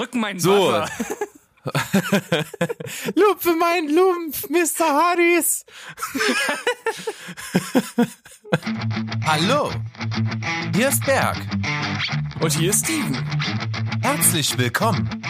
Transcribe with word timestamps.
Drück 0.00 0.14
mein 0.14 0.38
So. 0.38 0.72
Wasser. 0.72 0.90
Lupfe 3.14 3.54
mein 3.54 3.86
Lumpf, 3.90 4.48
Mr. 4.48 4.86
Harris. 4.86 5.66
Hallo, 9.26 9.70
hier 10.74 10.88
ist 10.88 11.04
Berg. 11.04 11.36
Und 12.40 12.50
hier 12.54 12.70
ist 12.70 12.86
Steven. 12.86 13.14
Herzlich 14.00 14.56
willkommen. 14.56 15.22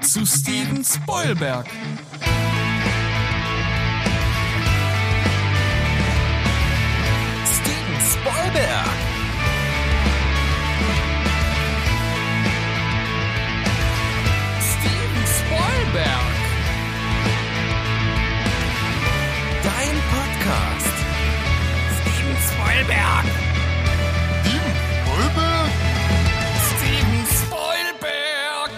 Zu 0.00 0.26
Steven 0.26 0.84
Spoilberg. 0.84 1.68
Steven 7.46 8.00
Spoilberg. 8.00 9.11
Spoilberg. 15.92 16.08
Dein 19.62 19.96
Podcast. 20.10 20.96
Steven 22.00 22.36
Spoilberg. 22.48 23.26
Steven 24.40 24.72
Spoilberg? 25.04 25.70
Steven 26.72 27.26
Spoilberg. 27.44 28.70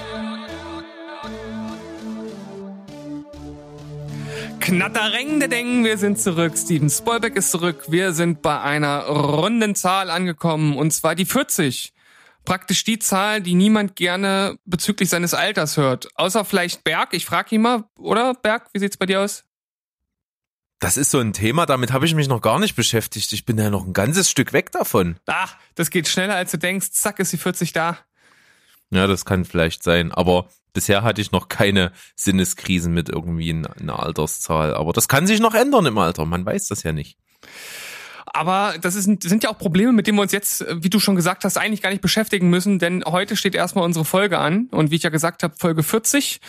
Knattereng 4.61 5.39
de 5.39 5.49
Deng, 5.49 5.85
wir 5.85 5.99
sind 5.99 6.19
zurück. 6.19 6.59
Steven 6.59 6.91
Spoilberg 6.91 7.37
ist 7.37 7.53
zurück. 7.53 7.85
Wir 7.87 8.13
sind 8.13 8.43
bei 8.43 8.61
einer 8.61 9.05
runden 9.05 9.77
Zahl 9.77 10.11
angekommen 10.11 10.77
und 10.77 10.93
zwar 10.93 11.15
die 11.15 11.27
40. 11.27 11.95
Praktisch 12.45 12.85
die 12.85 12.99
Zahl, 12.99 13.41
die 13.41 13.55
niemand 13.55 13.97
gerne 13.97 14.59
bezüglich 14.65 15.09
seines 15.09 15.33
Alters 15.33 15.77
hört. 15.77 16.09
Außer 16.17 16.45
vielleicht 16.45 16.85
Berg. 16.85 17.15
Ich 17.15 17.25
frage 17.25 17.55
ihn 17.55 17.63
mal, 17.63 17.85
oder 17.99 18.35
Berg, 18.35 18.69
wie 18.73 18.79
sieht's 18.79 18.97
bei 18.97 19.07
dir 19.07 19.23
aus? 19.23 19.45
Das 20.79 20.99
ist 20.99 21.11
so 21.11 21.19
ein 21.19 21.33
Thema, 21.33 21.65
damit 21.65 21.93
habe 21.93 22.05
ich 22.05 22.15
mich 22.15 22.29
noch 22.29 22.43
gar 22.43 22.59
nicht 22.59 22.77
beschäftigt. 22.77 23.33
Ich 23.33 23.47
bin 23.47 23.57
ja 23.57 23.71
noch 23.71 23.87
ein 23.87 23.95
ganzes 23.95 24.29
Stück 24.29 24.53
weg 24.53 24.71
davon. 24.73 25.17
Ach, 25.25 25.57
das 25.75 25.89
geht 25.89 26.09
schneller 26.09 26.35
als 26.35 26.51
du 26.51 26.59
denkst. 26.59 26.91
Zack, 26.93 27.21
ist 27.21 27.33
die 27.33 27.39
40 27.39 27.73
da. 27.73 27.99
Ja, 28.91 29.07
das 29.07 29.25
kann 29.25 29.47
vielleicht 29.47 29.83
sein. 29.83 30.13
Aber 30.13 30.49
bisher 30.75 31.03
hatte 31.03 31.23
ich 31.23 31.33
noch 31.33 31.49
keine 31.49 31.93
Sinneskrisen 32.17 32.93
mit 32.93 33.09
irgendwie 33.09 33.51
einer 33.51 33.75
einer 33.77 34.01
Alterszahl. 34.01 34.75
Aber 34.75 34.93
das 34.93 35.09
kann 35.09 35.27
sich 35.27 35.41
noch 35.41 35.55
ändern 35.55 35.87
im 35.87 35.97
Alter. 35.97 36.27
Man 36.27 36.45
weiß 36.45 36.67
das 36.69 36.83
ja 36.83 36.93
nicht. 36.93 37.17
Aber 38.35 38.75
das 38.81 38.97
ist, 38.97 39.05
sind 39.23 39.45
ja 39.45 39.51
auch 39.51 39.59
Probleme, 39.59 39.93
mit 39.93 40.09
denen 40.09 40.19
wir 40.19 40.23
uns 40.23 40.33
jetzt, 40.33 40.63
äh, 40.63 40.83
wie 40.83 40.91
du 40.91 40.99
schon 40.99 41.15
gesagt 41.15 41.45
hast, 41.45 41.57
eigentlich 41.57 41.83
gar 41.83 41.91
nicht 41.91 42.03
beschäftigen 42.03 42.51
müssen, 42.51 42.81
denn 42.81 43.05
heute 43.07 43.37
steht 43.37 43.55
erstmal 43.55 43.85
unsere 43.85 44.05
Folge 44.05 44.39
an. 44.39 44.67
Und 44.73 44.91
wie 44.91 44.97
ich 44.97 45.05
ja 45.05 45.11
gesagt 45.11 45.45
habe, 45.45 45.55
Folge 45.57 45.85
40. 45.85 46.41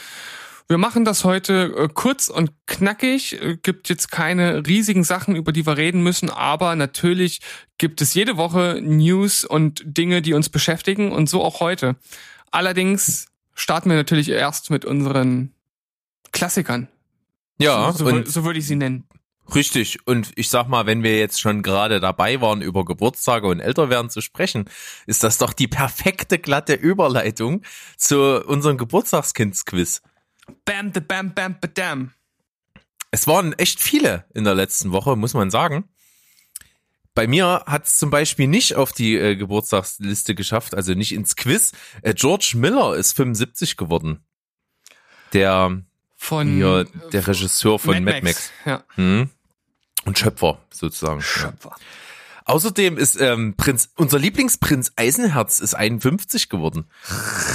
Wir 0.67 0.79
machen 0.79 1.05
das 1.05 1.23
heute 1.23 1.75
äh, 1.77 1.87
kurz 1.93 2.27
und 2.27 2.51
knackig. 2.65 3.39
Äh, 3.39 3.57
Gibt 3.61 3.87
jetzt 3.87 4.09
keine 4.11 4.65
riesigen 4.65 5.03
Sachen, 5.03 5.35
über 5.35 5.51
die 5.51 5.67
wir 5.67 5.77
reden 5.77 6.01
müssen, 6.01 6.31
aber 6.31 6.75
natürlich 6.75 7.41
gibt 7.77 8.01
es 8.01 8.15
jede 8.15 8.35
Woche 8.35 8.79
News 8.81 9.45
und 9.45 9.83
Dinge, 9.85 10.23
die 10.23 10.33
uns 10.33 10.49
beschäftigen 10.49 11.11
und 11.11 11.29
so 11.29 11.43
auch 11.43 11.59
heute. 11.59 11.97
Allerdings 12.49 13.27
starten 13.53 13.89
wir 13.89 13.95
natürlich 13.95 14.29
erst 14.29 14.71
mit 14.71 14.85
unseren 14.85 15.51
Klassikern. 16.31 16.87
Ja, 17.59 17.93
so, 17.93 18.09
so, 18.09 18.25
so 18.25 18.43
würde 18.43 18.57
ich 18.57 18.65
sie 18.65 18.75
nennen. 18.75 19.07
Richtig. 19.53 19.99
Und 20.07 20.31
ich 20.35 20.49
sag 20.49 20.67
mal, 20.67 20.85
wenn 20.85 21.03
wir 21.03 21.17
jetzt 21.19 21.39
schon 21.39 21.61
gerade 21.61 21.99
dabei 21.99 22.41
waren, 22.41 22.61
über 22.61 22.83
Geburtstage 22.83 23.47
und 23.47 23.59
Älterwerden 23.59 24.09
zu 24.09 24.21
sprechen, 24.21 24.65
ist 25.05 25.23
das 25.23 25.37
doch 25.37 25.53
die 25.53 25.67
perfekte 25.67 26.39
glatte 26.39 26.73
Überleitung 26.73 27.61
zu 27.97 28.43
unserem 28.45 28.77
Geburtstagskindsquiz. 28.77 30.01
Bam, 30.63 30.91
de 30.91 31.01
bam, 31.01 31.33
bam, 31.33 31.57
badam. 31.59 32.11
Es 33.11 33.27
waren 33.27 33.53
echt 33.53 33.79
viele 33.79 34.25
in 34.33 34.43
der 34.43 34.55
letzten 34.55 34.91
Woche, 34.91 35.15
muss 35.15 35.33
man 35.33 35.51
sagen. 35.51 35.87
Bei 37.13 37.27
mir 37.27 37.63
hat 37.65 37.87
es 37.87 37.97
zum 37.97 38.09
Beispiel 38.09 38.47
nicht 38.47 38.75
auf 38.75 38.91
die 38.91 39.15
äh, 39.15 39.37
Geburtstagsliste 39.37 40.35
geschafft, 40.35 40.75
also 40.75 40.93
nicht 40.93 41.13
ins 41.13 41.37
Quiz. 41.37 41.71
Äh, 42.01 42.13
George 42.13 42.53
Miller 42.55 42.95
ist 42.95 43.13
75 43.13 43.77
geworden. 43.77 44.19
Der, 45.31 45.81
Von 46.17 46.47
hier, 46.55 46.85
der 47.13 47.25
Regisseur 47.25 47.79
von 47.79 48.03
Mad 48.03 48.17
Mad 48.17 48.21
Max. 48.21 48.51
Ja. 48.65 48.83
Hm? 48.95 49.29
Und 50.05 50.17
Schöpfer, 50.17 50.59
sozusagen. 50.69 51.19
Ja. 51.19 51.25
Schöpfer. 51.25 51.75
Außerdem 52.47 52.99
ist 52.99 53.19
ähm, 53.19 53.55
Prinz, 53.57 53.89
unser 53.95 54.19
Lieblingsprinz 54.19 54.91
Eisenherz 54.95 55.59
ist 55.59 55.73
51 55.73 56.47
geworden. 56.47 56.85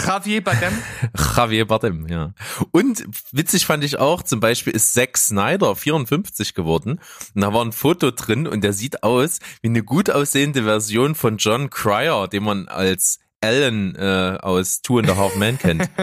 Javier 0.04 0.42
Bardem. 0.42 0.72
Javier 1.36 1.66
Bardem, 1.66 2.08
ja. 2.08 2.34
Und 2.72 3.04
witzig 3.30 3.66
fand 3.66 3.84
ich 3.84 4.00
auch, 4.00 4.24
zum 4.24 4.40
Beispiel 4.40 4.72
ist 4.72 4.92
Zack 4.92 5.16
Snyder 5.16 5.76
54 5.76 6.54
geworden. 6.54 6.98
Und 7.36 7.40
da 7.40 7.54
war 7.54 7.64
ein 7.64 7.70
Foto 7.70 8.10
drin 8.10 8.48
und 8.48 8.64
der 8.64 8.72
sieht 8.72 9.04
aus 9.04 9.38
wie 9.62 9.68
eine 9.68 9.84
gut 9.84 10.10
aussehende 10.10 10.64
Version 10.64 11.14
von 11.14 11.36
John 11.36 11.70
Cryer, 11.70 12.26
den 12.26 12.42
man 12.42 12.66
als 12.66 13.20
Alan 13.40 13.94
äh, 13.94 14.38
aus 14.42 14.82
Two 14.82 14.98
and 14.98 15.08
a 15.08 15.16
Half 15.16 15.36
Men 15.36 15.56
kennt. 15.56 15.88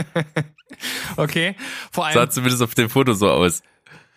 Okay. 1.16 1.56
Vor 1.92 2.12
Sah 2.12 2.20
allem 2.20 2.32
zumindest 2.32 2.62
auf 2.62 2.76
dem 2.76 2.90
Foto 2.90 3.14
so 3.14 3.30
aus. 3.30 3.62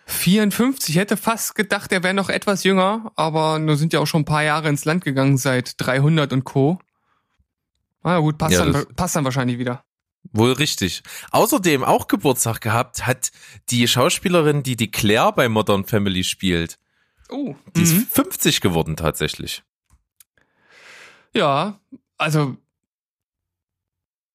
54. 0.05 0.89
Ich 0.89 0.99
hätte 0.99 1.17
fast 1.17 1.55
gedacht, 1.55 1.91
er 1.91 2.03
wäre 2.03 2.13
noch 2.13 2.29
etwas 2.29 2.63
jünger, 2.63 3.11
aber 3.15 3.59
nur 3.59 3.77
sind 3.77 3.93
ja 3.93 3.99
auch 3.99 4.07
schon 4.07 4.21
ein 4.21 4.25
paar 4.25 4.43
Jahre 4.43 4.69
ins 4.69 4.85
Land 4.85 5.03
gegangen 5.03 5.37
seit 5.37 5.75
300 5.77 6.33
und 6.33 6.43
Co. 6.43 6.79
Ah 8.03 8.19
gut, 8.19 8.37
passt, 8.37 8.53
Ja, 8.53 8.65
dann, 8.65 8.85
passt 8.95 9.15
dann 9.15 9.25
wahrscheinlich 9.25 9.57
wieder. 9.59 9.83
Wohl 10.33 10.53
richtig. 10.53 11.03
Außerdem 11.31 11.83
auch 11.83 12.07
Geburtstag 12.07 12.61
gehabt 12.61 13.05
hat 13.05 13.31
die 13.69 13.87
Schauspielerin, 13.87 14.63
die 14.63 14.75
die 14.75 14.91
Claire 14.91 15.33
bei 15.33 15.49
Modern 15.49 15.85
Family 15.85 16.23
spielt. 16.23 16.77
Oh. 17.29 17.55
Die 17.75 17.81
mhm. 17.81 17.85
ist 17.85 18.13
50 18.13 18.61
geworden 18.61 18.95
tatsächlich. 18.95 19.63
Ja, 21.33 21.79
also 22.17 22.57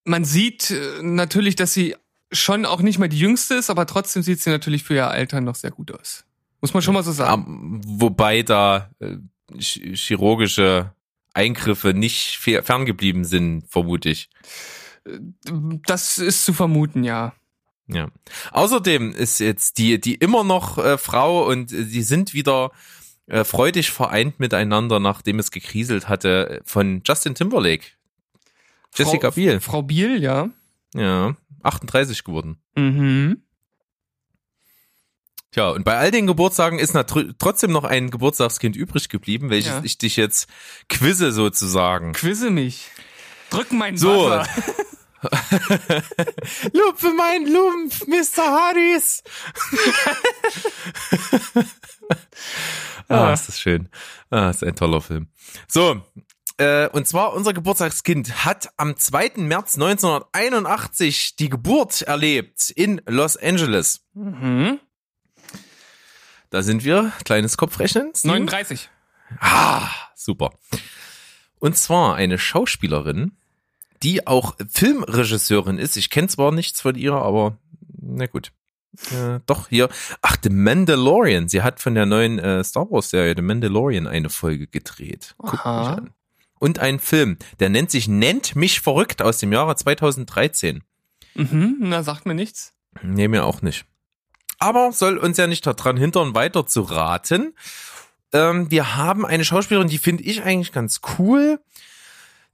man 0.05 0.25
sieht 0.25 0.71
äh, 0.71 1.03
natürlich, 1.03 1.57
dass 1.57 1.75
sie 1.75 1.97
schon 2.33 2.65
auch 2.67 2.81
nicht 2.83 2.99
mehr 2.99 3.09
die 3.09 3.19
jüngste 3.19 3.55
ist, 3.55 3.71
aber 3.71 3.87
trotzdem 3.87 4.23
sieht 4.23 4.41
sie 4.41 4.51
natürlich 4.51 4.85
für 4.85 4.95
ihr 4.95 5.09
Alter 5.09 5.41
noch 5.41 5.55
sehr 5.55 5.71
gut 5.71 5.93
aus. 5.93 6.25
Muss 6.61 6.75
man 6.75 6.83
schon 6.83 6.95
mal 6.95 7.03
so 7.03 7.13
sagen. 7.13 7.81
Wobei 7.87 8.43
da 8.43 8.91
äh, 8.99 9.17
ch- 9.53 9.95
chirurgische 9.97 10.93
Eingriffe 11.35 11.93
nicht 11.95 12.39
fe- 12.39 12.63
ferngeblieben 12.63 13.25
sind, 13.25 13.65
vermute 13.69 14.09
ich. 14.09 14.31
Das 15.87 16.19
ist 16.19 16.45
zu 16.45 16.53
vermuten, 16.53 17.05
ja. 17.05 17.33
Ja. 17.89 18.09
Außerdem 18.51 19.13
ist 19.13 19.39
jetzt 19.39 19.79
die, 19.79 20.01
die 20.01 20.17
immer 20.17 20.43
noch 20.43 20.79
äh, 20.79 20.99
Frau 20.99 21.47
und 21.47 21.73
äh, 21.73 21.85
die 21.85 22.03
sind 22.03 22.35
wieder 22.35 22.73
äh, 23.29 23.45
freudig 23.45 23.93
vereint 23.93 24.41
miteinander, 24.41 24.99
nachdem 24.99 25.39
es 25.39 25.53
gekriselt 25.53 26.09
hatte, 26.09 26.63
von 26.65 27.03
Justin 27.05 27.37
Timberlake. 27.37 27.85
Jessica 28.97 29.31
Frau, 29.31 29.35
Biel. 29.37 29.61
Frau 29.61 29.83
Biel, 29.83 30.21
ja. 30.23 30.49
Ja, 30.95 31.37
38 31.63 32.25
geworden. 32.25 32.63
Mhm. 32.77 33.43
Tja, 35.53 35.71
und 35.71 35.85
bei 35.85 35.97
all 35.97 36.11
den 36.11 36.27
Geburtstagen 36.27 36.79
ist 36.79 36.95
trotzdem 37.39 37.71
noch 37.73 37.85
ein 37.85 38.11
Geburtstagskind 38.11 38.77
übrig 38.77 39.09
geblieben, 39.09 39.49
welches 39.49 39.71
Ja. 39.71 39.81
ich 39.85 39.97
dich 39.97 40.17
jetzt 40.17 40.49
quizze 40.89 41.33
sozusagen. 41.33 42.13
Quizze 42.13 42.51
mich. 42.51 42.89
Drück 43.51 43.73
mein 43.73 43.97
So. 43.97 44.29
Wasser. 44.31 44.47
Lupfe 46.73 47.11
mein 47.17 47.47
Lumpf, 47.51 48.07
Mr. 48.07 48.43
Harris. 48.45 49.23
ah, 53.09 53.33
ist 53.33 53.49
das 53.49 53.59
schön. 53.61 53.89
Ah, 54.31 54.51
ist 54.51 54.63
ein 54.63 54.75
toller 54.77 55.01
Film. 55.01 55.29
So, 55.69 56.03
äh, 56.59 56.89
und 56.89 57.07
zwar 57.07 57.35
unser 57.35 57.53
Geburtstagskind 57.53 58.45
hat 58.45 58.71
am 58.77 58.97
2. 58.97 59.33
März 59.37 59.75
1981 59.75 61.37
die 61.37 61.49
Geburt 61.49 62.03
erlebt 62.03 62.71
in 62.71 63.01
Los 63.07 63.37
Angeles. 63.37 64.01
Mhm. 64.15 64.81
Da 66.51 66.63
sind 66.63 66.85
wir. 66.85 67.13
Kleines 67.25 67.57
Kopfrechnen. 67.57 68.13
Steven? 68.15 68.45
39. 68.47 68.89
Ah, 69.41 69.89
super. 70.15 70.51
Und 71.59 71.77
zwar 71.77 72.15
eine 72.15 72.39
Schauspielerin, 72.39 73.33
die 74.03 74.27
auch 74.27 74.57
Filmregisseurin 74.69 75.79
ist. 75.79 75.97
Ich 75.97 76.11
kenne 76.11 76.29
zwar 76.29 76.53
nichts 76.53 76.81
von 76.81 76.95
ihr, 76.95 77.15
aber 77.15 77.59
na 78.01 78.27
gut. 78.27 78.53
Äh, 79.11 79.41
doch, 79.47 79.69
hier. 79.69 79.89
Ach, 80.23 80.37
The 80.43 80.51
Mandalorian. 80.51 81.49
Sie 81.49 81.63
hat 81.63 81.81
von 81.81 81.95
der 81.95 82.07
neuen 82.07 82.39
äh, 82.39 82.65
Star 82.65 82.91
Wars-Serie 82.91 83.35
The 83.37 83.43
Mandalorian 83.43 84.07
eine 84.07 84.31
Folge 84.31 84.67
gedreht. 84.67 85.35
Guck 85.39 85.53
mich 85.53 85.61
Aha. 85.61 85.95
an. 85.95 86.11
Und 86.59 86.79
ein 86.79 86.99
Film, 86.99 87.37
der 87.61 87.69
nennt 87.69 87.91
sich 87.91 88.09
Nennt 88.09 88.57
mich 88.57 88.81
verrückt 88.81 89.23
aus 89.23 89.39
dem 89.39 89.53
Jahre 89.53 89.77
2013. 89.77 90.83
Mhm, 91.35 91.77
na, 91.81 92.03
sagt 92.03 92.27
mir 92.27 92.35
nichts. 92.35 92.73
Nee, 93.03 93.29
mir 93.29 93.45
auch 93.45 93.63
nicht. 93.63 93.85
Aber 94.59 94.93
soll 94.93 95.19
uns 95.19 95.37
ja 95.37 95.47
nicht 95.47 95.67
daran 95.67 95.97
hindern, 95.97 96.35
weiter 96.35 96.67
zu 96.67 96.81
raten. 96.81 97.55
Ähm, 98.33 98.71
wir 98.71 98.97
haben 98.97 99.27
eine 99.27 99.45
Schauspielerin, 99.45 99.89
die 99.89 99.99
finde 99.99 100.25
ich 100.25 100.43
eigentlich 100.43 100.73
ganz 100.73 101.01
cool. 101.19 101.61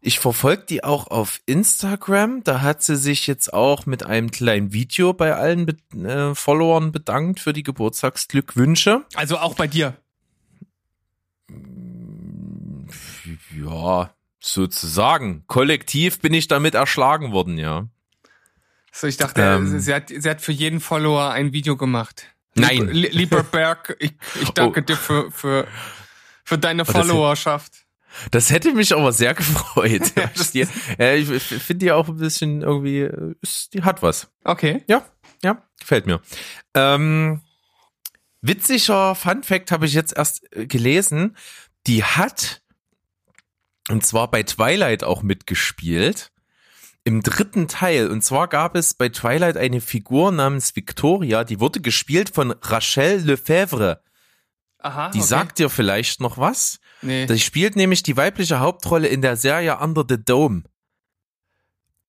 Ich 0.01 0.19
verfolge 0.19 0.65
die 0.69 0.83
auch 0.83 1.07
auf 1.07 1.41
Instagram. 1.47 2.43
Da 2.43 2.61
hat 2.61 2.83
sie 2.83 2.97
sich 2.97 3.29
jetzt 3.29 3.55
auch 3.55 3.87
mit 3.87 4.03
einem 4.03 4.33
kleinen 4.33 4.73
Video 4.73 5.13
bei 5.13 5.37
allen 5.37 5.65
Be 5.65 5.77
äh, 5.97 6.35
Followern 6.35 6.91
bedankt 6.91 7.39
für 7.39 7.53
die 7.53 7.63
Geburtstagsglückwünsche. 7.63 9.05
Also 9.15 9.39
auch 9.39 9.55
bei 9.55 9.69
dir. 9.69 9.97
Ja, 13.65 14.15
sozusagen. 14.41 15.45
Kollektiv 15.47 16.21
bin 16.21 16.35
ich 16.35 16.49
damit 16.49 16.75
erschlagen 16.75 17.33
worden, 17.33 17.59
ja. 17.59 17.87
So, 18.93 19.07
ich 19.07 19.17
dachte, 19.17 19.41
Ähm. 19.43 19.79
sie, 19.81 19.95
hat, 19.95 20.09
sie 20.09 20.29
hat 20.29 20.41
für 20.43 20.53
jeden 20.53 20.81
Follower 20.81 21.31
ein 21.31 21.53
Video 21.53 21.77
gemacht. 21.77 22.27
Nein. 22.55 22.89
Lieb- 22.89 23.13
Lieber 23.15 23.43
Berg, 23.53 23.97
ich, 24.01 24.13
ich 24.43 24.51
danke 24.51 24.81
Oh. 24.81 24.85
dir 24.85 24.97
für, 24.97 25.31
für, 25.31 25.67
für 26.45 26.59
deine 26.59 26.85
Followerschaft. 26.85 27.87
Das 28.31 28.51
hätte 28.51 28.75
mich 28.75 28.95
aber 28.95 29.13
sehr 29.13 29.33
gefreut. 29.43 30.13
Die, 30.53 30.67
äh, 30.99 31.17
ich 31.17 31.43
finde 31.43 31.87
die 31.87 31.93
auch 31.93 32.09
ein 32.09 32.19
bisschen 32.19 32.61
irgendwie, 32.61 33.01
äh, 33.01 33.35
ist, 33.41 33.73
die 33.73 33.83
hat 33.85 34.03
was. 34.03 34.31
Okay. 34.45 34.83
Ja, 34.87 35.07
ja, 35.43 35.63
gefällt 35.81 36.07
mir. 36.07 36.21
Ähm, 36.75 37.41
witziger 38.43 39.15
Fun 39.15 39.43
Fact 39.43 39.71
habe 39.73 39.87
ich 39.87 39.95
jetzt 39.95 40.17
erst 40.17 40.45
äh, 40.55 40.67
gelesen. 40.67 41.37
Die 41.87 42.05
hat, 42.05 42.62
und 43.89 44.05
zwar 44.07 44.31
bei 44.31 44.43
Twilight 44.43 45.05
auch 45.05 45.23
mitgespielt. 45.23 46.31
Im 47.05 47.23
dritten 47.23 47.67
Teil. 47.67 48.09
Und 48.09 48.23
zwar 48.23 48.47
gab 48.47 48.77
es 48.77 48.95
bei 48.95 49.09
Twilight 49.09 49.57
eine 49.57 49.81
Figur 49.81 50.31
namens 50.31 50.77
Victoria, 50.77 51.43
die 51.43 51.59
wurde 51.59 51.81
gespielt 51.81 52.31
von 52.33 52.55
Rachel 52.63 53.21
Lefebvre. 53.25 54.03
Aha. 54.79 55.11
Die 55.11 55.19
okay. 55.19 55.27
sagt 55.27 55.59
dir 55.59 55.69
vielleicht 55.69 56.21
noch 56.21 56.39
was. 56.39 56.79
Nee. 57.03 57.27
Die 57.27 57.39
spielt 57.39 57.77
nämlich 57.77 58.03
die 58.03 58.17
weibliche 58.17 58.61
Hauptrolle 58.61 59.09
in 59.09 59.23
der 59.23 59.37
Serie 59.37 59.79
Under 59.79 60.05
the 60.09 60.23
Dome. 60.23 60.63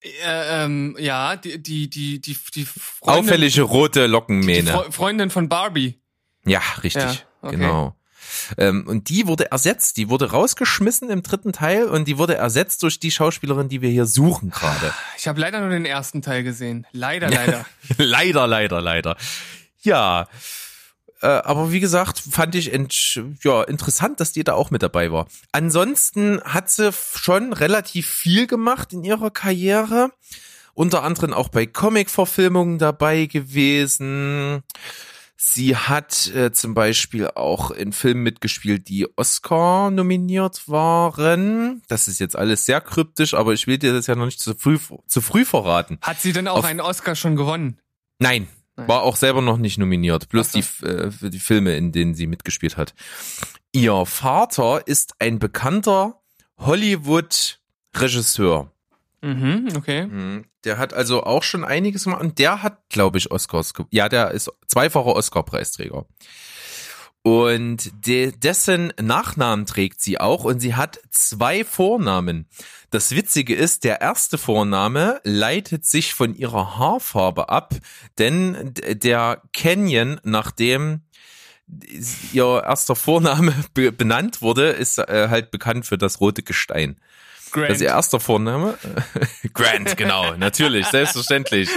Äh, 0.01 0.63
ähm, 0.63 0.95
ja, 0.99 1.35
die, 1.37 1.61
die, 1.61 1.89
die, 1.89 2.19
die, 2.19 2.37
die 2.53 2.65
Freundin, 2.65 3.25
Auffällige 3.25 3.61
rote 3.61 4.01
die 4.01 4.07
Lockenmähne. 4.07 4.71
Fre 4.71 4.91
Freundin 4.91 5.29
von 5.29 5.49
Barbie. 5.49 6.01
Ja, 6.45 6.61
richtig. 6.83 7.03
Ja, 7.03 7.15
okay. 7.41 7.55
Genau. 7.55 7.95
Ähm, 8.57 8.87
und 8.87 9.09
die 9.09 9.27
wurde 9.27 9.51
ersetzt, 9.51 9.97
die 9.97 10.09
wurde 10.09 10.31
rausgeschmissen 10.31 11.09
im 11.09 11.23
dritten 11.23 11.53
Teil 11.53 11.85
und 11.85 12.07
die 12.07 12.17
wurde 12.17 12.35
ersetzt 12.35 12.83
durch 12.83 12.99
die 12.99 13.11
Schauspielerin, 13.11 13.69
die 13.69 13.81
wir 13.81 13.89
hier 13.89 14.05
suchen 14.05 14.49
gerade. 14.49 14.93
Ich 15.17 15.27
habe 15.27 15.39
leider 15.39 15.59
nur 15.59 15.69
den 15.69 15.85
ersten 15.85 16.21
Teil 16.21 16.43
gesehen. 16.43 16.85
Leider, 16.91 17.29
leider. 17.29 17.65
leider, 17.97 18.47
leider, 18.47 18.81
leider. 18.81 19.17
Ja. 19.81 20.27
Äh, 21.21 21.27
aber 21.27 21.71
wie 21.71 21.79
gesagt, 21.79 22.19
fand 22.19 22.53
ich 22.55 22.71
ja, 23.43 23.63
interessant, 23.63 24.19
dass 24.19 24.33
die 24.33 24.43
da 24.43 24.53
auch 24.53 24.71
mit 24.71 24.83
dabei 24.83 25.11
war. 25.11 25.27
Ansonsten 25.51 26.41
hat 26.43 26.69
sie 26.69 26.91
schon 26.91 27.53
relativ 27.53 28.09
viel 28.09 28.45
gemacht 28.47 28.93
in 28.93 29.03
ihrer 29.03 29.31
Karriere. 29.31 30.11
Unter 30.73 31.03
anderem 31.03 31.33
auch 31.33 31.49
bei 31.49 31.65
Comic-Verfilmungen 31.65 32.79
dabei 32.79 33.27
gewesen. 33.27 34.63
Sie 35.45 35.75
hat 35.75 36.27
äh, 36.33 36.53
zum 36.53 36.73
Beispiel 36.73 37.27
auch 37.27 37.69
in 37.71 37.91
Filmen 37.91 38.23
mitgespielt, 38.23 38.87
die 38.87 39.05
Oscar 39.17 39.91
nominiert 39.91 40.69
waren. 40.69 41.81
Das 41.89 42.07
ist 42.07 42.19
jetzt 42.21 42.37
alles 42.37 42.65
sehr 42.65 42.79
kryptisch, 42.79 43.33
aber 43.33 43.51
ich 43.51 43.67
will 43.67 43.77
dir 43.77 43.91
das 43.91 44.07
ja 44.07 44.15
noch 44.15 44.23
nicht 44.25 44.39
zu 44.39 44.55
früh, 44.55 44.79
zu 45.05 45.19
früh 45.21 45.43
verraten. 45.43 45.97
Hat 46.01 46.21
sie 46.21 46.31
denn 46.31 46.47
auch 46.47 46.59
Auf- 46.59 46.63
einen 46.65 46.79
Oscar 46.79 47.13
schon 47.15 47.35
gewonnen? 47.35 47.77
Nein, 48.19 48.47
Nein. 48.77 48.87
war 48.87 49.01
auch 49.03 49.17
selber 49.17 49.41
noch 49.41 49.57
nicht 49.57 49.77
nominiert. 49.77 50.29
Bloß 50.29 50.53
so. 50.53 50.61
die, 50.61 50.85
äh, 50.85 51.11
für 51.11 51.29
die 51.29 51.39
Filme, 51.39 51.75
in 51.75 51.91
denen 51.91 52.15
sie 52.15 52.25
mitgespielt 52.25 52.77
hat. 52.77 52.93
Ihr 53.73 54.05
Vater 54.05 54.87
ist 54.87 55.15
ein 55.19 55.39
bekannter 55.39 56.21
Hollywood-Regisseur. 56.57 58.71
Mhm, 59.23 59.69
okay. 59.77 60.05
Mhm. 60.05 60.45
Der 60.65 60.77
hat 60.77 60.93
also 60.93 61.23
auch 61.23 61.43
schon 61.43 61.63
einiges 61.63 62.03
gemacht 62.03 62.21
und 62.21 62.39
der 62.39 62.61
hat, 62.61 62.89
glaube 62.89 63.17
ich, 63.17 63.31
Oscars. 63.31 63.73
Ja, 63.89 64.09
der 64.09 64.31
ist 64.31 64.51
zweifacher 64.67 65.15
Oscar-Preisträger. 65.15 66.05
Und 67.25 68.05
de 68.05 68.33
dessen 68.35 68.91
Nachnamen 69.01 69.65
trägt 69.65 70.01
sie 70.01 70.19
auch 70.19 70.43
und 70.43 70.59
sie 70.59 70.75
hat 70.75 70.99
zwei 71.09 71.63
Vornamen. 71.63 72.49
Das 72.89 73.15
Witzige 73.15 73.55
ist, 73.55 73.85
der 73.85 74.01
erste 74.01 74.37
Vorname 74.37 75.21
leitet 75.23 75.85
sich 75.85 76.13
von 76.13 76.35
ihrer 76.35 76.77
Haarfarbe 76.77 77.47
ab, 77.47 77.75
denn 78.17 78.73
der 78.73 79.41
Canyon, 79.53 80.19
nachdem 80.23 81.03
ihr 82.33 82.61
erster 82.65 82.97
Vorname 82.97 83.55
be 83.73 83.93
benannt 83.93 84.41
wurde, 84.41 84.71
ist 84.71 84.97
äh, 84.97 85.29
halt 85.29 85.49
bekannt 85.49 85.85
für 85.85 85.97
das 85.97 86.19
rote 86.19 86.43
Gestein. 86.43 86.97
Grant. 87.53 87.69
Das 87.69 87.77
ist 87.77 87.81
ihr 87.83 87.87
erster 87.89 88.19
Vorname. 88.19 88.77
Grant, 89.53 89.95
genau, 89.95 90.35
natürlich, 90.35 90.85
selbstverständlich. 90.87 91.69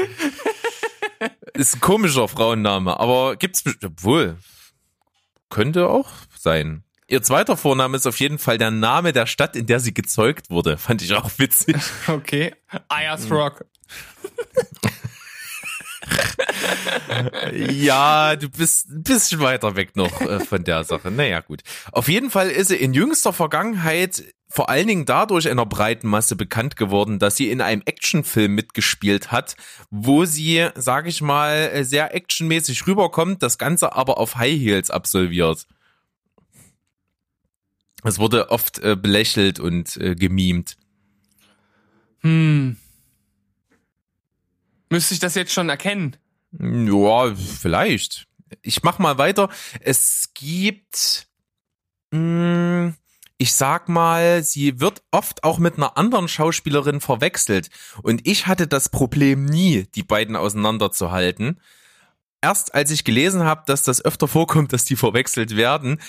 Ist 1.54 1.76
ein 1.76 1.80
komischer 1.80 2.26
Frauenname, 2.28 2.98
aber 2.98 3.36
gibt's 3.36 3.64
wohl. 4.00 4.36
Könnte 5.48 5.88
auch 5.88 6.08
sein. 6.38 6.82
Ihr 7.08 7.22
zweiter 7.22 7.56
Vorname 7.56 7.96
ist 7.96 8.06
auf 8.06 8.18
jeden 8.18 8.38
Fall 8.38 8.58
der 8.58 8.72
Name 8.72 9.12
der 9.12 9.26
Stadt, 9.26 9.54
in 9.54 9.66
der 9.66 9.78
sie 9.78 9.94
gezeugt 9.94 10.50
wurde. 10.50 10.76
Fand 10.76 11.02
ich 11.02 11.14
auch 11.14 11.30
witzig. 11.38 11.76
okay. 12.08 12.52
Ayers 12.88 13.24
Hm. 13.26 13.32
Rock. 13.32 13.64
Ja, 17.52 18.36
du 18.36 18.48
bist 18.48 18.90
ein 18.90 19.02
bisschen 19.02 19.40
weiter 19.40 19.76
weg 19.76 19.96
noch 19.96 20.20
äh, 20.20 20.40
von 20.40 20.64
der 20.64 20.84
Sache. 20.84 21.10
Naja, 21.10 21.40
gut. 21.40 21.62
Auf 21.92 22.08
jeden 22.08 22.30
Fall 22.30 22.50
ist 22.50 22.68
sie 22.68 22.76
in 22.76 22.92
jüngster 22.92 23.32
Vergangenheit 23.32 24.22
vor 24.56 24.70
allen 24.70 24.86
Dingen 24.86 25.04
dadurch 25.04 25.50
einer 25.50 25.66
breiten 25.66 26.08
Masse 26.08 26.34
bekannt 26.34 26.76
geworden, 26.76 27.18
dass 27.18 27.36
sie 27.36 27.50
in 27.50 27.60
einem 27.60 27.82
Actionfilm 27.84 28.54
mitgespielt 28.54 29.30
hat, 29.30 29.54
wo 29.90 30.24
sie, 30.24 30.70
sag 30.74 31.06
ich 31.06 31.20
mal, 31.20 31.68
äh, 31.74 31.84
sehr 31.84 32.14
actionmäßig 32.14 32.86
rüberkommt, 32.86 33.42
das 33.42 33.58
Ganze 33.58 33.92
aber 33.92 34.16
auf 34.16 34.36
High 34.36 34.58
Heels 34.58 34.90
absolviert. 34.90 35.66
Es 38.02 38.18
wurde 38.18 38.48
oft 38.48 38.78
äh, 38.78 38.96
belächelt 38.96 39.60
und 39.60 39.94
äh, 39.98 40.14
gemimt. 40.14 40.78
Hm. 42.20 42.78
Müsste 44.88 45.12
ich 45.12 45.20
das 45.20 45.34
jetzt 45.34 45.52
schon 45.52 45.68
erkennen? 45.68 46.16
Ja, 46.58 47.34
vielleicht. 47.34 48.26
Ich 48.62 48.82
mach 48.82 48.98
mal 48.98 49.18
weiter. 49.18 49.50
Es 49.80 50.30
gibt, 50.32 51.28
mh, 52.10 52.94
ich 53.38 53.54
sag 53.54 53.88
mal, 53.88 54.42
sie 54.42 54.80
wird 54.80 55.02
oft 55.10 55.44
auch 55.44 55.58
mit 55.58 55.76
einer 55.76 55.96
anderen 55.98 56.28
Schauspielerin 56.28 57.00
verwechselt. 57.00 57.68
Und 58.02 58.26
ich 58.26 58.46
hatte 58.46 58.66
das 58.66 58.88
Problem 58.88 59.44
nie, 59.44 59.86
die 59.94 60.02
beiden 60.02 60.36
auseinanderzuhalten. 60.36 61.60
Erst 62.40 62.74
als 62.74 62.90
ich 62.90 63.04
gelesen 63.04 63.44
habe, 63.44 63.62
dass 63.66 63.82
das 63.82 64.04
öfter 64.04 64.28
vorkommt, 64.28 64.72
dass 64.72 64.84
die 64.84 64.96
verwechselt 64.96 65.56
werden, 65.56 66.00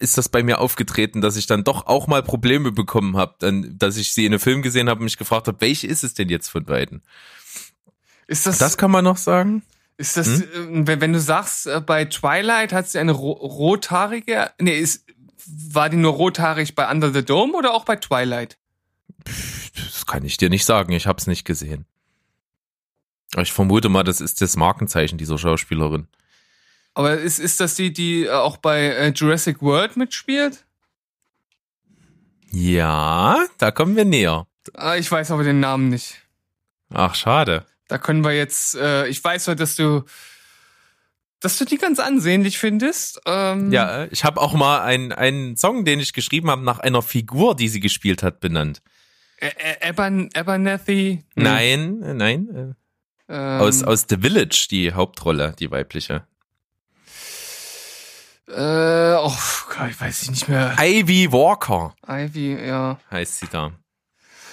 ist 0.00 0.18
das 0.18 0.28
bei 0.28 0.42
mir 0.42 0.58
aufgetreten, 0.60 1.20
dass 1.20 1.36
ich 1.36 1.46
dann 1.46 1.64
doch 1.64 1.86
auch 1.86 2.06
mal 2.06 2.22
Probleme 2.22 2.72
bekommen 2.72 3.16
habe, 3.16 3.62
dass 3.74 3.96
ich 3.96 4.12
sie 4.12 4.24
in 4.26 4.32
einem 4.32 4.40
Film 4.40 4.62
gesehen 4.62 4.88
habe 4.88 4.98
und 5.00 5.04
mich 5.04 5.18
gefragt 5.18 5.48
habe, 5.48 5.60
welche 5.60 5.86
ist 5.86 6.02
es 6.04 6.14
denn 6.14 6.28
jetzt 6.28 6.48
von 6.48 6.64
beiden? 6.64 7.02
Ist 8.26 8.46
das, 8.46 8.58
Das 8.58 8.76
kann 8.78 8.90
man 8.90 9.04
noch 9.04 9.16
sagen. 9.16 9.62
ist 9.96 10.16
das, 10.16 10.26
Hm? 10.26 10.42
äh, 10.84 10.86
wenn, 10.86 11.00
wenn 11.00 11.12
du 11.12 11.20
sagst, 11.20 11.66
äh, 11.66 11.80
bei 11.80 12.04
Twilight 12.06 12.72
hat 12.72 12.88
sie 12.88 12.98
eine 12.98 13.12
ro 13.12 13.32
rothaarige, 13.32 14.50
nee, 14.60 14.78
ist, 14.78 15.04
war 15.46 15.88
die 15.88 15.96
nur 15.96 16.12
rothaarig 16.12 16.74
bei 16.74 16.90
Under 16.90 17.12
the 17.12 17.24
Dome 17.24 17.54
oder 17.54 17.74
auch 17.74 17.84
bei 17.84 17.96
Twilight? 17.96 18.58
Das 19.74 20.06
kann 20.06 20.24
ich 20.24 20.36
dir 20.36 20.50
nicht 20.50 20.64
sagen, 20.64 20.92
ich 20.92 21.06
hab's 21.06 21.26
nicht 21.26 21.44
gesehen. 21.44 21.86
Ich 23.36 23.52
vermute 23.52 23.88
mal, 23.88 24.02
das 24.02 24.20
ist 24.20 24.40
das 24.40 24.56
Markenzeichen 24.56 25.16
dieser 25.16 25.38
Schauspielerin. 25.38 26.06
Aber 26.94 27.16
ist, 27.16 27.38
ist 27.38 27.60
das 27.60 27.74
die, 27.74 27.92
die 27.92 28.24
äh, 28.24 28.30
auch 28.30 28.58
bei 28.58 28.80
äh, 28.80 29.08
Jurassic 29.08 29.62
World 29.62 29.96
mitspielt? 29.96 30.64
Ja, 32.50 33.46
da 33.56 33.70
kommen 33.70 33.96
wir 33.96 34.04
näher. 34.04 34.46
Ah, 34.74 34.96
ich 34.96 35.10
weiß 35.10 35.30
aber 35.30 35.42
den 35.42 35.60
Namen 35.60 35.88
nicht. 35.88 36.20
Ach, 36.92 37.14
schade. 37.14 37.64
Da 37.88 37.96
können 37.96 38.22
wir 38.22 38.32
jetzt, 38.32 38.74
äh, 38.74 39.06
ich 39.06 39.24
weiß 39.24 39.46
nur, 39.46 39.56
dass 39.56 39.76
du, 39.76 40.04
dass 41.42 41.58
du 41.58 41.64
die 41.64 41.76
ganz 41.78 41.98
ansehnlich 41.98 42.58
findest. 42.58 43.20
Ähm, 43.26 43.70
Ja, 43.72 44.06
ich 44.10 44.24
habe 44.24 44.40
auch 44.40 44.54
mal 44.54 44.80
einen, 44.82 45.12
einen 45.12 45.56
Song, 45.56 45.84
den 45.84 46.00
ich 46.00 46.12
geschrieben 46.12 46.50
habe, 46.50 46.62
nach 46.64 46.78
einer 46.78 47.02
Figur, 47.02 47.54
die 47.56 47.68
sie 47.68 47.80
gespielt 47.80 48.22
hat, 48.22 48.40
benannt. 48.40 48.80
Ä- 49.40 49.50
Ä- 49.82 49.88
Abern, 49.90 50.28
Abernathy? 50.34 51.24
Hm, 51.34 51.42
Nein, 51.42 52.02
äh, 52.02 52.14
nein. 52.14 52.74
Äh, 53.28 53.34
ähm, 53.34 53.60
aus, 53.60 53.82
aus 53.82 54.06
The 54.08 54.16
Village, 54.18 54.66
die 54.70 54.92
Hauptrolle, 54.92 55.54
die 55.58 55.70
weibliche. 55.70 56.24
Äh, 58.48 59.14
oh 59.18 59.32
Gott, 59.68 59.90
ich 59.90 60.00
weiß 60.00 60.30
nicht 60.30 60.48
mehr. 60.48 60.76
Ivy 60.78 61.32
Walker 61.32 61.94
Ivy, 62.06 62.66
ja. 62.66 62.98
heißt 63.10 63.38
sie 63.38 63.46
da. 63.50 63.72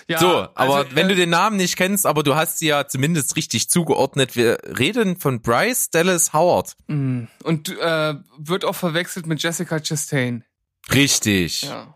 Ja 0.09 0.19
so, 0.19 0.27
aber 0.55 0.75
also, 0.75 0.95
wenn 0.95 1.05
äh, 1.05 1.09
du 1.09 1.15
den 1.15 1.29
Namen 1.29 1.57
nicht 1.57 1.77
kennst, 1.77 2.05
aber 2.05 2.23
du 2.23 2.35
hast 2.35 2.59
sie 2.59 2.67
ja 2.67 2.87
zumindest 2.87 3.35
richtig 3.35 3.69
zugeordnet, 3.69 4.35
wir 4.35 4.57
reden 4.77 5.19
von 5.19 5.41
Bryce 5.41 5.89
Dallas 5.89 6.33
Howard. 6.33 6.75
mh. 6.87 7.27
Und 7.43 7.69
äh, 7.77 8.15
wird 8.37 8.65
auch 8.65 8.75
verwechselt 8.75 9.27
mit 9.27 9.41
Jessica 9.41 9.79
Chastain. 9.79 10.43
Richtig. 10.91 11.63
Ja. 11.63 11.93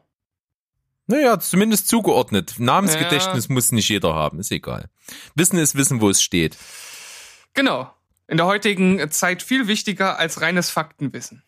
Naja, 1.08 1.40
zumindest 1.40 1.88
zugeordnet. 1.90 2.56
Namensgedächtnis 2.60 3.48
ja. 3.48 3.54
muss 3.54 3.72
nicht 3.72 3.90
jeder 3.90 4.14
haben, 4.14 4.40
ist 4.40 4.52
egal. 4.52 4.90
Wissen 5.36 5.58
ist 5.58 5.76
Wissen, 5.76 6.00
wo 6.00 6.10
es 6.10 6.22
steht. 6.22 6.58
Genau. 7.54 7.92
In 8.28 8.38
der 8.38 8.46
heutigen 8.46 9.12
Zeit 9.12 9.44
viel 9.44 9.68
wichtiger 9.68 10.18
als 10.18 10.42
reines 10.42 10.70
Faktenwissen. 10.70 11.44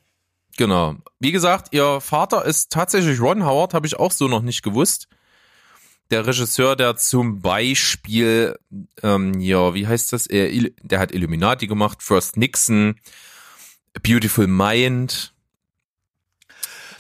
Genau. 0.57 0.95
Wie 1.19 1.31
gesagt, 1.31 1.69
ihr 1.72 2.01
Vater 2.01 2.45
ist 2.45 2.72
tatsächlich 2.72 3.19
Ron 3.19 3.45
Howard, 3.45 3.74
habe 3.74 3.88
ich 3.88 3.98
auch 3.98 4.12
so 4.12 4.27
noch 4.27 4.41
nicht 4.41 4.62
gewusst. 4.62 5.07
Der 6.12 6.27
Regisseur, 6.27 6.75
der 6.75 6.95
zum 6.97 7.41
Beispiel, 7.41 8.57
ähm, 9.01 9.39
ja, 9.39 9.74
wie 9.74 9.88
heißt 9.88 10.13
das? 10.13 10.27
Er, 10.27 10.50
der 10.83 11.00
hat 11.00 11.12
Illuminati 11.12 11.67
gemacht, 11.67 12.03
First 12.03 12.38
Nixon, 12.38 13.00
Beautiful 14.03 14.47
Mind. 14.47 15.33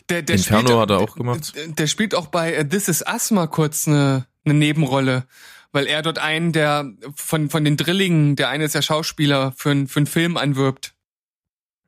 Der, 0.09 0.21
der 0.21 0.35
Inferno 0.37 0.67
spielt, 0.67 0.79
hat 0.79 0.89
er 0.91 0.99
auch 0.99 1.15
gemacht. 1.15 1.55
Der, 1.55 1.67
der 1.67 1.87
spielt 1.87 2.15
auch 2.15 2.27
bei 2.27 2.53
äh, 2.53 2.67
This 2.67 2.87
Is 2.87 3.03
Us 3.07 3.31
mal 3.31 3.47
kurz 3.47 3.87
eine, 3.87 4.25
eine 4.43 4.53
Nebenrolle 4.53 5.27
weil 5.75 5.87
er 5.87 6.01
dort 6.01 6.19
einen 6.19 6.53
der 6.53 6.89
von 7.15 7.49
von 7.49 7.65
den 7.65 7.75
Drillingen, 7.75 8.37
der 8.37 8.47
eine 8.47 8.63
ist 8.63 8.75
ja 8.75 8.81
Schauspieler 8.81 9.51
für, 9.57 9.87
für 9.87 9.99
einen 9.99 10.07
Film 10.07 10.37
anwirbt. 10.37 10.94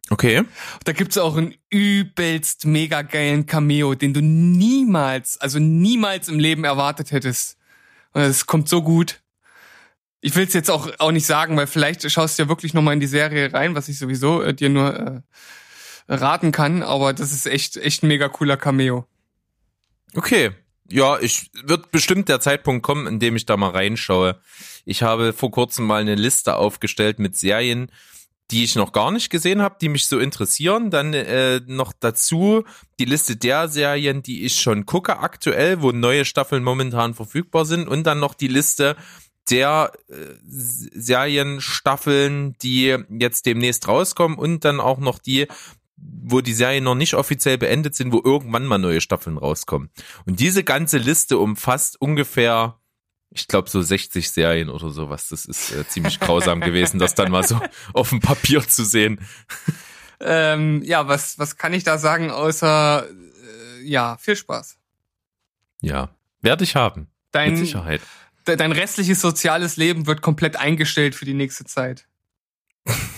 Okay. 0.09 0.43
Da 0.85 0.93
gibt's 0.93 1.17
auch 1.17 1.35
einen 1.35 1.55
übelst 1.69 2.65
mega 2.65 3.01
geilen 3.01 3.45
Cameo, 3.45 3.93
den 3.93 4.13
du 4.13 4.21
niemals, 4.21 5.37
also 5.37 5.59
niemals 5.59 6.29
im 6.29 6.39
Leben 6.39 6.63
erwartet 6.63 7.11
hättest. 7.11 7.57
Und 8.13 8.21
es 8.21 8.45
kommt 8.45 8.69
so 8.69 8.81
gut. 8.81 9.21
Ich 10.21 10.35
will's 10.35 10.53
jetzt 10.53 10.71
auch 10.71 10.89
auch 10.99 11.11
nicht 11.11 11.25
sagen, 11.25 11.57
weil 11.57 11.67
vielleicht 11.67 12.09
schaust 12.09 12.39
du 12.39 12.43
ja 12.43 12.49
wirklich 12.49 12.73
noch 12.73 12.81
mal 12.81 12.93
in 12.93 12.99
die 12.99 13.07
Serie 13.07 13.53
rein, 13.53 13.75
was 13.75 13.89
ich 13.89 13.99
sowieso 13.99 14.41
äh, 14.41 14.53
dir 14.53 14.69
nur 14.69 14.93
äh, 14.93 15.21
raten 16.07 16.51
kann, 16.51 16.83
aber 16.83 17.13
das 17.13 17.31
ist 17.31 17.45
echt 17.45 17.77
echt 17.77 18.03
ein 18.03 18.07
mega 18.07 18.29
cooler 18.29 18.57
Cameo. 18.57 19.05
Okay, 20.15 20.51
ja, 20.89 21.19
ich 21.19 21.51
wird 21.63 21.91
bestimmt 21.91 22.29
der 22.29 22.39
Zeitpunkt 22.39 22.83
kommen, 22.83 23.07
in 23.07 23.19
dem 23.19 23.35
ich 23.35 23.45
da 23.45 23.57
mal 23.57 23.71
reinschaue. 23.71 24.39
Ich 24.85 25.03
habe 25.03 25.33
vor 25.33 25.51
kurzem 25.51 25.85
mal 25.85 26.01
eine 26.01 26.15
Liste 26.15 26.55
aufgestellt 26.55 27.19
mit 27.19 27.35
Serien, 27.35 27.91
die 28.51 28.63
ich 28.63 28.75
noch 28.75 28.93
gar 28.93 29.11
nicht 29.11 29.29
gesehen 29.29 29.61
habe, 29.61 29.75
die 29.81 29.89
mich 29.89 30.07
so 30.07 30.19
interessieren. 30.19 30.89
Dann 30.89 31.13
äh, 31.13 31.59
noch 31.65 31.91
dazu 31.99 32.63
die 32.99 33.05
Liste 33.05 33.35
der 33.35 33.67
Serien, 33.67 34.23
die 34.23 34.45
ich 34.45 34.61
schon 34.61 34.85
gucke 34.85 35.19
aktuell, 35.19 35.81
wo 35.81 35.91
neue 35.91 36.23
Staffeln 36.23 36.63
momentan 36.63 37.13
verfügbar 37.13 37.65
sind. 37.65 37.87
Und 37.87 38.03
dann 38.03 38.19
noch 38.19 38.33
die 38.33 38.47
Liste 38.47 38.95
der 39.49 39.91
äh, 40.09 40.13
Serienstaffeln, 40.45 42.55
die 42.61 42.97
jetzt 43.09 43.45
demnächst 43.45 43.87
rauskommen. 43.87 44.37
Und 44.37 44.63
dann 44.63 44.79
auch 44.79 44.99
noch 44.99 45.19
die, 45.19 45.47
wo 45.97 46.41
die 46.41 46.53
Serien 46.53 46.85
noch 46.85 46.95
nicht 46.95 47.15
offiziell 47.15 47.57
beendet 47.57 47.95
sind, 47.95 48.13
wo 48.13 48.21
irgendwann 48.23 48.65
mal 48.65 48.77
neue 48.77 49.01
Staffeln 49.01 49.37
rauskommen. 49.37 49.89
Und 50.25 50.39
diese 50.39 50.63
ganze 50.63 50.99
Liste 50.99 51.37
umfasst 51.37 51.99
ungefähr, 51.99 52.79
ich 53.29 53.47
glaube, 53.47 53.69
so 53.69 53.81
60 53.81 54.29
Serien 54.31 54.69
oder 54.69 54.89
sowas. 54.89 55.29
Das 55.29 55.45
ist 55.45 55.71
äh, 55.71 55.87
ziemlich 55.87 56.19
grausam 56.19 56.61
gewesen, 56.61 56.99
das 56.99 57.15
dann 57.15 57.31
mal 57.31 57.43
so 57.43 57.59
auf 57.93 58.09
dem 58.09 58.19
Papier 58.19 58.67
zu 58.67 58.85
sehen. 58.85 59.19
Ähm, 60.19 60.81
ja, 60.83 61.07
was, 61.07 61.37
was 61.37 61.57
kann 61.57 61.73
ich 61.73 61.83
da 61.83 61.97
sagen, 61.97 62.31
außer 62.31 63.05
äh, 63.07 63.83
ja, 63.83 64.17
viel 64.17 64.35
Spaß. 64.35 64.77
Ja, 65.81 66.09
werde 66.41 66.63
ich 66.63 66.75
haben. 66.75 67.07
Dein, 67.31 67.51
mit 67.51 67.59
Sicherheit. 67.59 68.01
Dein 68.45 68.71
restliches 68.71 69.21
soziales 69.21 69.77
Leben 69.77 70.07
wird 70.07 70.21
komplett 70.21 70.55
eingestellt 70.55 71.13
für 71.13 71.25
die 71.25 71.33
nächste 71.33 71.65
Zeit. 71.65 72.07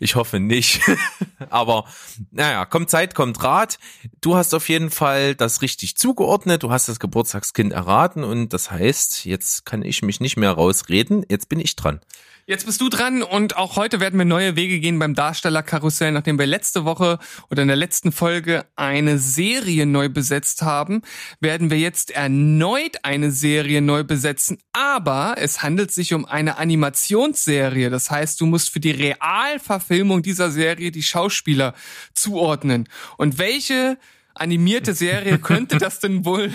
Ich 0.00 0.16
hoffe 0.16 0.40
nicht. 0.40 0.80
Aber 1.50 1.84
naja, 2.30 2.64
kommt 2.64 2.90
Zeit, 2.90 3.14
kommt 3.14 3.42
Rat. 3.42 3.78
Du 4.20 4.36
hast 4.36 4.54
auf 4.54 4.68
jeden 4.68 4.90
Fall 4.90 5.34
das 5.34 5.62
richtig 5.62 5.96
zugeordnet. 5.96 6.62
Du 6.62 6.70
hast 6.70 6.88
das 6.88 7.00
Geburtstagskind 7.00 7.72
erraten 7.72 8.24
und 8.24 8.52
das 8.52 8.70
heißt, 8.70 9.24
jetzt 9.24 9.64
kann 9.66 9.82
ich 9.82 10.02
mich 10.02 10.20
nicht 10.20 10.36
mehr 10.36 10.52
rausreden. 10.52 11.24
Jetzt 11.28 11.48
bin 11.48 11.60
ich 11.60 11.76
dran. 11.76 12.00
Jetzt 12.48 12.64
bist 12.64 12.80
du 12.80 12.88
dran 12.88 13.22
und 13.22 13.58
auch 13.58 13.76
heute 13.76 14.00
werden 14.00 14.18
wir 14.18 14.24
neue 14.24 14.56
Wege 14.56 14.80
gehen 14.80 14.98
beim 14.98 15.14
Darstellerkarussell, 15.14 16.12
nachdem 16.12 16.38
wir 16.38 16.46
letzte 16.46 16.86
Woche 16.86 17.18
oder 17.50 17.60
in 17.60 17.68
der 17.68 17.76
letzten 17.76 18.10
Folge 18.10 18.64
eine 18.74 19.18
Serie 19.18 19.84
neu 19.84 20.08
besetzt 20.08 20.62
haben, 20.62 21.02
werden 21.40 21.70
wir 21.70 21.78
jetzt 21.78 22.10
erneut 22.10 23.00
eine 23.02 23.32
Serie 23.32 23.82
neu 23.82 24.02
besetzen, 24.02 24.56
aber 24.72 25.34
es 25.36 25.62
handelt 25.62 25.90
sich 25.90 26.14
um 26.14 26.24
eine 26.24 26.56
Animationsserie. 26.56 27.90
Das 27.90 28.10
heißt, 28.10 28.40
du 28.40 28.46
musst 28.46 28.70
für 28.70 28.80
die 28.80 28.92
Realverfilmung 28.92 30.22
dieser 30.22 30.50
Serie 30.50 30.90
die 30.90 31.02
Schauspieler 31.02 31.74
zuordnen. 32.14 32.88
Und 33.18 33.36
welche 33.36 33.98
animierte 34.32 34.94
Serie 34.94 35.38
könnte 35.42 35.76
das 35.76 36.00
denn 36.00 36.24
wohl 36.24 36.50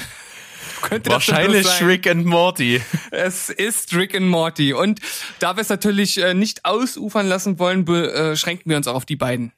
könnte 0.83 1.09
Wahrscheinlich 1.09 1.63
das 1.63 1.81
Rick 1.81 2.05
and 2.05 2.25
Morty. 2.25 2.81
Es 3.09 3.49
ist 3.49 3.95
Rick 3.95 4.15
and 4.15 4.27
Morty. 4.27 4.73
Und 4.73 4.99
da 5.39 5.55
wir 5.55 5.61
es 5.61 5.69
natürlich 5.69 6.21
äh, 6.21 6.35
nicht 6.35 6.65
ausufern 6.65 7.25
lassen 7.25 7.57
wollen, 7.57 7.85
beschränken 7.85 8.69
wir 8.69 8.77
uns 8.77 8.87
auch 8.87 8.95
auf 8.95 9.05
die 9.05 9.15
beiden. 9.15 9.51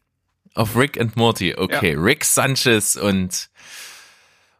Auf 0.53 0.77
Rick 0.77 1.00
and 1.00 1.17
Morty, 1.17 1.55
okay. 1.58 1.94
Ja. 1.94 2.00
Rick 2.00 2.24
Sanchez 2.24 2.96
und 2.96 3.50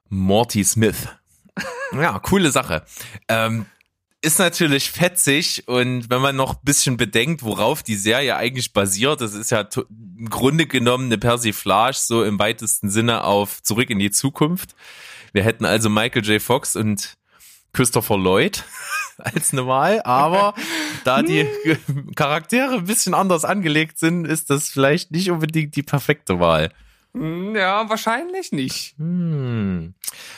Morty 0.10 0.64
Smith. 0.64 1.08
Ja, 1.94 2.20
coole 2.20 2.52
Sache. 2.52 2.84
Ähm, 3.30 3.68
ist 4.22 4.40
natürlich 4.40 4.90
fetzig 4.90 5.68
und 5.68 6.10
wenn 6.10 6.20
man 6.20 6.36
noch 6.36 6.56
ein 6.56 6.64
bisschen 6.64 6.98
bedenkt, 6.98 7.44
worauf 7.44 7.84
die 7.84 7.96
Serie 7.96 8.36
eigentlich 8.36 8.74
basiert, 8.74 9.22
das 9.22 9.34
ist 9.34 9.52
ja 9.52 9.68
im 10.18 10.30
Grunde 10.30 10.66
genommen 10.66 11.06
eine 11.06 11.20
Persiflage 11.20 11.98
so 12.00 12.24
im 12.24 12.40
weitesten 12.40 12.90
Sinne 12.90 13.24
auf 13.24 13.62
Zurück 13.62 13.90
in 13.92 14.00
die 14.00 14.12
Zukunft. 14.12 14.76
Wir 15.36 15.44
hätten 15.44 15.66
also 15.66 15.90
Michael 15.90 16.24
J. 16.24 16.42
Fox 16.42 16.78
und 16.78 17.18
Christopher 17.74 18.18
Lloyd 18.18 18.64
als 19.18 19.52
eine 19.52 19.68
Wahl, 19.68 20.02
aber 20.04 20.54
da 21.04 21.22
die 21.24 21.46
Charaktere 22.16 22.76
ein 22.76 22.86
bisschen 22.86 23.14
anders 23.14 23.44
angelegt 23.44 24.00
sind, 24.00 24.24
ist 24.24 24.50
das 24.50 24.70
vielleicht 24.70 25.12
nicht 25.12 25.30
unbedingt 25.30 25.76
die 25.76 25.84
perfekte 25.84 26.40
Wahl. 26.40 26.72
Hm, 27.14 27.54
ja, 27.54 27.90
wahrscheinlich 27.90 28.54
nicht. 28.54 28.96
Hm. 28.98 29.94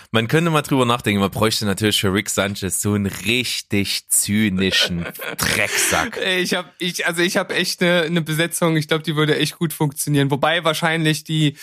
Man 0.09 0.27
könnte 0.27 0.49
mal 0.49 0.63
drüber 0.63 0.85
nachdenken, 0.85 1.19
man 1.19 1.29
bräuchte 1.29 1.65
natürlich 1.65 2.01
für 2.01 2.11
Rick 2.11 2.29
Sanchez 2.29 2.81
so 2.81 2.93
einen 2.93 3.05
richtig 3.05 4.09
zynischen 4.09 5.05
Drecksack. 5.37 6.19
Ich 6.39 6.55
habe 6.55 6.69
ich 6.79 7.05
also 7.05 7.21
ich 7.21 7.37
habe 7.37 7.53
echt 7.53 7.83
eine, 7.83 8.01
eine 8.01 8.21
Besetzung, 8.21 8.77
ich 8.77 8.87
glaube, 8.87 9.03
die 9.03 9.15
würde 9.15 9.37
echt 9.37 9.59
gut 9.59 9.73
funktionieren, 9.73 10.31
wobei 10.31 10.63
wahrscheinlich 10.63 11.23
die 11.23 11.55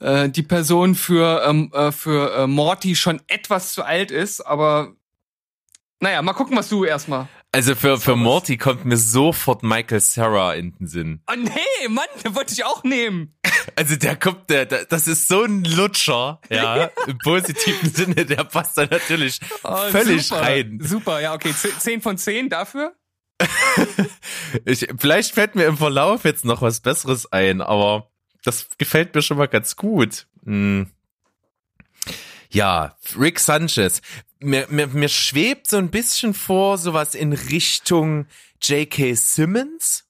äh, 0.00 0.28
die 0.28 0.42
Person 0.42 0.94
für, 0.94 1.42
ähm, 1.46 1.70
äh, 1.72 1.92
für 1.92 2.34
äh, 2.34 2.46
Morty 2.46 2.96
schon 2.96 3.20
etwas 3.26 3.72
zu 3.72 3.84
alt 3.84 4.10
ist, 4.10 4.40
aber 4.40 4.94
naja, 6.00 6.20
mal 6.22 6.34
gucken, 6.34 6.56
was 6.56 6.68
du 6.68 6.84
erstmal. 6.84 7.28
Also 7.54 7.76
für, 7.76 7.98
für 7.98 8.16
Morty 8.16 8.56
kommt 8.56 8.84
mir 8.84 8.96
sofort 8.96 9.62
Michael 9.62 10.00
Sarah 10.00 10.54
in 10.54 10.72
den 10.72 10.88
Sinn. 10.88 11.22
Oh 11.30 11.34
nee, 11.36 11.88
Mann, 11.88 12.04
den 12.24 12.34
wollte 12.34 12.52
ich 12.52 12.64
auch 12.64 12.82
nehmen. 12.84 13.34
Also 13.76 13.96
der 13.96 14.14
kommt, 14.14 14.50
der, 14.50 14.66
der 14.66 14.84
das 14.84 15.08
ist 15.08 15.26
so 15.26 15.42
ein 15.42 15.64
Lutscher, 15.64 16.38
ja, 16.50 16.90
im 17.06 17.16
positiven 17.18 17.90
Sinne, 17.92 18.26
der 18.26 18.44
passt 18.44 18.76
da 18.76 18.84
natürlich 18.84 19.40
oh, 19.64 19.76
völlig 19.90 20.26
super, 20.26 20.42
rein. 20.42 20.78
Super, 20.82 21.20
ja, 21.20 21.32
okay, 21.32 21.52
zehn 21.78 22.02
von 22.02 22.18
zehn 22.18 22.50
dafür. 22.50 22.94
ich, 24.66 24.86
vielleicht 24.98 25.34
fällt 25.34 25.54
mir 25.54 25.64
im 25.64 25.78
Verlauf 25.78 26.24
jetzt 26.24 26.44
noch 26.44 26.60
was 26.60 26.80
Besseres 26.80 27.32
ein, 27.32 27.62
aber 27.62 28.12
das 28.44 28.68
gefällt 28.78 29.14
mir 29.14 29.22
schon 29.22 29.38
mal 29.38 29.48
ganz 29.48 29.74
gut. 29.74 30.26
Hm. 30.44 30.90
Ja, 32.50 32.96
Rick 33.18 33.40
Sanchez. 33.40 34.00
Mir, 34.38 34.66
mir, 34.70 34.86
mir 34.86 35.08
schwebt 35.08 35.66
so 35.66 35.78
ein 35.78 35.90
bisschen 35.90 36.34
vor, 36.34 36.78
sowas 36.78 37.14
in 37.14 37.32
Richtung 37.32 38.26
J.K. 38.62 39.14
Simmons. 39.14 40.04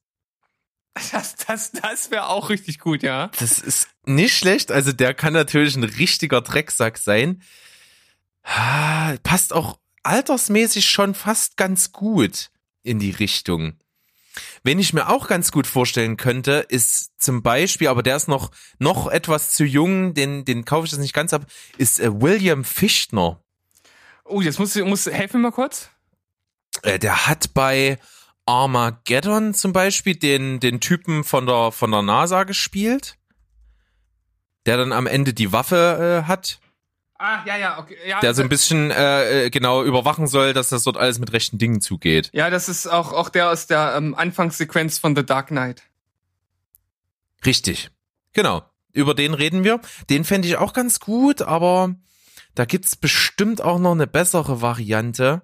Das, 1.13 1.37
das, 1.37 1.73
das 1.73 2.11
wäre 2.11 2.29
auch 2.29 2.51
richtig 2.51 2.79
gut, 2.79 3.03
ja. 3.03 3.29
Das 3.39 3.59
ist 3.59 3.89
nicht 4.05 4.37
schlecht. 4.37 4.71
Also 4.71 4.93
der 4.93 5.15
kann 5.15 5.33
natürlich 5.33 5.77
ein 5.77 5.85
richtiger 5.85 6.41
Drecksack 6.41 6.99
sein. 6.99 7.43
Passt 9.23 9.53
auch 9.53 9.79
altersmäßig 10.03 10.89
schon 10.89 11.15
fast 11.15 11.57
ganz 11.57 11.93
gut 11.93 12.51
in 12.83 12.99
die 12.99 13.11
Richtung. 13.11 13.79
Wen 14.67 14.79
ich 14.79 14.95
mir 14.95 15.11
auch 15.11 15.29
ganz 15.29 15.53
gut 15.53 15.67
vorstellen 15.67 16.17
könnte, 16.17 16.65
ist 16.69 17.21
zum 17.21 17.43
Beispiel, 17.43 17.89
aber 17.89 18.03
der 18.03 18.17
ist 18.17 18.29
noch, 18.29 18.51
noch 18.79 19.09
etwas 19.09 19.53
zu 19.53 19.63
jung, 19.63 20.15
den, 20.15 20.47
den 20.47 20.65
kaufe 20.65 20.87
ich 20.87 20.91
das 20.91 21.01
nicht 21.01 21.13
ganz 21.13 21.35
ab, 21.35 21.45
ist 21.77 22.01
äh, 22.01 22.11
William 22.23 22.65
Fichtner. 22.65 23.43
Oh, 24.25 24.41
jetzt 24.41 24.59
muss, 24.59 24.75
muss 24.77 25.05
helfen 25.05 25.43
mal 25.43 25.53
kurz. 25.53 25.91
Äh, 26.83 26.99
der 26.99 27.27
hat 27.27 27.53
bei 27.53 27.99
Armageddon 28.47 29.53
zum 29.53 29.75
Beispiel 29.75 30.17
den, 30.17 30.61
den 30.61 30.81
Typen 30.81 31.25
von 31.25 31.45
der, 31.45 31.71
von 31.71 31.91
der 31.91 32.01
NASA 32.01 32.45
gespielt, 32.45 33.19
der 34.65 34.79
dann 34.79 34.93
am 34.93 35.07
Ende 35.07 35.35
die 35.35 35.53
Waffe 35.53 36.23
äh, 36.25 36.27
hat. 36.27 36.59
Ah, 37.27 37.43
ja, 37.47 37.57
ja, 37.57 37.79
okay. 37.79 37.97
Ja, 38.07 38.21
der 38.21 38.35
so 38.35 38.43
ein 38.43 38.51
bisschen 38.51 38.91
äh, 38.91 39.47
äh, 39.47 39.51
genau 39.51 39.83
überwachen 39.83 40.27
soll, 40.27 40.53
dass 40.53 40.69
das 40.69 40.83
dort 40.83 40.99
alles 40.99 41.19
mit 41.19 41.33
rechten 41.33 41.57
Dingen 41.57 41.81
zugeht. 41.81 42.29
Ja, 42.35 42.51
das 42.51 42.69
ist 42.69 42.87
auch, 42.87 43.15
auch 43.15 43.31
der 43.31 43.49
aus 43.49 43.67
der 43.67 43.95
ähm, 43.97 44.15
Anfangssequenz 44.15 44.99
von 44.99 45.17
The 45.17 45.25
Dark 45.25 45.47
Knight. 45.47 45.85
Richtig. 47.47 47.91
Genau. 48.35 48.63
Über 48.93 49.15
den 49.15 49.33
reden 49.33 49.65
wir. 49.65 49.81
Den 50.11 50.25
fände 50.25 50.49
ich 50.49 50.59
auch 50.59 50.75
ganz 50.75 51.01
gut, 51.01 51.41
aber 51.41 51.97
Da 52.55 52.67
gibt's 52.67 52.95
bestimmt 52.95 53.63
auch 53.63 53.79
noch 53.79 53.93
eine 53.93 54.07
bessere 54.07 54.61
Variante. 54.61 55.41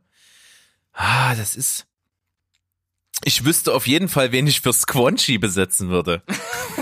Ah, 0.93 1.35
das 1.35 1.57
ist. 1.57 1.87
Ich 3.25 3.47
wüsste 3.47 3.73
auf 3.73 3.87
jeden 3.87 4.11
Fall, 4.11 4.33
wen 4.33 4.47
ich 4.47 4.61
für 4.61 4.75
Squanchy 4.75 5.39
besetzen 5.39 5.89
würde. 5.89 6.23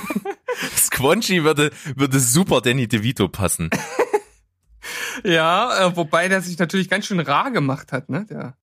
Squanchy 0.76 1.44
würde, 1.44 1.70
würde 1.94 2.18
super 2.18 2.60
Danny 2.62 2.88
DeVito 2.88 3.28
passen. 3.28 3.70
Ja, 5.24 5.86
äh, 5.88 5.96
wobei 5.96 6.28
der 6.28 6.40
sich 6.42 6.58
natürlich 6.58 6.88
ganz 6.88 7.06
schön 7.06 7.20
rar 7.20 7.50
gemacht 7.50 7.92
hat, 7.92 8.08
ne? 8.08 8.26
Der. 8.28 8.54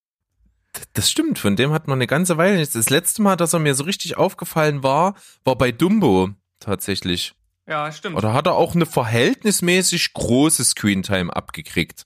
Das 0.94 1.10
stimmt, 1.10 1.40
von 1.40 1.56
dem 1.56 1.72
hat 1.72 1.88
man 1.88 1.98
eine 1.98 2.08
ganze 2.08 2.38
Weile 2.38 2.58
nichts. 2.58 2.74
Das 2.74 2.90
letzte 2.90 3.22
Mal, 3.22 3.36
dass 3.38 3.54
er 3.54 3.60
mir 3.60 3.76
so 3.76 3.84
richtig 3.86 4.18
aufgefallen 4.18 4.84
war, 4.84 5.16
war 5.46 5.58
bei 5.58 5.72
Dumbo 5.72 6.30
tatsächlich. 6.60 7.34
Ja, 7.68 7.92
stimmt. 7.92 8.18
Oder 8.18 8.34
hat 8.34 8.46
er 8.48 8.56
auch 8.56 8.76
eine 8.76 8.86
verhältnismäßig 8.86 10.14
große 10.14 10.64
Screentime 10.66 11.36
abgekriegt? 11.36 12.06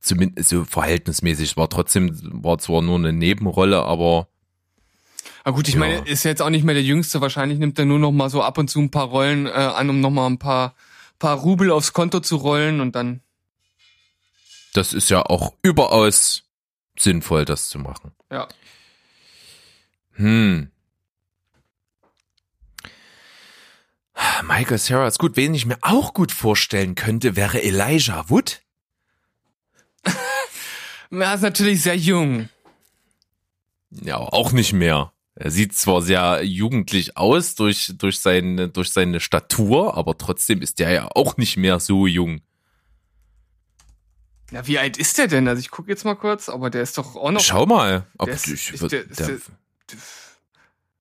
Zumindest 0.00 0.48
so 0.48 0.64
verhältnismäßig. 0.64 1.56
War 1.56 1.68
trotzdem, 1.68 2.18
war 2.42 2.58
zwar 2.58 2.82
nur 2.82 2.96
eine 2.98 3.12
Nebenrolle, 3.12 3.82
aber. 3.82 4.26
Aber 5.44 5.56
gut, 5.56 5.68
ich 5.68 5.74
Ja. 5.74 5.80
meine, 5.80 5.98
ist 6.08 6.24
jetzt 6.24 6.42
auch 6.42 6.50
nicht 6.50 6.64
mehr 6.64 6.74
der 6.74 6.82
Jüngste. 6.82 7.20
Wahrscheinlich 7.20 7.58
nimmt 7.58 7.78
er 7.78 7.84
nur 7.84 7.98
noch 7.98 8.10
mal 8.10 8.28
so 8.30 8.42
ab 8.42 8.58
und 8.58 8.68
zu 8.68 8.80
ein 8.80 8.90
paar 8.90 9.06
Rollen 9.06 9.46
äh, 9.46 9.50
an, 9.50 9.90
um 9.90 10.00
noch 10.00 10.10
mal 10.10 10.26
ein 10.26 10.38
paar, 10.38 10.74
paar 11.22 11.38
Rubel 11.38 11.70
aufs 11.70 11.92
Konto 11.92 12.18
zu 12.18 12.34
rollen 12.34 12.80
und 12.80 12.96
dann. 12.96 13.20
Das 14.72 14.92
ist 14.92 15.08
ja 15.08 15.22
auch 15.22 15.54
überaus 15.62 16.42
sinnvoll, 16.98 17.44
das 17.44 17.68
zu 17.68 17.78
machen. 17.78 18.10
Ja. 18.28 18.48
Hm. 20.14 20.72
Michael 24.42 24.78
Sarah 24.78 25.06
ist 25.06 25.20
gut. 25.20 25.36
Wen 25.36 25.54
ich 25.54 25.64
mir 25.64 25.78
auch 25.82 26.12
gut 26.12 26.32
vorstellen 26.32 26.96
könnte, 26.96 27.36
wäre 27.36 27.62
Elijah 27.62 28.28
Wood. 28.28 28.60
Er 31.10 31.34
ist 31.34 31.42
natürlich 31.42 31.82
sehr 31.82 31.96
jung. 31.96 32.48
Ja, 33.90 34.16
auch 34.16 34.50
nicht 34.52 34.72
mehr. 34.72 35.11
Er 35.34 35.50
sieht 35.50 35.74
zwar 35.74 36.02
sehr 36.02 36.42
jugendlich 36.44 37.16
aus 37.16 37.54
durch, 37.54 37.92
durch, 37.96 38.20
seine, 38.20 38.68
durch 38.68 38.90
seine 38.92 39.18
Statur, 39.18 39.96
aber 39.96 40.18
trotzdem 40.18 40.60
ist 40.60 40.78
der 40.78 40.90
ja 40.90 41.08
auch 41.14 41.36
nicht 41.38 41.56
mehr 41.56 41.80
so 41.80 42.06
jung. 42.06 42.42
Ja, 44.50 44.66
wie 44.66 44.78
alt 44.78 44.98
ist 44.98 45.16
der 45.16 45.28
denn? 45.28 45.48
Also 45.48 45.60
ich 45.60 45.70
gucke 45.70 45.88
jetzt 45.90 46.04
mal 46.04 46.14
kurz, 46.16 46.50
aber 46.50 46.68
der 46.68 46.82
ist 46.82 46.98
doch 46.98 47.16
auch 47.16 47.30
noch. 47.30 47.40
Schau 47.40 47.64
mal. 47.64 48.06
Ob 48.18 48.26
Der 48.26 48.34
ist- 48.34 48.46
ich, 48.48 48.72
ist 48.74 48.92
der- 48.92 49.04
ist 49.08 49.18
der, 49.20 49.26
der- 49.28 49.38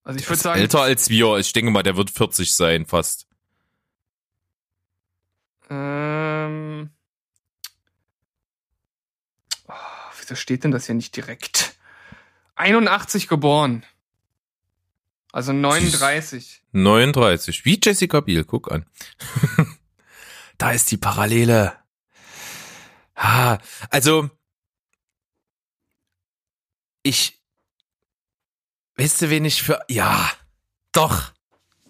also 0.04 0.18
ich 0.20 0.30
würde 0.30 0.42
sagen. 0.42 0.60
älter 0.62 0.82
als 0.82 1.10
wir. 1.10 1.36
Ich 1.38 1.52
denke 1.52 1.70
mal, 1.70 1.84
der 1.84 1.98
wird 1.98 2.10
40 2.10 2.54
sein, 2.56 2.86
fast. 2.86 3.28
Ähm, 5.70 6.90
oh, 9.68 9.74
wieso 10.20 10.36
steht 10.36 10.64
denn 10.64 10.72
das 10.72 10.86
hier 10.86 10.96
nicht 10.96 11.16
direkt? 11.16 11.76
81 12.56 13.28
geboren. 13.28 13.84
Also 15.32 15.54
39. 15.54 16.62
39. 16.74 17.66
Wie 17.66 17.80
Jessica 17.82 18.20
Biel, 18.20 18.44
guck 18.44 18.72
an. 18.72 18.86
da 20.58 20.72
ist 20.72 20.92
die 20.92 20.98
Parallele. 20.98 21.78
Ah, 23.16 23.58
also, 23.90 24.30
ich, 27.04 27.42
weißt 28.98 29.22
du, 29.22 29.30
wen 29.30 29.46
ich 29.46 29.64
für, 29.64 29.80
ja, 29.90 30.30
doch, 30.92 31.32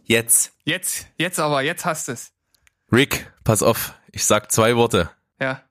jetzt. 0.03 0.53
Jetzt, 0.63 1.07
jetzt 1.17 1.39
aber, 1.39 1.61
jetzt 1.61 1.85
hast 1.85 2.09
es. 2.09 2.33
Rick, 2.91 3.31
pass 3.43 3.63
auf, 3.63 3.93
ich 4.11 4.25
sag 4.25 4.51
zwei 4.51 4.75
Worte. 4.75 5.09
Ja. 5.39 5.63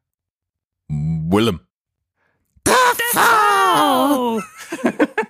Willem. 0.89 1.61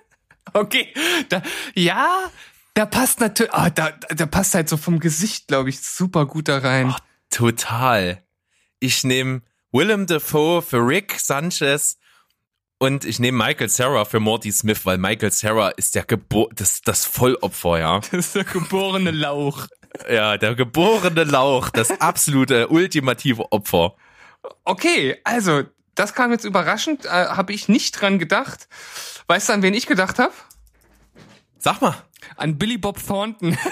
Okay, 0.54 0.92
da, 1.28 1.42
ja, 1.74 2.30
da 2.74 2.86
passt 2.86 3.20
natürlich, 3.20 3.52
ah, 3.52 3.70
da, 3.70 3.90
da 3.90 4.26
passt 4.26 4.54
halt 4.54 4.68
so 4.68 4.76
vom 4.76 5.00
Gesicht, 5.00 5.48
glaube 5.48 5.70
ich, 5.70 5.80
super 5.80 6.26
gut 6.26 6.48
da 6.48 6.58
rein. 6.58 6.94
Total. 7.30 8.22
Ich 8.80 9.04
nehme 9.04 9.42
Willem 9.72 10.06
Dafoe 10.06 10.62
für 10.62 10.78
Rick 10.78 11.18
Sanchez 11.18 11.98
und 12.78 13.04
ich 13.04 13.18
nehme 13.18 13.38
Michael 13.44 13.68
Sarah 13.68 14.04
für 14.04 14.20
Morty 14.20 14.50
Smith, 14.50 14.84
weil 14.84 14.98
Michael 14.98 15.30
Sarah 15.30 15.68
ist 15.68 15.94
der 15.94 16.04
Gebor 16.04 16.48
das, 16.54 16.80
das 16.80 17.04
Vollopfer, 17.04 17.78
ja. 17.78 18.00
Das 18.10 18.12
ist 18.12 18.34
der 18.34 18.44
geborene 18.44 19.10
Lauch. 19.10 19.66
Ja, 20.08 20.38
der 20.38 20.54
geborene 20.54 21.24
Lauch, 21.24 21.68
das 21.68 21.90
absolute 22.00 22.68
ultimative 22.68 23.52
Opfer. 23.52 23.94
Okay, 24.64 25.18
also, 25.24 25.64
das 25.94 26.14
kam 26.14 26.30
jetzt 26.32 26.44
überraschend, 26.44 27.04
äh, 27.06 27.08
habe 27.08 27.52
ich 27.52 27.68
nicht 27.68 28.00
dran 28.00 28.18
gedacht. 28.18 28.68
Weißt 29.26 29.48
du, 29.48 29.52
an 29.52 29.62
wen 29.62 29.74
ich 29.74 29.86
gedacht 29.86 30.18
habe? 30.18 30.32
Sag 31.58 31.80
mal. 31.80 31.94
An 32.36 32.58
Billy 32.58 32.78
Bob 32.78 33.04
Thornton. 33.04 33.56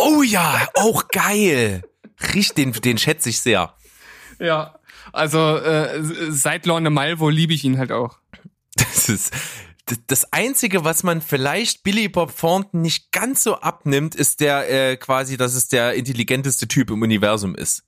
Oh 0.00 0.22
ja, 0.22 0.68
auch 0.74 1.08
geil. 1.08 1.82
Richtig, 2.32 2.54
den, 2.54 2.72
den 2.72 2.98
schätze 2.98 3.30
ich 3.30 3.40
sehr. 3.40 3.74
ja, 4.38 4.78
also 5.12 5.56
äh, 5.56 6.00
seit 6.30 6.66
Lorne 6.66 6.90
Malvo 6.90 7.28
liebe 7.30 7.52
ich 7.52 7.64
ihn 7.64 7.78
halt 7.78 7.90
auch. 7.90 8.18
Das 8.76 9.08
ist 9.08 9.32
das- 10.06 10.32
einzige, 10.32 10.84
was 10.84 11.02
man 11.02 11.20
vielleicht 11.20 11.82
Billy 11.82 12.08
Bob 12.08 12.32
Thornton 12.38 12.80
nicht 12.80 13.10
ganz 13.10 13.42
so 13.42 13.56
abnimmt, 13.60 14.14
ist 14.14 14.38
der 14.40 14.70
äh, 14.70 14.96
quasi, 14.96 15.36
dass 15.36 15.54
es 15.54 15.66
der 15.66 15.94
intelligenteste 15.94 16.68
Typ 16.68 16.90
im 16.90 17.02
Universum 17.02 17.56
ist. 17.56 17.82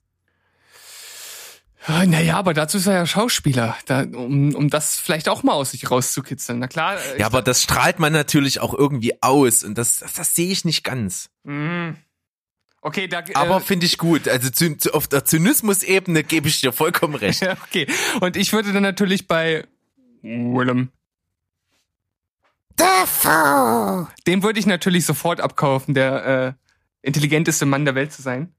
Ja, 1.87 2.05
Naja, 2.05 2.37
aber 2.37 2.53
dazu 2.53 2.77
ist 2.77 2.87
er 2.87 2.93
ja 2.93 3.05
Schauspieler, 3.05 3.75
da, 3.85 4.03
um, 4.03 4.53
um 4.53 4.69
das 4.69 4.99
vielleicht 4.99 5.29
auch 5.29 5.43
mal 5.43 5.53
aus 5.53 5.71
sich 5.71 5.89
rauszukitzeln. 5.89 6.59
Na 6.59 6.67
klar. 6.67 6.97
äh, 6.97 7.19
Ja, 7.19 7.25
aber 7.25 7.41
das 7.41 7.63
strahlt 7.63 7.99
man 7.99 8.13
natürlich 8.13 8.59
auch 8.59 8.73
irgendwie 8.73 9.21
aus 9.21 9.63
und 9.63 9.77
das, 9.77 9.97
das, 9.97 10.13
das 10.13 10.35
sehe 10.35 10.51
ich 10.51 10.65
nicht 10.65 10.83
ganz. 10.83 11.29
Mm. 11.43 11.91
Okay, 12.83 13.07
da. 13.07 13.23
Aber 13.35 13.57
äh, 13.57 13.61
finde 13.61 13.85
ich 13.85 13.97
gut. 13.97 14.27
Also 14.27 14.49
zu, 14.49 14.75
zu, 14.75 14.93
auf 14.93 15.07
der 15.07 15.23
Zynismus-Ebene 15.23 16.23
gebe 16.23 16.47
ich 16.47 16.61
dir 16.61 16.73
vollkommen 16.73 17.15
recht. 17.15 17.41
ja, 17.41 17.53
okay. 17.63 17.87
Und 18.19 18.35
ich 18.35 18.53
würde 18.53 18.73
dann 18.73 18.83
natürlich 18.83 19.27
bei 19.27 19.65
Willem. 20.21 20.89
Dem 24.27 24.43
würde 24.43 24.59
ich 24.59 24.65
natürlich 24.65 25.05
sofort 25.05 25.41
abkaufen, 25.41 25.93
der 25.93 26.25
äh, 26.25 26.53
intelligenteste 27.01 27.65
Mann 27.65 27.85
der 27.85 27.95
Welt 27.95 28.11
zu 28.11 28.21
sein. 28.21 28.53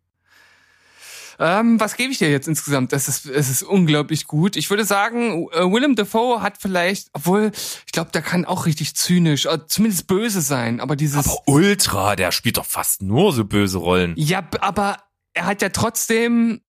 Ähm, 1.39 1.81
was 1.81 1.97
gebe 1.97 2.13
ich 2.13 2.19
dir 2.19 2.31
jetzt 2.31 2.49
insgesamt? 2.49 2.93
Das 2.93 3.09
ist, 3.09 3.27
es 3.27 3.49
ist 3.49 3.63
unglaublich 3.63 4.27
gut. 4.27 4.57
Ich 4.57 4.71
würde 4.71 4.85
sagen, 4.85 5.49
äh, 5.53 5.61
Willem 5.61 5.97
Dafoe 5.97 6.43
hat 6.43 6.59
vielleicht, 6.61 7.09
obwohl, 7.13 7.53
ich 7.87 7.93
glaube, 7.93 8.11
der 8.13 8.23
kann 8.23 8.45
auch 8.45 8.67
richtig 8.67 8.95
zynisch, 8.95 9.47
äh, 9.47 9.59
zumindest 9.67 10.07
böse 10.07 10.41
sein, 10.41 10.81
aber 10.81 10.97
dieses. 10.97 11.27
Aber 11.27 11.43
Ultra, 11.47 12.17
der 12.17 12.33
spielt 12.33 12.57
doch 12.57 12.67
fast 12.67 13.03
nur 13.03 13.33
so 13.33 13.45
böse 13.45 13.79
Rollen. 13.79 14.15
Ja, 14.17 14.47
aber 14.61 14.99
er 15.35 15.47
hat 15.47 15.63
ja 15.63 15.71
trotzdem 15.71 16.61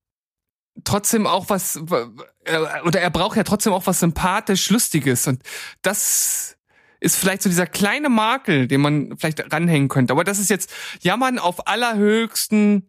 trotzdem 0.83 1.27
auch 1.27 1.49
was 1.49 1.77
oder 1.77 2.99
er 2.99 3.09
braucht 3.11 3.37
ja 3.37 3.43
trotzdem 3.43 3.73
auch 3.73 3.85
was 3.85 3.99
sympathisch 3.99 4.69
lustiges 4.71 5.27
und 5.27 5.43
das 5.83 6.57
ist 6.99 7.17
vielleicht 7.17 7.41
so 7.41 7.49
dieser 7.49 7.67
kleine 7.67 8.09
Makel, 8.09 8.67
den 8.67 8.79
man 8.79 9.17
vielleicht 9.17 9.51
ranhängen 9.51 9.89
könnte. 9.89 10.13
Aber 10.13 10.23
das 10.23 10.39
ist 10.39 10.49
jetzt 10.49 10.71
Jammern 11.01 11.37
auf 11.37 11.67
allerhöchsten 11.67 12.87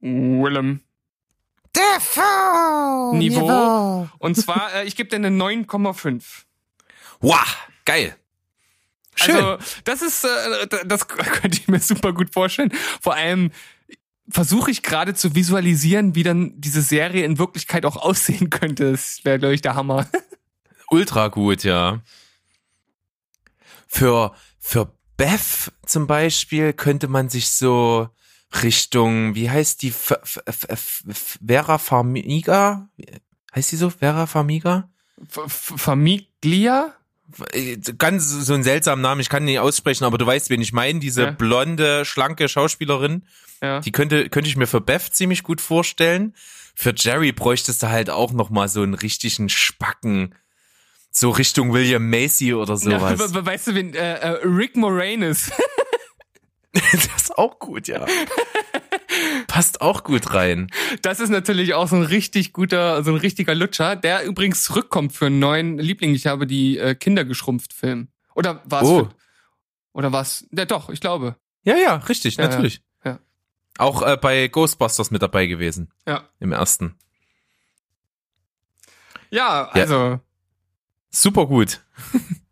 Willem 0.00 0.80
Defoe! 1.74 3.16
Niveau. 3.16 4.08
Und 4.18 4.36
zwar, 4.36 4.74
äh, 4.74 4.84
ich 4.84 4.96
gebe 4.96 5.08
dir 5.08 5.16
eine 5.16 5.28
9,5. 5.28 6.22
Wow, 7.20 7.56
geil. 7.84 8.16
Schön. 9.14 9.36
Also, 9.36 9.58
das 9.84 10.02
ist, 10.02 10.24
äh, 10.24 10.86
das 10.86 11.06
könnte 11.08 11.58
ich 11.58 11.68
mir 11.68 11.80
super 11.80 12.12
gut 12.12 12.32
vorstellen. 12.32 12.72
Vor 13.00 13.14
allem 13.14 13.50
versuche 14.28 14.70
ich 14.70 14.82
gerade 14.82 15.14
zu 15.14 15.34
visualisieren, 15.34 16.14
wie 16.14 16.22
dann 16.22 16.60
diese 16.60 16.82
Serie 16.82 17.24
in 17.24 17.38
Wirklichkeit 17.38 17.84
auch 17.84 17.96
aussehen 17.96 18.50
könnte. 18.50 18.92
Das 18.92 19.24
wäre, 19.24 19.38
glaube 19.38 19.54
ich, 19.54 19.60
der 19.60 19.74
Hammer. 19.74 20.08
Ultra 20.90 21.28
gut, 21.28 21.62
ja. 21.62 22.00
Für, 23.86 24.34
für 24.58 24.92
Beth 25.16 25.72
zum 25.84 26.06
Beispiel 26.06 26.72
könnte 26.72 27.08
man 27.08 27.28
sich 27.28 27.50
so 27.50 28.08
Richtung, 28.62 29.34
wie 29.34 29.48
heißt 29.50 29.82
die, 29.82 29.88
F 29.88 30.12
F 30.44 30.66
F 30.68 31.02
Vera 31.46 31.78
Farmiga? 31.78 32.88
Heißt 33.54 33.72
die 33.72 33.76
so? 33.76 33.90
Vera 33.90 34.26
Farmiga? 34.26 34.88
F 35.46 35.72
Famiglia? 35.76 36.94
Äh, 37.52 37.76
Ganz 37.98 38.28
so 38.28 38.54
ein 38.54 38.64
seltsamer 38.64 39.00
Name, 39.02 39.20
ich 39.22 39.28
kann 39.28 39.44
ihn 39.44 39.46
nicht 39.46 39.58
aussprechen, 39.60 40.04
aber 40.04 40.18
du 40.18 40.26
weißt, 40.26 40.50
wen 40.50 40.60
ich 40.60 40.72
meine. 40.72 40.98
Diese 40.98 41.22
Ja. 41.24 41.30
blonde, 41.30 42.04
schlanke 42.04 42.48
Schauspielerin. 42.48 43.22
Ja. 43.62 43.80
Die 43.80 43.92
könnte, 43.92 44.28
könnte 44.30 44.48
ich 44.48 44.56
mir 44.56 44.66
für 44.66 44.80
Beth 44.80 45.14
ziemlich 45.14 45.42
gut 45.42 45.60
vorstellen. 45.60 46.34
Für 46.74 46.92
Jerry 46.96 47.30
bräuchtest 47.32 47.82
du 47.82 47.88
halt 47.88 48.10
auch 48.10 48.32
noch 48.32 48.50
mal 48.50 48.68
so 48.68 48.82
einen 48.82 48.94
richtigen 48.94 49.48
Spacken. 49.48 50.34
So 51.12 51.30
Richtung 51.30 51.72
William 51.72 52.08
Macy 52.08 52.54
oder 52.54 52.76
sowas. 52.76 53.02
Ja, 53.02 53.18
we- 53.18 53.34
we- 53.34 53.46
weißt 53.46 53.66
du, 53.68 53.74
wen, 53.74 53.94
äh, 53.94 54.14
äh, 54.14 54.28
Rick 54.44 54.76
Moranis. 54.76 55.50
das 56.92 57.06
ist 57.16 57.38
auch 57.38 57.58
gut, 57.58 57.88
ja. 57.88 58.06
Passt 59.46 59.80
auch 59.80 60.04
gut 60.04 60.34
rein. 60.34 60.68
Das 61.02 61.20
ist 61.20 61.30
natürlich 61.30 61.74
auch 61.74 61.88
so 61.88 61.96
ein 61.96 62.02
richtig 62.02 62.52
guter, 62.52 63.02
so 63.02 63.10
ein 63.10 63.16
richtiger 63.16 63.54
Lutscher, 63.54 63.96
der 63.96 64.24
übrigens 64.24 64.62
zurückkommt 64.62 65.12
für 65.12 65.26
einen 65.26 65.40
neuen 65.40 65.78
Liebling. 65.78 66.14
Ich 66.14 66.26
habe 66.26 66.46
die 66.46 66.78
äh, 66.78 66.94
Kinder 66.94 67.24
geschrumpft 67.24 67.72
Film. 67.72 68.08
Oder 68.34 68.62
was? 68.64 68.84
Oh. 68.84 69.08
Oder 69.92 70.12
was? 70.12 70.46
Ja, 70.52 70.64
doch, 70.64 70.90
ich 70.90 71.00
glaube. 71.00 71.36
Ja, 71.64 71.76
ja, 71.76 71.96
richtig, 71.96 72.36
Ja, 72.36 72.46
natürlich. 72.48 72.82
ja. 73.04 73.18
Auch 73.78 74.02
äh, 74.02 74.16
bei 74.16 74.46
Ghostbusters 74.48 75.10
mit 75.10 75.22
dabei 75.22 75.46
gewesen. 75.46 75.92
Ja. 76.06 76.28
Im 76.38 76.52
ersten. 76.52 76.94
Ja, 79.30 79.68
also 79.68 80.20
Super 81.10 81.46
gut. 81.46 81.80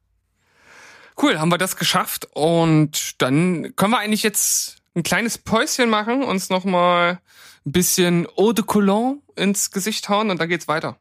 cool, 1.23 1.39
haben 1.39 1.51
wir 1.51 1.59
das 1.59 1.77
geschafft 1.77 2.29
und 2.33 3.21
dann 3.21 3.75
können 3.77 3.93
wir 3.93 3.99
eigentlich 3.99 4.23
jetzt 4.23 4.77
ein 4.95 5.03
kleines 5.03 5.39
Päuschen 5.39 5.91
machen, 5.91 6.23
uns 6.23 6.51
noch 6.51 6.65
mal 6.65 7.21
ein 7.67 7.73
bisschen 7.73 8.27
Eau 8.37 8.53
de 8.53 8.65
Cologne 8.65 9.19
ins 9.37 9.71
Gesicht 9.71 10.09
hauen 10.09 10.31
und 10.31 10.41
dann 10.41 10.49
geht's 10.49 10.69
weiter. 10.69 10.97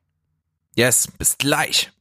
Yes, 0.76 1.08
bis 1.18 1.38
gleich. 1.38 1.92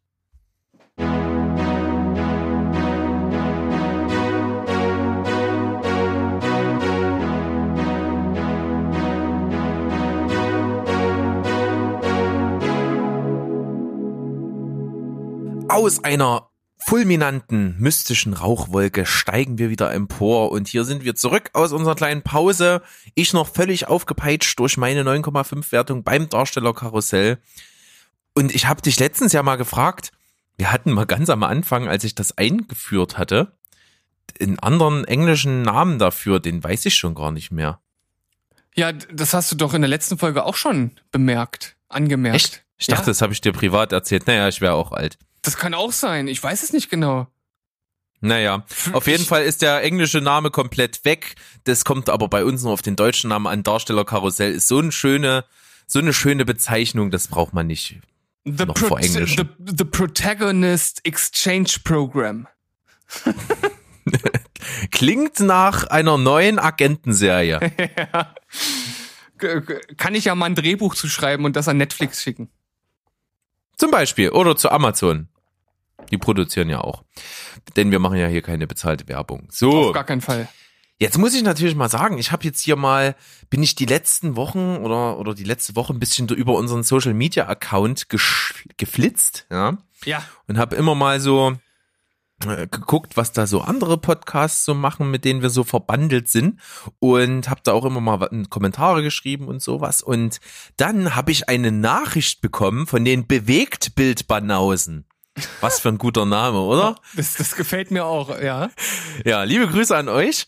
Aus 15.68 16.02
einer 16.02 16.48
fulminanten, 16.86 17.74
mystischen 17.80 18.32
Rauchwolke 18.32 19.06
steigen 19.06 19.58
wir 19.58 19.70
wieder 19.70 19.92
empor 19.92 20.52
und 20.52 20.68
hier 20.68 20.84
sind 20.84 21.02
wir 21.02 21.16
zurück 21.16 21.50
aus 21.52 21.72
unserer 21.72 21.96
kleinen 21.96 22.22
Pause. 22.22 22.80
Ich 23.16 23.32
noch 23.32 23.48
völlig 23.48 23.88
aufgepeitscht 23.88 24.56
durch 24.60 24.76
meine 24.76 25.02
9,5 25.02 25.72
Wertung 25.72 26.04
beim 26.04 26.28
Darstellerkarussell. 26.28 27.38
Und 28.34 28.54
ich 28.54 28.68
habe 28.68 28.82
dich 28.82 29.00
letztens 29.00 29.32
ja 29.32 29.42
mal 29.42 29.56
gefragt, 29.56 30.12
wir 30.58 30.70
hatten 30.70 30.92
mal 30.92 31.06
ganz 31.06 31.28
am 31.28 31.42
Anfang, 31.42 31.88
als 31.88 32.04
ich 32.04 32.14
das 32.14 32.38
eingeführt 32.38 33.18
hatte, 33.18 33.50
einen 34.40 34.60
anderen 34.60 35.04
englischen 35.06 35.62
Namen 35.62 35.98
dafür, 35.98 36.38
den 36.38 36.62
weiß 36.62 36.86
ich 36.86 36.94
schon 36.94 37.16
gar 37.16 37.32
nicht 37.32 37.50
mehr. 37.50 37.80
Ja, 38.76 38.92
das 38.92 39.34
hast 39.34 39.50
du 39.50 39.56
doch 39.56 39.74
in 39.74 39.82
der 39.82 39.88
letzten 39.88 40.18
Folge 40.18 40.44
auch 40.44 40.54
schon 40.54 40.92
bemerkt, 41.10 41.74
angemerkt. 41.88 42.36
Echt? 42.36 42.64
Ich 42.78 42.86
dachte, 42.86 43.06
ja, 43.06 43.06
das 43.08 43.22
habe 43.22 43.32
ich 43.32 43.40
dir 43.40 43.52
privat 43.52 43.90
erzählt. 43.90 44.28
Naja, 44.28 44.46
ich 44.46 44.60
wäre 44.60 44.74
auch 44.74 44.92
alt. 44.92 45.18
Das 45.46 45.56
kann 45.56 45.74
auch 45.74 45.92
sein. 45.92 46.28
Ich 46.28 46.42
weiß 46.42 46.62
es 46.62 46.72
nicht 46.72 46.90
genau. 46.90 47.28
Naja, 48.20 48.64
auf 48.92 49.06
jeden 49.06 49.24
Fall 49.24 49.44
ist 49.44 49.62
der 49.62 49.82
englische 49.82 50.20
Name 50.20 50.50
komplett 50.50 51.04
weg. 51.04 51.36
Das 51.64 51.84
kommt 51.84 52.08
aber 52.08 52.28
bei 52.28 52.44
uns 52.44 52.62
nur 52.62 52.72
auf 52.72 52.82
den 52.82 52.96
deutschen 52.96 53.28
Namen 53.28 53.46
an. 53.46 53.62
Darstellerkarussell 53.62 54.52
ist 54.52 54.68
so 54.68 54.78
eine 54.78 54.90
schöne, 54.90 55.44
so 55.86 55.98
eine 55.98 56.12
schöne 56.12 56.44
Bezeichnung, 56.44 57.10
das 57.10 57.28
braucht 57.28 57.52
man 57.52 57.66
nicht. 57.66 58.00
The, 58.44 58.64
Noch 58.64 58.74
Pro 58.74 58.86
vor 58.88 59.00
Englisch. 59.00 59.36
the, 59.36 59.44
the 59.58 59.84
Protagonist 59.84 61.04
Exchange 61.04 61.76
Program. 61.84 62.48
Klingt 64.90 65.40
nach 65.40 65.84
einer 65.88 66.16
neuen 66.16 66.58
Agentenserie. 66.58 67.60
ja. 67.96 68.34
Kann 69.96 70.14
ich 70.14 70.24
ja 70.24 70.34
mal 70.34 70.46
ein 70.46 70.54
Drehbuch 70.54 70.94
zu 70.94 71.08
schreiben 71.08 71.44
und 71.44 71.56
das 71.56 71.68
an 71.68 71.76
Netflix 71.76 72.22
schicken. 72.22 72.48
Zum 73.76 73.90
Beispiel. 73.90 74.30
Oder 74.30 74.56
zu 74.56 74.70
Amazon. 74.70 75.28
Die 76.10 76.18
produzieren 76.18 76.68
ja 76.68 76.80
auch. 76.80 77.02
Denn 77.76 77.90
wir 77.90 77.98
machen 77.98 78.18
ja 78.18 78.26
hier 78.26 78.42
keine 78.42 78.66
bezahlte 78.66 79.08
Werbung. 79.08 79.48
So. 79.50 79.88
Auf 79.88 79.92
gar 79.92 80.04
keinen 80.04 80.20
Fall. 80.20 80.48
Jetzt 80.98 81.18
muss 81.18 81.34
ich 81.34 81.42
natürlich 81.42 81.74
mal 81.74 81.90
sagen, 81.90 82.16
ich 82.16 82.32
habe 82.32 82.44
jetzt 82.44 82.60
hier 82.60 82.76
mal, 82.76 83.16
bin 83.50 83.62
ich 83.62 83.74
die 83.74 83.84
letzten 83.84 84.34
Wochen 84.34 84.76
oder, 84.78 85.18
oder 85.18 85.34
die 85.34 85.44
letzte 85.44 85.76
Woche 85.76 85.92
ein 85.92 85.98
bisschen 85.98 86.26
über 86.28 86.54
unseren 86.54 86.82
Social 86.84 87.12
Media 87.12 87.46
Account 87.48 88.06
geflitzt, 88.78 89.46
ja. 89.50 89.76
Ja. 90.04 90.24
Und 90.46 90.56
habe 90.56 90.76
immer 90.76 90.94
mal 90.94 91.20
so 91.20 91.56
äh, 92.44 92.66
geguckt, 92.66 93.16
was 93.18 93.32
da 93.32 93.46
so 93.46 93.60
andere 93.60 93.98
Podcasts 93.98 94.64
so 94.64 94.74
machen, 94.74 95.10
mit 95.10 95.24
denen 95.26 95.42
wir 95.42 95.50
so 95.50 95.64
verbandelt 95.64 96.28
sind 96.28 96.60
und 96.98 97.50
habe 97.50 97.60
da 97.62 97.72
auch 97.72 97.84
immer 97.84 98.00
mal 98.00 98.28
Kommentare 98.48 99.02
geschrieben 99.02 99.48
und 99.48 99.62
sowas 99.62 100.02
und 100.02 100.40
dann 100.76 101.14
habe 101.14 101.32
ich 101.32 101.48
eine 101.48 101.72
Nachricht 101.72 102.40
bekommen 102.40 102.86
von 102.86 103.04
den 103.04 103.26
Bewegtbildbanausen. 103.26 105.06
Was 105.60 105.80
für 105.80 105.88
ein 105.88 105.98
guter 105.98 106.24
Name, 106.24 106.60
oder? 106.60 106.96
Das, 107.14 107.34
das 107.34 107.54
gefällt 107.56 107.90
mir 107.90 108.04
auch, 108.04 108.40
ja. 108.40 108.70
Ja, 109.24 109.42
liebe 109.42 109.66
Grüße 109.66 109.96
an 109.96 110.08
euch. 110.08 110.46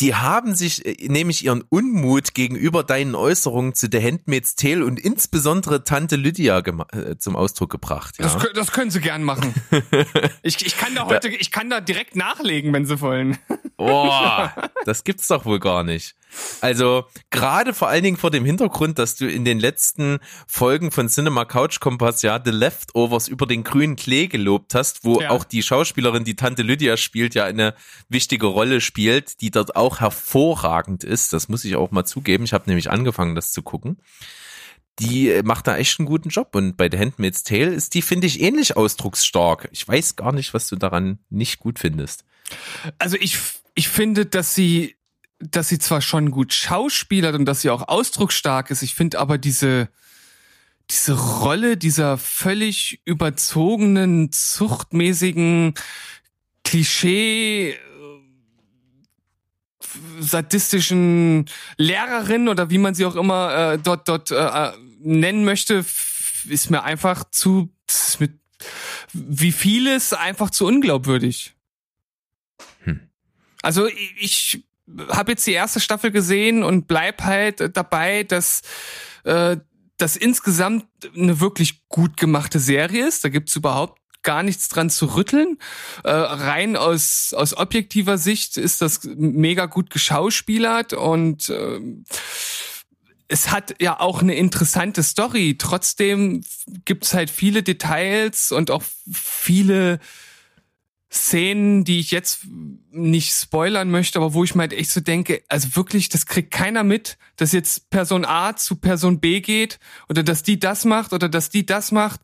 Die 0.00 0.14
haben 0.14 0.54
sich 0.54 0.86
äh, 0.86 1.08
nämlich 1.08 1.44
ihren 1.44 1.62
Unmut 1.68 2.32
gegenüber 2.32 2.84
deinen 2.84 3.14
Äußerungen 3.14 3.74
zu 3.74 3.88
The 3.92 4.02
Handmaid's 4.02 4.54
Tale 4.54 4.82
und 4.84 4.98
insbesondere 4.98 5.84
Tante 5.84 6.16
Lydia 6.16 6.58
äh, 6.58 7.18
zum 7.18 7.36
Ausdruck 7.36 7.70
gebracht. 7.70 8.14
Ja. 8.18 8.24
Das, 8.24 8.52
das 8.54 8.72
können 8.72 8.90
sie 8.90 9.00
gern 9.00 9.22
machen. 9.22 9.54
Ich, 10.42 10.64
ich 10.64 10.76
kann 10.76 10.94
da 10.94 11.06
heute, 11.06 11.28
ich 11.28 11.50
kann 11.50 11.70
da 11.70 11.80
direkt 11.80 12.16
nachlegen, 12.16 12.72
wenn 12.72 12.84
sie 12.86 13.00
wollen. 13.00 13.38
Boah, 13.76 14.54
das 14.84 15.04
gibt's 15.04 15.28
doch 15.28 15.44
wohl 15.44 15.58
gar 15.58 15.82
nicht. 15.84 16.14
Also 16.60 17.04
gerade 17.30 17.74
vor 17.74 17.88
allen 17.88 18.02
Dingen 18.02 18.16
vor 18.16 18.30
dem 18.30 18.44
Hintergrund, 18.44 18.98
dass 18.98 19.14
du 19.16 19.28
in 19.30 19.44
den 19.44 19.58
letzten 19.60 20.18
Folgen 20.48 20.90
von 20.90 21.08
Cinema 21.08 21.44
Couch 21.44 21.78
Kompass 21.80 22.22
ja 22.22 22.40
The 22.44 22.50
Leftovers 22.50 23.28
über 23.28 23.46
den 23.46 23.62
grünen 23.64 23.96
Klee 23.96 24.26
gelobt 24.26 24.74
hast, 24.74 25.04
wo 25.04 25.20
Ja. 25.20 25.30
auch 25.30 25.44
die 25.44 25.62
Schauspielerin, 25.62 26.24
die 26.24 26.36
Tante 26.36 26.62
Lydia 26.62 26.96
spielt, 26.96 27.34
ja 27.34 27.44
eine 27.44 27.74
wichtige 28.08 28.46
Rolle 28.46 28.80
spielt, 28.80 29.40
die 29.40 29.50
dort 29.50 29.76
auch 29.76 30.00
hervorragend 30.00 31.04
ist. 31.04 31.32
Das 31.32 31.48
muss 31.48 31.64
ich 31.64 31.76
auch 31.76 31.90
mal 31.90 32.04
zugeben. 32.04 32.44
Ich 32.44 32.52
habe 32.52 32.64
nämlich 32.66 32.90
angefangen, 32.90 33.34
das 33.34 33.52
zu 33.52 33.62
gucken. 33.62 33.98
Die 35.00 35.30
äh, 35.30 35.42
macht 35.42 35.66
da 35.66 35.76
echt 35.76 35.98
einen 35.98 36.06
guten 36.06 36.28
Job 36.28 36.54
und 36.54 36.76
bei 36.76 36.88
The 36.90 36.98
Handmaid's 36.98 37.42
Tale 37.42 37.66
ist 37.74 37.94
die, 37.94 38.02
finde 38.02 38.26
ich, 38.28 38.40
ähnlich 38.40 38.76
ausdrucksstark. 38.76 39.68
Ich 39.72 39.86
weiß 39.86 40.14
gar 40.16 40.32
nicht, 40.32 40.54
was 40.54 40.68
du 40.68 40.76
daran 40.76 41.18
nicht 41.30 41.58
gut 41.58 41.78
findest. 41.80 42.24
Also 42.98 43.16
ich, 43.18 43.38
ich 43.74 43.88
finde, 43.88 44.26
dass 44.26 44.54
sie, 44.54 44.96
dass 45.38 45.68
sie 45.68 45.78
zwar 45.78 46.00
schon 46.00 46.30
gut 46.30 46.52
schauspielert 46.52 47.34
und 47.34 47.44
dass 47.44 47.62
sie 47.62 47.70
auch 47.70 47.88
ausdrucksstark 47.88 48.70
ist. 48.70 48.82
Ich 48.82 48.94
finde 48.94 49.18
aber 49.18 49.38
diese, 49.38 49.88
diese 50.90 51.14
Rolle 51.14 51.76
dieser 51.76 52.18
völlig 52.18 53.00
überzogenen, 53.04 54.32
zuchtmäßigen 54.32 55.74
Klischee, 56.64 57.70
äh, 57.70 57.76
sadistischen 60.20 61.46
Lehrerin 61.76 62.48
oder 62.48 62.70
wie 62.70 62.78
man 62.78 62.94
sie 62.94 63.06
auch 63.06 63.16
immer 63.16 63.72
äh, 63.72 63.78
dort 63.78 64.08
dort 64.08 64.30
äh, 64.30 64.72
nennen 65.00 65.44
möchte, 65.44 65.84
ist 66.48 66.70
mir 66.70 66.82
einfach 66.82 67.24
zu 67.30 67.70
mit 68.18 68.40
wie 69.12 69.52
vieles 69.52 70.12
einfach 70.12 70.50
zu 70.50 70.66
unglaubwürdig. 70.66 71.53
Also 73.64 73.88
ich, 74.18 74.64
habe 75.08 75.32
jetzt 75.32 75.46
die 75.46 75.52
erste 75.52 75.80
Staffel 75.80 76.10
gesehen 76.10 76.62
und 76.62 76.86
bleib 76.86 77.22
halt 77.22 77.76
dabei, 77.76 78.22
dass 78.22 78.62
äh, 79.24 79.56
das 79.96 80.16
insgesamt 80.16 80.86
eine 81.16 81.40
wirklich 81.40 81.88
gut 81.88 82.16
gemachte 82.16 82.58
Serie 82.58 83.06
ist. 83.06 83.24
Da 83.24 83.28
gibt's 83.28 83.56
überhaupt 83.56 84.00
gar 84.22 84.42
nichts 84.42 84.68
dran 84.68 84.90
zu 84.90 85.14
rütteln. 85.14 85.58
Äh, 86.02 86.10
rein 86.10 86.76
aus, 86.76 87.34
aus 87.34 87.56
objektiver 87.56 88.18
Sicht 88.18 88.56
ist 88.56 88.82
das 88.82 89.00
mega 89.04 89.66
gut 89.66 89.90
geschauspielert 89.90 90.94
und 90.94 91.50
ähm, 91.50 92.04
es 93.28 93.50
hat 93.50 93.80
ja 93.80 94.00
auch 94.00 94.20
eine 94.20 94.34
interessante 94.34 95.02
Story. 95.02 95.56
Trotzdem 95.58 96.42
gibt's 96.84 97.14
halt 97.14 97.30
viele 97.30 97.62
Details 97.62 98.52
und 98.52 98.70
auch 98.70 98.82
viele 99.10 99.98
Szenen, 101.14 101.84
die 101.84 102.00
ich 102.00 102.10
jetzt 102.10 102.40
nicht 102.90 103.32
spoilern 103.32 103.90
möchte, 103.90 104.18
aber 104.18 104.34
wo 104.34 104.42
ich 104.42 104.54
mir 104.54 104.62
halt 104.62 104.72
echt 104.72 104.90
so 104.90 105.00
denke, 105.00 105.42
also 105.48 105.76
wirklich, 105.76 106.08
das 106.08 106.26
kriegt 106.26 106.50
keiner 106.50 106.82
mit, 106.82 107.18
dass 107.36 107.52
jetzt 107.52 107.88
Person 107.90 108.24
A 108.24 108.56
zu 108.56 108.76
Person 108.76 109.20
B 109.20 109.40
geht 109.40 109.78
oder 110.08 110.24
dass 110.24 110.42
die 110.42 110.58
das 110.58 110.84
macht 110.84 111.12
oder 111.12 111.28
dass 111.28 111.50
die 111.50 111.64
das 111.64 111.92
macht. 111.92 112.20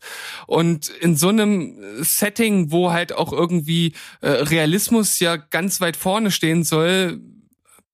Und 0.48 0.88
in 0.88 1.16
so 1.16 1.28
einem 1.28 1.76
Setting, 2.02 2.72
wo 2.72 2.90
halt 2.90 3.12
auch 3.12 3.32
irgendwie 3.32 3.94
äh, 4.22 4.28
Realismus 4.28 5.20
ja 5.20 5.36
ganz 5.36 5.80
weit 5.80 5.96
vorne 5.96 6.32
stehen 6.32 6.64
soll, 6.64 7.20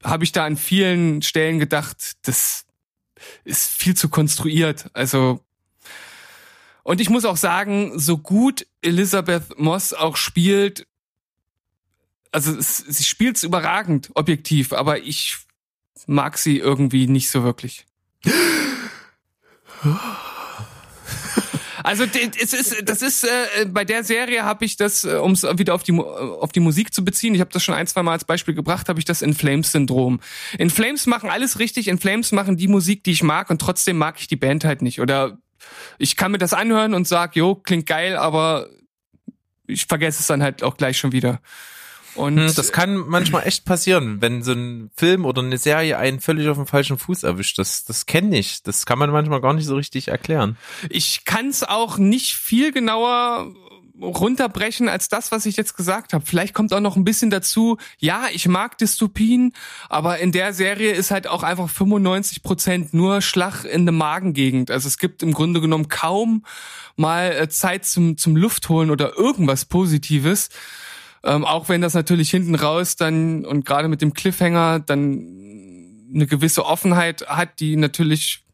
habe 0.03 0.25
ich 0.25 0.33
da 0.33 0.47
an 0.47 0.57
vielen 0.57 1.21
Stellen 1.21 1.59
gedacht, 1.59 2.13
das 2.23 2.65
ist 3.45 3.69
viel 3.69 3.95
zu 3.95 4.09
konstruiert. 4.09 4.87
Also 4.95 5.46
und 6.87 7.01
ich 7.01 7.11
muss 7.11 7.25
auch 7.25 7.37
sagen, 7.37 7.99
so 7.99 8.16
gut 8.16 8.64
Elisabeth 8.81 9.59
Moss 9.59 9.92
auch 9.92 10.16
spielt, 10.16 10.87
also 12.31 12.57
es, 12.57 12.77
sie 12.77 13.03
spielt's 13.03 13.42
überragend, 13.42 14.11
objektiv, 14.14 14.72
aber 14.72 15.01
ich 15.01 15.37
mag 16.07 16.38
sie 16.38 16.59
irgendwie 16.59 17.09
nicht 17.09 17.29
so 17.29 17.42
wirklich. 17.42 17.87
Also 21.83 22.03
es 22.03 22.53
ist, 22.53 22.88
das 22.88 23.01
ist 23.01 23.22
äh, 23.22 23.66
bei 23.66 23.85
der 23.85 24.03
Serie 24.03 24.42
habe 24.42 24.64
ich 24.64 24.77
das, 24.77 25.05
äh, 25.05 25.18
um 25.18 25.33
es 25.33 25.44
wieder 25.44 25.72
auf 25.72 25.85
die 25.85 25.92
auf 25.92 26.51
die 26.51 26.59
Musik 26.59 26.92
zu 26.92 27.05
beziehen. 27.05 27.33
Ich 27.33 27.40
habe 27.40 27.53
das 27.53 27.62
schon 27.62 27.77
ein, 27.77 27.87
zwei 27.87 28.03
Mal 28.03 28.11
als 28.11 28.25
Beispiel 28.25 28.55
gebracht. 28.55 28.88
Habe 28.88 28.99
ich 28.99 29.05
das 29.05 29.22
in 29.22 29.35
Flames 29.35 29.70
Syndrom. 29.70 30.18
In 30.59 30.68
Flames 30.68 31.07
machen 31.07 31.31
alles 31.31 31.61
richtig. 31.61 31.87
In 31.87 31.99
Flames 31.99 32.33
machen 32.33 32.57
die 32.57 32.66
Musik, 32.66 33.05
die 33.05 33.12
ich 33.12 33.22
mag, 33.22 33.51
und 33.51 33.61
trotzdem 33.61 33.99
mag 33.99 34.16
ich 34.18 34.27
die 34.27 34.35
Band 34.35 34.64
halt 34.64 34.83
nicht. 34.83 35.01
Oder 35.01 35.38
ich 35.98 36.16
kann 36.16 36.33
mir 36.33 36.38
das 36.38 36.52
anhören 36.52 36.94
und 36.94 37.07
sag, 37.07 37.37
jo, 37.37 37.55
klingt 37.55 37.87
geil, 37.87 38.16
aber 38.16 38.68
ich 39.66 39.87
vergesse 39.87 40.20
es 40.20 40.26
dann 40.26 40.42
halt 40.42 40.62
auch 40.62 40.76
gleich 40.76 40.98
schon 40.98 41.12
wieder. 41.12 41.40
Und 42.16 42.38
hm, 42.38 42.55
das 42.55 42.72
kann 42.72 42.96
manchmal 42.96 43.46
echt 43.46 43.64
passieren, 43.64 44.22
wenn 44.22 44.42
so 44.42 44.52
ein 44.52 44.90
Film 44.96 45.24
oder 45.24 45.42
eine 45.42 45.59
Serie 45.59 45.98
einen 45.98 46.20
völlig 46.20 46.48
auf 46.48 46.57
dem 46.57 46.66
falschen 46.66 46.98
Fuß 46.98 47.24
erwischt. 47.24 47.59
Das, 47.59 47.85
das 47.85 48.07
kenne 48.07 48.38
ich. 48.38 48.62
Das 48.62 48.87
kann 48.87 48.98
man 48.98 49.11
manchmal 49.11 49.42
gar 49.42 49.52
nicht 49.52 49.66
so 49.66 49.76
richtig 49.76 50.09
erklären. 50.09 50.57
Ich 50.88 51.24
kann 51.24 51.48
es 51.48 51.62
auch 51.62 51.98
nicht 51.98 52.35
viel 52.35 52.72
genauer 52.72 53.55
runterbrechen 54.01 54.89
als 54.89 55.09
das, 55.09 55.33
was 55.33 55.47
ich 55.47 55.57
jetzt 55.57 55.77
gesagt 55.77 56.13
habe. 56.13 56.25
Vielleicht 56.25 56.55
kommt 56.55 56.73
auch 56.73 56.81
noch 56.81 56.97
ein 56.97 57.05
bisschen 57.05 57.31
dazu, 57.31 57.79
ja, 57.99 58.25
ich 58.33 58.49
mag 58.49 58.79
Dystopien, 58.79 59.53
aber 59.89 60.19
in 60.19 60.33
der 60.33 60.53
Serie 60.53 60.93
ist 60.93 61.11
halt 61.11 61.27
auch 61.27 61.43
einfach 61.43 61.69
95 61.69 62.43
Prozent 62.43 62.95
nur 62.95 63.23
Schlag 63.23 63.65
in 63.65 63.87
der 63.87 63.93
Magengegend. 63.93 64.71
Also 64.71 64.89
es 64.89 64.99
gibt 64.99 65.23
im 65.23 65.33
Grunde 65.33 65.61
genommen 65.61 65.89
kaum 65.89 66.45
mal 66.97 67.33
äh, 67.33 67.49
Zeit 67.49 67.85
zum, 67.85 68.17
zum 68.17 68.37
Luftholen 68.37 68.91
oder 68.91 69.17
irgendwas 69.17 69.65
Positives. 69.65 70.51
Ähm, 71.25 71.45
auch 71.45 71.69
wenn 71.69 71.81
das 71.81 71.95
natürlich 71.95 72.31
hinten 72.31 72.55
raus 72.55 72.97
dann 72.97 73.45
und 73.45 73.65
gerade 73.65 73.89
mit 73.89 74.03
dem 74.03 74.15
Cliffhanger 74.15 74.81
dann 74.81 76.07
eine 76.15 76.27
gewisse 76.27 76.65
Offenheit 76.65 77.27
hat, 77.29 77.61
die 77.61 77.77
natürlich 77.77 78.46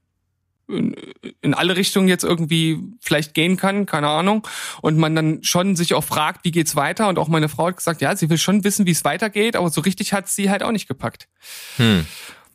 in, 0.73 0.97
in 1.41 1.55
alle 1.55 1.77
Richtungen 1.77 2.09
jetzt 2.09 2.25
irgendwie 2.25 2.79
vielleicht 3.01 3.35
gehen 3.35 3.57
kann, 3.57 3.87
keine 3.87 4.09
Ahnung. 4.09 4.47
Und 4.81 4.99
man 4.99 5.15
dann 5.15 5.43
schon 5.43 5.77
sich 5.77 5.95
auch 5.95 6.05
fragt, 6.05 6.45
wie 6.45 6.51
geht's 6.51 6.77
weiter? 6.77 7.09
Und 7.09 7.19
auch 7.19 7.29
meine 7.29 7.49
Frau 7.49 7.67
hat 7.67 7.77
gesagt, 7.77 8.01
ja, 8.01 8.15
sie 8.17 8.31
will 8.31 8.39
schon 8.39 8.65
wissen, 8.65 8.87
wie 8.87 8.91
es 8.91 9.05
weitergeht, 9.05 9.57
aber 9.57 9.71
so 9.71 9.81
richtig 9.81 10.13
hat 10.13 10.29
sie 10.29 10.51
halt 10.51 10.63
auch 10.63 10.73
nicht 10.73 10.89
gepackt. 10.89 11.29
Hm. 11.77 12.07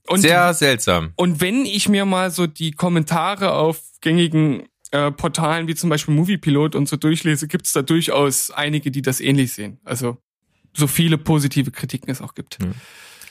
Und, 0.07 0.21
Sehr 0.21 0.53
seltsam. 0.53 1.11
Und 1.15 1.41
wenn 1.41 1.65
ich 1.65 1.89
mir 1.89 2.05
mal 2.05 2.31
so 2.31 2.47
die 2.47 2.71
Kommentare 2.71 3.53
auf 3.53 3.81
gängigen 4.01 4.63
äh, 4.91 5.11
Portalen 5.11 5.67
wie 5.67 5.75
zum 5.75 5.89
Beispiel 5.89 6.13
Moviepilot 6.13 6.75
und 6.75 6.87
so 6.87 6.95
durchlese, 6.95 7.47
gibt 7.47 7.65
es 7.65 7.73
da 7.73 7.81
durchaus 7.81 8.51
einige, 8.51 8.89
die 8.89 9.01
das 9.01 9.19
ähnlich 9.19 9.51
sehen. 9.51 9.79
Also 9.83 10.17
so 10.73 10.87
viele 10.87 11.17
positive 11.17 11.71
Kritiken 11.71 12.09
es 12.09 12.21
auch 12.21 12.35
gibt. 12.35 12.57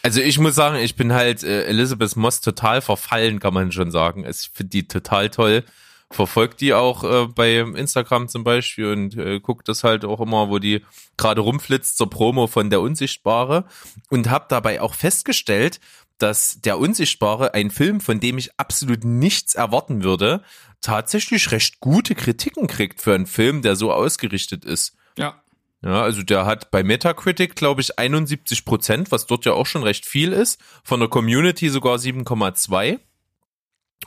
Also 0.07 0.21
ich 0.21 0.39
muss 0.39 0.55
sagen, 0.55 0.77
ich 0.77 0.95
bin 0.95 1.13
halt 1.13 1.43
äh, 1.43 1.65
Elizabeth 1.65 2.15
Moss 2.15 2.41
total 2.41 2.81
verfallen, 2.81 3.41
kann 3.41 3.53
man 3.53 3.73
schon 3.73 3.91
sagen. 3.91 4.25
Ich 4.25 4.53
finde 4.55 4.71
die 4.71 4.87
total 4.87 5.31
toll. 5.31 5.65
Verfolgt 6.13 6.61
die 6.61 6.75
auch 6.75 7.03
äh, 7.03 7.27
bei 7.27 7.57
Instagram 7.59 8.29
zum 8.29 8.45
Beispiel 8.45 8.93
und 8.93 9.17
äh, 9.17 9.41
guckt 9.41 9.69
das 9.69 9.83
halt 9.83 10.05
auch 10.05 10.21
immer, 10.21 10.49
wo 10.49 10.61
die 10.61 10.85
gerade 11.17 11.41
rumflitzt 11.41 11.97
zur 11.97 12.09
Promo 12.09 12.47
von 12.47 12.71
der 12.71 12.83
Unsichtbare 12.83 13.65
und 14.09 14.31
habe 14.31 14.47
dabei 14.49 14.81
auch 14.81 14.95
festgestellt, 14.95 15.81
dass 16.19 16.61
der 16.61 16.79
Unsichtbare, 16.79 17.55
ein 17.55 17.73
Film, 17.73 18.01
von 18.01 18.21
dem 18.21 18.39
ich 18.39 18.61
absolut 18.61 19.03
nichts 19.03 19.57
erwarten 19.57 20.05
würde, 20.05 20.45
tatsächlich 20.83 21.51
recht 21.51 21.81
gute 21.81 22.15
Kritiken 22.15 22.69
kriegt 22.69 23.03
für 23.03 23.13
einen 23.13 23.27
Film, 23.27 23.61
der 23.61 23.75
so 23.75 23.93
ausgerichtet 23.93 24.65
ist. 24.65 24.95
Ja. 25.19 25.43
Ja, 25.87 26.03
also 26.03 26.25
der 26.25 26.47
hat 26.47 26.73
bei 26.73 26.83
Metacritic, 26.83 27.55
glaube 27.55 27.81
ich, 27.81 27.97
71 27.97 28.65
Prozent, 28.65 29.13
was 29.13 29.27
dort 29.27 29.45
ja 29.45 29.53
auch 29.53 29.67
schon 29.67 29.85
recht 29.85 30.05
viel 30.05 30.33
ist. 30.33 30.61
Von 30.83 30.99
der 30.99 31.09
Community 31.09 31.69
sogar 31.69 31.95
7,2. 31.95 32.99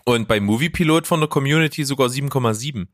Und 0.03 0.27
bei 0.27 0.41
Moviepilot 0.41 1.07
von 1.07 1.21
der 1.21 1.29
Community 1.29 1.85
sogar 1.85 2.09
7,7. 2.09 2.87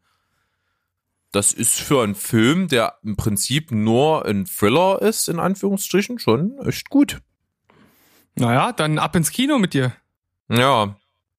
Das 1.31 1.51
ist 1.51 1.81
für 1.81 2.03
einen 2.03 2.13
Film, 2.13 2.67
der 2.67 2.99
im 3.01 3.15
Prinzip 3.15 3.71
nur 3.71 4.23
ein 4.23 4.45
Thriller 4.45 5.01
ist, 5.01 5.29
in 5.29 5.39
Anführungsstrichen, 5.39 6.19
schon 6.19 6.55
echt 6.59 6.91
gut. 6.91 7.21
Naja, 8.35 8.71
dann 8.71 8.99
ab 8.99 9.15
ins 9.15 9.31
Kino 9.31 9.57
mit 9.57 9.73
dir. 9.73 9.95
Ja, 10.47 10.95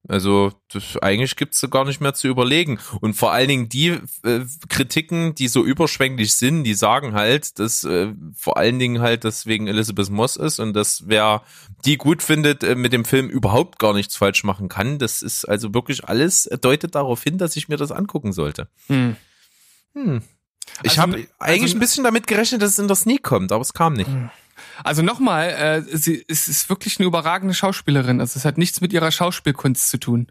also 0.08 0.52
das, 0.72 0.96
eigentlich 0.98 1.36
gibt's 1.36 1.60
da 1.60 1.66
gar 1.66 1.84
nicht 1.84 2.00
mehr 2.00 2.14
zu 2.14 2.28
überlegen. 2.28 2.78
Und 3.00 3.14
vor 3.14 3.32
allen 3.32 3.48
Dingen 3.48 3.68
die 3.68 3.98
äh, 4.22 4.40
Kritiken, 4.68 5.34
die 5.34 5.48
so 5.48 5.64
überschwänglich 5.64 6.34
sind, 6.34 6.64
die 6.64 6.74
sagen 6.74 7.14
halt, 7.14 7.58
dass 7.58 7.84
äh, 7.84 8.12
vor 8.36 8.56
allen 8.56 8.78
Dingen 8.78 9.00
halt 9.00 9.24
deswegen 9.24 9.66
Elizabeth 9.66 10.10
Moss 10.10 10.36
ist 10.36 10.60
und 10.60 10.74
dass 10.74 11.04
wer 11.06 11.42
die 11.84 11.96
gut 11.96 12.22
findet, 12.22 12.62
äh, 12.62 12.74
mit 12.74 12.92
dem 12.92 13.04
Film 13.04 13.28
überhaupt 13.28 13.78
gar 13.78 13.92
nichts 13.94 14.16
falsch 14.16 14.44
machen 14.44 14.68
kann. 14.68 14.98
Das 14.98 15.22
ist 15.22 15.44
also 15.44 15.74
wirklich 15.74 16.04
alles 16.04 16.46
äh, 16.46 16.58
deutet 16.58 16.94
darauf 16.94 17.22
hin, 17.22 17.38
dass 17.38 17.56
ich 17.56 17.68
mir 17.68 17.76
das 17.76 17.90
angucken 17.90 18.32
sollte. 18.32 18.68
Hm. 18.86 19.16
Hm. 19.94 20.22
Ich 20.82 20.98
also, 20.98 21.02
habe 21.02 21.26
eigentlich 21.38 21.62
also, 21.62 21.76
ein 21.76 21.80
bisschen 21.80 22.04
damit 22.04 22.26
gerechnet, 22.26 22.62
dass 22.62 22.72
es 22.72 22.78
in 22.78 22.88
der 22.88 22.96
Sneak 22.96 23.22
kommt, 23.22 23.50
aber 23.50 23.62
es 23.62 23.72
kam 23.72 23.94
nicht. 23.94 24.08
Hm. 24.08 24.30
Also 24.84 25.02
nochmal, 25.02 25.48
äh, 25.50 25.96
sie 25.96 26.24
es 26.28 26.48
ist 26.48 26.68
wirklich 26.68 26.98
eine 26.98 27.06
überragende 27.06 27.54
Schauspielerin. 27.54 28.20
Also 28.20 28.38
es 28.38 28.44
hat 28.44 28.58
nichts 28.58 28.80
mit 28.80 28.92
ihrer 28.92 29.10
Schauspielkunst 29.10 29.88
zu 29.88 29.98
tun. 29.98 30.28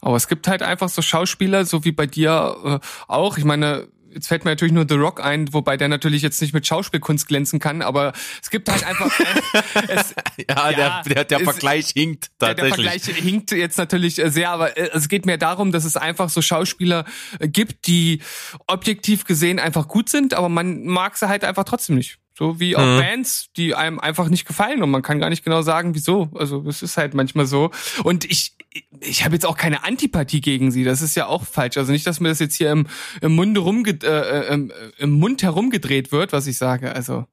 Aber 0.00 0.16
es 0.16 0.28
gibt 0.28 0.48
halt 0.48 0.62
einfach 0.62 0.88
so 0.88 1.00
Schauspieler, 1.00 1.64
so 1.64 1.84
wie 1.84 1.92
bei 1.92 2.06
dir 2.06 2.56
äh, 2.64 2.78
auch. 3.08 3.38
Ich 3.38 3.44
meine, 3.44 3.88
jetzt 4.14 4.28
fällt 4.28 4.44
mir 4.44 4.52
natürlich 4.52 4.72
nur 4.72 4.86
The 4.88 4.94
Rock 4.94 5.22
ein, 5.22 5.52
wobei 5.52 5.76
der 5.76 5.88
natürlich 5.88 6.22
jetzt 6.22 6.40
nicht 6.40 6.54
mit 6.54 6.66
Schauspielkunst 6.66 7.26
glänzen 7.26 7.58
kann, 7.58 7.82
aber 7.82 8.12
es 8.42 8.50
gibt 8.50 8.70
halt 8.70 8.84
einfach. 8.86 9.10
es, 9.88 10.14
ja, 10.48 10.70
ja, 10.70 10.72
der, 10.72 11.02
der, 11.14 11.24
der 11.24 11.38
es, 11.38 11.44
Vergleich 11.44 11.88
hinkt 11.90 12.30
tatsächlich. 12.38 12.74
Der, 12.74 12.84
der 12.84 12.92
Vergleich 12.92 13.16
hinkt 13.16 13.50
jetzt 13.52 13.78
natürlich 13.78 14.16
sehr, 14.16 14.50
aber 14.50 14.76
äh, 14.76 14.90
es 14.92 15.08
geht 15.08 15.26
mehr 15.26 15.38
darum, 15.38 15.72
dass 15.72 15.84
es 15.84 15.96
einfach 15.96 16.30
so 16.30 16.40
Schauspieler 16.42 17.04
äh, 17.40 17.48
gibt, 17.48 17.86
die 17.86 18.20
objektiv 18.66 19.24
gesehen 19.24 19.58
einfach 19.58 19.88
gut 19.88 20.08
sind, 20.08 20.34
aber 20.34 20.48
man 20.48 20.84
mag 20.84 21.16
sie 21.16 21.28
halt 21.28 21.44
einfach 21.44 21.64
trotzdem 21.64 21.96
nicht. 21.96 22.18
So 22.36 22.58
wie 22.58 22.76
auch 22.76 22.84
mhm. 22.84 22.98
Bands, 22.98 23.50
die 23.56 23.76
einem 23.76 24.00
einfach 24.00 24.28
nicht 24.28 24.44
gefallen 24.44 24.82
und 24.82 24.90
man 24.90 25.02
kann 25.02 25.20
gar 25.20 25.30
nicht 25.30 25.44
genau 25.44 25.62
sagen, 25.62 25.94
wieso. 25.94 26.30
Also 26.34 26.64
es 26.68 26.82
ist 26.82 26.96
halt 26.96 27.14
manchmal 27.14 27.46
so. 27.46 27.70
Und 28.02 28.24
ich, 28.24 28.56
ich 29.00 29.24
habe 29.24 29.34
jetzt 29.34 29.46
auch 29.46 29.56
keine 29.56 29.84
Antipathie 29.84 30.40
gegen 30.40 30.72
sie. 30.72 30.82
Das 30.82 31.00
ist 31.00 31.14
ja 31.14 31.26
auch 31.26 31.44
falsch. 31.44 31.76
Also 31.76 31.92
nicht, 31.92 32.06
dass 32.08 32.18
mir 32.18 32.30
das 32.30 32.40
jetzt 32.40 32.56
hier 32.56 32.72
im, 32.72 32.88
im 33.20 33.36
Munde 33.36 33.60
rumge 33.60 33.90
äh, 34.02 34.06
äh, 34.06 34.52
im, 34.52 34.72
im 34.98 35.10
Mund 35.12 35.44
herumgedreht 35.44 36.10
wird, 36.10 36.32
was 36.32 36.48
ich 36.48 36.58
sage. 36.58 36.92
Also 36.92 37.24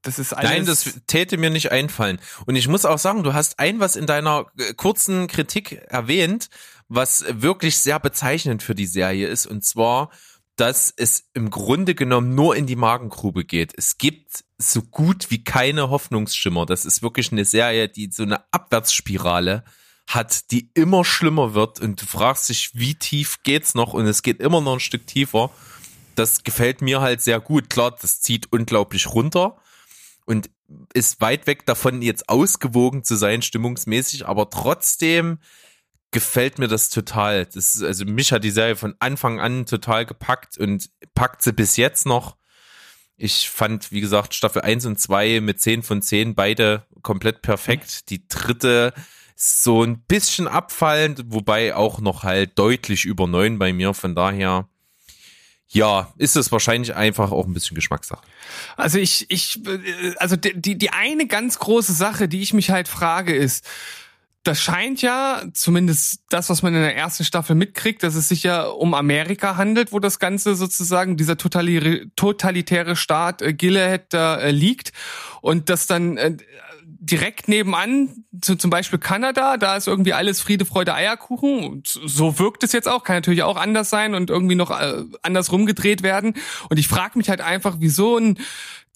das 0.00 0.18
ist 0.18 0.32
alles. 0.32 0.50
Nein, 0.50 0.64
das 0.64 1.00
täte 1.06 1.36
mir 1.36 1.50
nicht 1.50 1.70
einfallen. 1.70 2.18
Und 2.46 2.56
ich 2.56 2.68
muss 2.68 2.86
auch 2.86 2.98
sagen, 2.98 3.24
du 3.24 3.34
hast 3.34 3.58
ein 3.58 3.80
was 3.80 3.96
in 3.96 4.06
deiner 4.06 4.46
äh, 4.58 4.72
kurzen 4.72 5.26
Kritik 5.26 5.72
erwähnt, 5.88 6.48
was 6.88 7.24
wirklich 7.28 7.78
sehr 7.78 8.00
bezeichnend 8.00 8.62
für 8.62 8.74
die 8.74 8.86
Serie 8.86 9.28
ist. 9.28 9.46
Und 9.46 9.62
zwar 9.62 10.10
dass 10.56 10.92
es 10.94 11.30
im 11.34 11.50
Grunde 11.50 11.94
genommen 11.94 12.34
nur 12.34 12.56
in 12.56 12.66
die 12.66 12.76
Magengrube 12.76 13.44
geht. 13.44 13.72
Es 13.76 13.98
gibt 13.98 14.44
so 14.58 14.82
gut 14.82 15.30
wie 15.30 15.42
keine 15.42 15.90
Hoffnungsschimmer. 15.90 16.66
Das 16.66 16.84
ist 16.84 17.02
wirklich 17.02 17.32
eine 17.32 17.44
Serie, 17.44 17.88
die 17.88 18.10
so 18.12 18.22
eine 18.22 18.44
Abwärtsspirale 18.52 19.64
hat, 20.06 20.50
die 20.50 20.70
immer 20.74 21.04
schlimmer 21.04 21.54
wird 21.54 21.80
und 21.80 22.02
du 22.02 22.06
fragst 22.06 22.48
dich, 22.48 22.72
wie 22.74 22.94
tief 22.94 23.42
geht's 23.42 23.74
noch 23.74 23.94
und 23.94 24.06
es 24.06 24.22
geht 24.22 24.40
immer 24.40 24.60
noch 24.60 24.74
ein 24.74 24.80
Stück 24.80 25.06
tiefer. 25.06 25.50
Das 26.14 26.44
gefällt 26.44 26.82
mir 26.82 27.00
halt 27.00 27.22
sehr 27.22 27.40
gut. 27.40 27.70
Klar, 27.70 27.96
das 27.98 28.20
zieht 28.20 28.52
unglaublich 28.52 29.06
runter 29.06 29.56
und 30.26 30.50
ist 30.92 31.20
weit 31.20 31.46
weg 31.46 31.64
davon, 31.66 32.02
jetzt 32.02 32.28
ausgewogen 32.28 33.04
zu 33.04 33.16
sein, 33.16 33.42
stimmungsmäßig, 33.42 34.26
aber 34.26 34.50
trotzdem 34.50 35.38
gefällt 36.12 36.58
mir 36.58 36.68
das 36.68 36.90
total. 36.90 37.46
Das 37.46 37.74
ist, 37.74 37.82
also 37.82 38.04
mich 38.04 38.30
hat 38.30 38.44
die 38.44 38.50
Serie 38.50 38.76
von 38.76 38.94
Anfang 39.00 39.40
an 39.40 39.66
total 39.66 40.06
gepackt 40.06 40.58
und 40.58 40.90
packt 41.14 41.42
sie 41.42 41.52
bis 41.52 41.76
jetzt 41.76 42.06
noch. 42.06 42.36
Ich 43.16 43.50
fand, 43.50 43.90
wie 43.92 44.00
gesagt, 44.00 44.34
Staffel 44.34 44.62
1 44.62 44.86
und 44.86 45.00
2 45.00 45.40
mit 45.40 45.60
10 45.60 45.82
von 45.82 46.02
10 46.02 46.34
beide 46.34 46.86
komplett 47.02 47.42
perfekt. 47.42 48.10
Die 48.10 48.26
dritte 48.28 48.92
so 49.34 49.82
ein 49.82 50.02
bisschen 50.02 50.48
abfallend, 50.48 51.22
wobei 51.26 51.74
auch 51.74 52.00
noch 52.00 52.22
halt 52.22 52.58
deutlich 52.58 53.04
über 53.04 53.26
9 53.26 53.58
bei 53.58 53.72
mir. 53.72 53.94
Von 53.94 54.14
daher, 54.14 54.68
ja, 55.68 56.12
ist 56.18 56.36
es 56.36 56.52
wahrscheinlich 56.52 56.94
einfach 56.94 57.32
auch 57.32 57.46
ein 57.46 57.54
bisschen 57.54 57.74
Geschmackssache. 57.74 58.22
Also 58.76 58.98
ich, 58.98 59.30
ich, 59.30 59.64
äh, 59.66 60.14
also 60.18 60.36
die, 60.36 60.76
die 60.76 60.90
eine 60.90 61.26
ganz 61.26 61.58
große 61.58 61.92
Sache, 61.92 62.28
die 62.28 62.42
ich 62.42 62.52
mich 62.52 62.70
halt 62.70 62.88
frage, 62.88 63.34
ist, 63.34 63.66
das 64.44 64.60
scheint 64.60 65.02
ja, 65.02 65.42
zumindest 65.52 66.24
das, 66.28 66.50
was 66.50 66.62
man 66.62 66.74
in 66.74 66.82
der 66.82 66.96
ersten 66.96 67.24
Staffel 67.24 67.54
mitkriegt, 67.54 68.02
dass 68.02 68.16
es 68.16 68.28
sich 68.28 68.42
ja 68.42 68.64
um 68.64 68.92
Amerika 68.94 69.56
handelt, 69.56 69.92
wo 69.92 70.00
das 70.00 70.18
Ganze 70.18 70.56
sozusagen, 70.56 71.16
dieser 71.16 71.36
totalitäre 71.36 72.96
Staat 72.96 73.40
äh, 73.40 73.52
Gilead 73.52 74.06
da 74.10 74.36
äh, 74.38 74.50
liegt. 74.50 74.92
Und 75.42 75.68
das 75.68 75.86
dann 75.86 76.16
äh, 76.16 76.36
direkt 76.84 77.46
nebenan, 77.48 78.24
zu, 78.40 78.56
zum 78.56 78.70
Beispiel 78.70 78.98
Kanada, 78.98 79.56
da 79.56 79.76
ist 79.76 79.86
irgendwie 79.86 80.12
alles 80.12 80.40
Friede, 80.40 80.64
Freude, 80.64 80.94
Eierkuchen. 80.94 81.64
Und 81.64 81.86
so 81.86 82.38
wirkt 82.40 82.64
es 82.64 82.72
jetzt 82.72 82.88
auch, 82.88 83.04
kann 83.04 83.16
natürlich 83.16 83.44
auch 83.44 83.56
anders 83.56 83.90
sein 83.90 84.14
und 84.14 84.28
irgendwie 84.28 84.56
noch 84.56 84.70
äh, 84.70 85.04
anders 85.22 85.52
rumgedreht 85.52 86.02
werden. 86.02 86.34
Und 86.68 86.78
ich 86.78 86.88
frage 86.88 87.16
mich 87.16 87.28
halt 87.28 87.40
einfach, 87.40 87.76
wieso 87.78 88.18
ein 88.18 88.38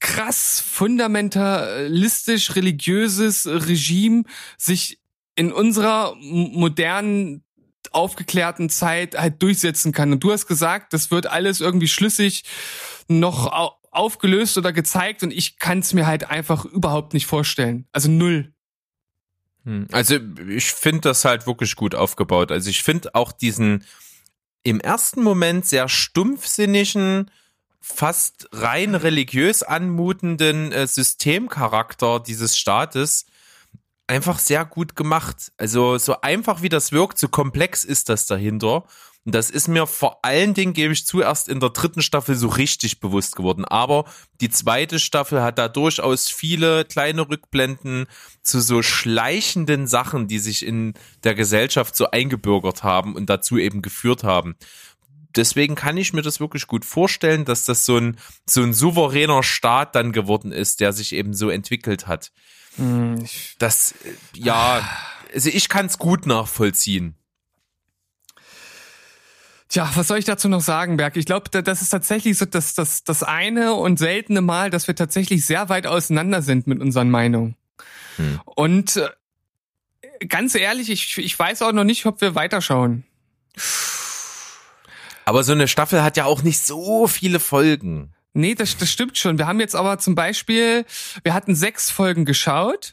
krass 0.00 0.60
fundamentalistisch 0.60 2.54
religiöses 2.54 3.46
Regime 3.46 4.24
sich 4.58 4.98
in 5.36 5.52
unserer 5.52 6.16
modernen 6.18 7.44
aufgeklärten 7.92 8.68
Zeit 8.68 9.16
halt 9.16 9.40
durchsetzen 9.42 9.92
kann. 9.92 10.12
Und 10.12 10.24
du 10.24 10.32
hast 10.32 10.46
gesagt, 10.46 10.92
das 10.92 11.10
wird 11.10 11.26
alles 11.26 11.60
irgendwie 11.60 11.88
schlüssig 11.88 12.44
noch 13.08 13.76
aufgelöst 13.90 14.58
oder 14.58 14.72
gezeigt 14.72 15.22
und 15.22 15.30
ich 15.30 15.58
kann 15.58 15.78
es 15.78 15.94
mir 15.94 16.06
halt 16.06 16.28
einfach 16.28 16.64
überhaupt 16.64 17.14
nicht 17.14 17.26
vorstellen. 17.26 17.86
Also 17.92 18.10
null. 18.10 18.52
Hm, 19.64 19.86
also 19.92 20.18
ich 20.48 20.72
finde 20.72 21.02
das 21.02 21.24
halt 21.24 21.46
wirklich 21.46 21.76
gut 21.76 21.94
aufgebaut. 21.94 22.50
Also 22.50 22.68
ich 22.68 22.82
finde 22.82 23.14
auch 23.14 23.32
diesen 23.32 23.84
im 24.62 24.80
ersten 24.80 25.22
Moment 25.22 25.64
sehr 25.64 25.88
stumpfsinnigen, 25.88 27.30
fast 27.80 28.48
rein 28.52 28.96
religiös 28.96 29.62
anmutenden 29.62 30.72
äh, 30.72 30.86
Systemcharakter 30.86 32.18
dieses 32.20 32.58
Staates 32.58 33.26
einfach 34.06 34.38
sehr 34.38 34.64
gut 34.64 34.96
gemacht. 34.96 35.52
Also 35.56 35.98
so 35.98 36.20
einfach 36.20 36.62
wie 36.62 36.68
das 36.68 36.92
wirkt, 36.92 37.18
so 37.18 37.28
komplex 37.28 37.84
ist 37.84 38.08
das 38.08 38.26
dahinter. 38.26 38.84
Und 39.24 39.34
das 39.34 39.50
ist 39.50 39.66
mir 39.66 39.88
vor 39.88 40.24
allen 40.24 40.54
Dingen, 40.54 40.72
gebe 40.72 40.92
ich 40.92 41.04
zuerst 41.04 41.48
in 41.48 41.58
der 41.58 41.70
dritten 41.70 42.00
Staffel 42.00 42.36
so 42.36 42.46
richtig 42.46 43.00
bewusst 43.00 43.34
geworden. 43.34 43.64
Aber 43.64 44.04
die 44.40 44.50
zweite 44.50 45.00
Staffel 45.00 45.42
hat 45.42 45.58
da 45.58 45.66
durchaus 45.66 46.28
viele 46.28 46.84
kleine 46.84 47.28
Rückblenden 47.28 48.06
zu 48.42 48.60
so 48.60 48.82
schleichenden 48.82 49.88
Sachen, 49.88 50.28
die 50.28 50.38
sich 50.38 50.64
in 50.64 50.94
der 51.24 51.34
Gesellschaft 51.34 51.96
so 51.96 52.08
eingebürgert 52.12 52.84
haben 52.84 53.16
und 53.16 53.28
dazu 53.28 53.58
eben 53.58 53.82
geführt 53.82 54.22
haben. 54.22 54.54
Deswegen 55.34 55.74
kann 55.74 55.96
ich 55.96 56.12
mir 56.12 56.22
das 56.22 56.38
wirklich 56.38 56.68
gut 56.68 56.84
vorstellen, 56.84 57.44
dass 57.44 57.64
das 57.64 57.84
so 57.84 57.98
ein, 57.98 58.18
so 58.46 58.62
ein 58.62 58.72
souveräner 58.72 59.42
Staat 59.42 59.96
dann 59.96 60.12
geworden 60.12 60.52
ist, 60.52 60.78
der 60.78 60.92
sich 60.92 61.12
eben 61.12 61.34
so 61.34 61.50
entwickelt 61.50 62.06
hat. 62.06 62.30
Hm, 62.76 63.26
das, 63.58 63.94
ja, 64.34 64.88
also 65.34 65.48
ich 65.48 65.68
kann 65.68 65.86
es 65.86 65.98
gut 65.98 66.26
nachvollziehen. 66.26 67.14
Tja, 69.68 69.90
was 69.94 70.06
soll 70.08 70.18
ich 70.18 70.24
dazu 70.24 70.48
noch 70.48 70.60
sagen, 70.60 70.96
Berg? 70.96 71.16
Ich 71.16 71.26
glaube, 71.26 71.50
das 71.50 71.82
ist 71.82 71.88
tatsächlich 71.88 72.38
so 72.38 72.44
das, 72.44 72.74
das, 72.74 73.02
das 73.02 73.22
eine 73.22 73.74
und 73.74 73.98
seltene 73.98 74.40
Mal, 74.40 74.70
dass 74.70 74.86
wir 74.86 74.94
tatsächlich 74.94 75.44
sehr 75.44 75.68
weit 75.68 75.86
auseinander 75.86 76.40
sind 76.40 76.66
mit 76.66 76.80
unseren 76.80 77.10
Meinungen. 77.10 77.56
Hm. 78.16 78.40
Und 78.44 78.96
äh, 78.96 80.26
ganz 80.26 80.54
ehrlich, 80.54 80.88
ich, 80.88 81.18
ich 81.18 81.36
weiß 81.36 81.62
auch 81.62 81.72
noch 81.72 81.84
nicht, 81.84 82.06
ob 82.06 82.20
wir 82.20 82.34
weiterschauen. 82.36 83.04
Aber 85.24 85.42
so 85.42 85.52
eine 85.52 85.66
Staffel 85.66 86.02
hat 86.02 86.16
ja 86.16 86.26
auch 86.26 86.42
nicht 86.42 86.60
so 86.60 87.08
viele 87.08 87.40
Folgen. 87.40 88.14
Nee, 88.36 88.54
das, 88.54 88.76
das 88.76 88.90
stimmt 88.90 89.16
schon. 89.16 89.38
Wir 89.38 89.46
haben 89.46 89.60
jetzt 89.60 89.74
aber 89.74 89.98
zum 89.98 90.14
Beispiel, 90.14 90.84
wir 91.22 91.32
hatten 91.32 91.54
sechs 91.54 91.90
Folgen 91.90 92.26
geschaut. 92.26 92.92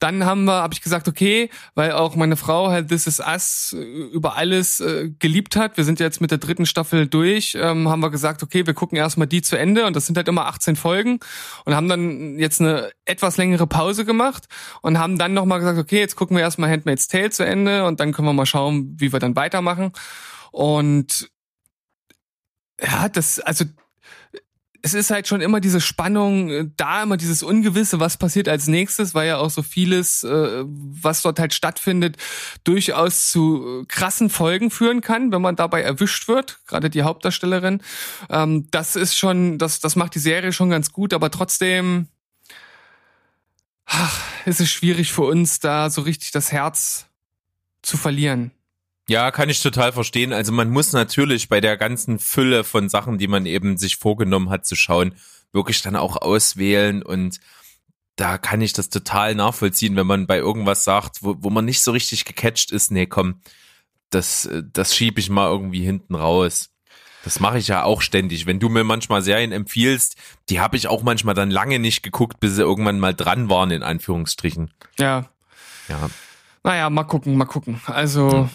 Dann 0.00 0.26
haben 0.26 0.44
wir, 0.44 0.52
habe 0.52 0.74
ich 0.74 0.82
gesagt, 0.82 1.08
okay, 1.08 1.48
weil 1.74 1.92
auch 1.92 2.14
meine 2.14 2.36
Frau 2.36 2.68
halt 2.68 2.88
This 2.88 3.06
Is 3.06 3.18
Us 3.18 3.74
äh, 3.74 3.82
über 3.82 4.36
alles 4.36 4.80
äh, 4.80 5.08
geliebt 5.18 5.56
hat. 5.56 5.78
Wir 5.78 5.84
sind 5.84 5.98
jetzt 5.98 6.20
mit 6.20 6.30
der 6.30 6.36
dritten 6.36 6.66
Staffel 6.66 7.06
durch. 7.06 7.56
Ähm, 7.58 7.88
haben 7.88 8.02
wir 8.02 8.10
gesagt, 8.10 8.42
okay, 8.42 8.66
wir 8.66 8.74
gucken 8.74 8.98
erstmal 8.98 9.26
die 9.26 9.40
zu 9.40 9.56
Ende 9.56 9.86
und 9.86 9.96
das 9.96 10.04
sind 10.04 10.18
halt 10.18 10.28
immer 10.28 10.44
18 10.44 10.76
Folgen 10.76 11.20
und 11.64 11.74
haben 11.74 11.88
dann 11.88 12.38
jetzt 12.38 12.60
eine 12.60 12.90
etwas 13.06 13.38
längere 13.38 13.66
Pause 13.66 14.04
gemacht 14.04 14.44
und 14.82 14.98
haben 14.98 15.16
dann 15.16 15.32
nochmal 15.32 15.60
gesagt, 15.60 15.78
okay, 15.78 16.00
jetzt 16.00 16.16
gucken 16.16 16.36
wir 16.36 16.42
erstmal 16.42 16.70
Handmaid's 16.70 17.08
Tale 17.08 17.30
zu 17.30 17.46
Ende 17.46 17.86
und 17.86 17.98
dann 17.98 18.12
können 18.12 18.28
wir 18.28 18.34
mal 18.34 18.44
schauen, 18.44 18.94
wie 18.98 19.10
wir 19.10 19.20
dann 19.20 19.36
weitermachen. 19.36 19.92
Und 20.50 21.30
ja, 22.78 23.08
das, 23.08 23.40
also 23.40 23.64
es 24.82 24.94
ist 24.94 25.10
halt 25.10 25.28
schon 25.28 25.40
immer 25.40 25.60
diese 25.60 25.80
Spannung 25.80 26.50
äh, 26.50 26.68
da, 26.76 27.04
immer 27.04 27.16
dieses 27.16 27.42
Ungewisse, 27.42 28.00
was 28.00 28.16
passiert 28.16 28.48
als 28.48 28.66
nächstes, 28.66 29.14
weil 29.14 29.28
ja 29.28 29.38
auch 29.38 29.50
so 29.50 29.62
vieles, 29.62 30.24
äh, 30.24 30.64
was 30.66 31.22
dort 31.22 31.38
halt 31.38 31.54
stattfindet, 31.54 32.16
durchaus 32.64 33.30
zu 33.30 33.82
äh, 33.82 33.84
krassen 33.86 34.28
Folgen 34.28 34.70
führen 34.70 35.00
kann, 35.00 35.30
wenn 35.32 35.40
man 35.40 35.56
dabei 35.56 35.82
erwischt 35.82 36.26
wird, 36.26 36.60
gerade 36.66 36.90
die 36.90 37.02
Hauptdarstellerin. 37.02 37.80
Ähm, 38.28 38.68
das 38.72 38.96
ist 38.96 39.16
schon, 39.16 39.58
das, 39.58 39.78
das 39.78 39.94
macht 39.94 40.16
die 40.16 40.20
Serie 40.20 40.52
schon 40.52 40.70
ganz 40.70 40.92
gut, 40.92 41.14
aber 41.14 41.30
trotzdem 41.30 42.08
ach, 43.86 44.20
ist 44.46 44.60
es 44.60 44.70
schwierig 44.70 45.12
für 45.12 45.22
uns, 45.22 45.60
da 45.60 45.90
so 45.90 46.02
richtig 46.02 46.32
das 46.32 46.50
Herz 46.50 47.06
zu 47.82 47.96
verlieren. 47.96 48.50
Ja, 49.08 49.30
kann 49.30 49.48
ich 49.48 49.62
total 49.62 49.92
verstehen. 49.92 50.32
Also 50.32 50.52
man 50.52 50.70
muss 50.70 50.92
natürlich 50.92 51.48
bei 51.48 51.60
der 51.60 51.76
ganzen 51.76 52.18
Fülle 52.18 52.64
von 52.64 52.88
Sachen, 52.88 53.18
die 53.18 53.26
man 53.26 53.46
eben 53.46 53.76
sich 53.76 53.96
vorgenommen 53.96 54.50
hat 54.50 54.64
zu 54.64 54.76
schauen, 54.76 55.16
wirklich 55.52 55.82
dann 55.82 55.96
auch 55.96 56.16
auswählen 56.16 57.02
und 57.02 57.40
da 58.16 58.38
kann 58.38 58.60
ich 58.60 58.72
das 58.72 58.90
total 58.90 59.34
nachvollziehen, 59.34 59.96
wenn 59.96 60.06
man 60.06 60.26
bei 60.26 60.36
irgendwas 60.38 60.84
sagt, 60.84 61.22
wo, 61.22 61.34
wo 61.38 61.50
man 61.50 61.64
nicht 61.64 61.82
so 61.82 61.92
richtig 61.92 62.24
gecatcht 62.24 62.70
ist, 62.70 62.90
nee, 62.90 63.06
komm, 63.06 63.40
das, 64.10 64.48
das 64.72 64.94
schiebe 64.94 65.18
ich 65.18 65.30
mal 65.30 65.48
irgendwie 65.48 65.82
hinten 65.82 66.14
raus. 66.14 66.68
Das 67.24 67.40
mache 67.40 67.58
ich 67.58 67.68
ja 67.68 67.84
auch 67.84 68.02
ständig. 68.02 68.46
Wenn 68.46 68.60
du 68.60 68.68
mir 68.68 68.84
manchmal 68.84 69.22
Serien 69.22 69.52
empfiehlst, 69.52 70.16
die 70.50 70.60
habe 70.60 70.76
ich 70.76 70.88
auch 70.88 71.02
manchmal 71.02 71.34
dann 71.34 71.50
lange 71.50 71.78
nicht 71.78 72.02
geguckt, 72.02 72.38
bis 72.40 72.56
sie 72.56 72.62
irgendwann 72.62 73.00
mal 73.00 73.14
dran 73.14 73.48
waren, 73.48 73.70
in 73.70 73.82
Anführungsstrichen. 73.82 74.72
Ja. 74.98 75.30
Ja. 75.88 76.10
Naja, 76.64 76.90
mal 76.90 77.04
gucken, 77.04 77.36
mal 77.36 77.46
gucken. 77.46 77.80
Also. 77.86 78.30
Hm 78.30 78.50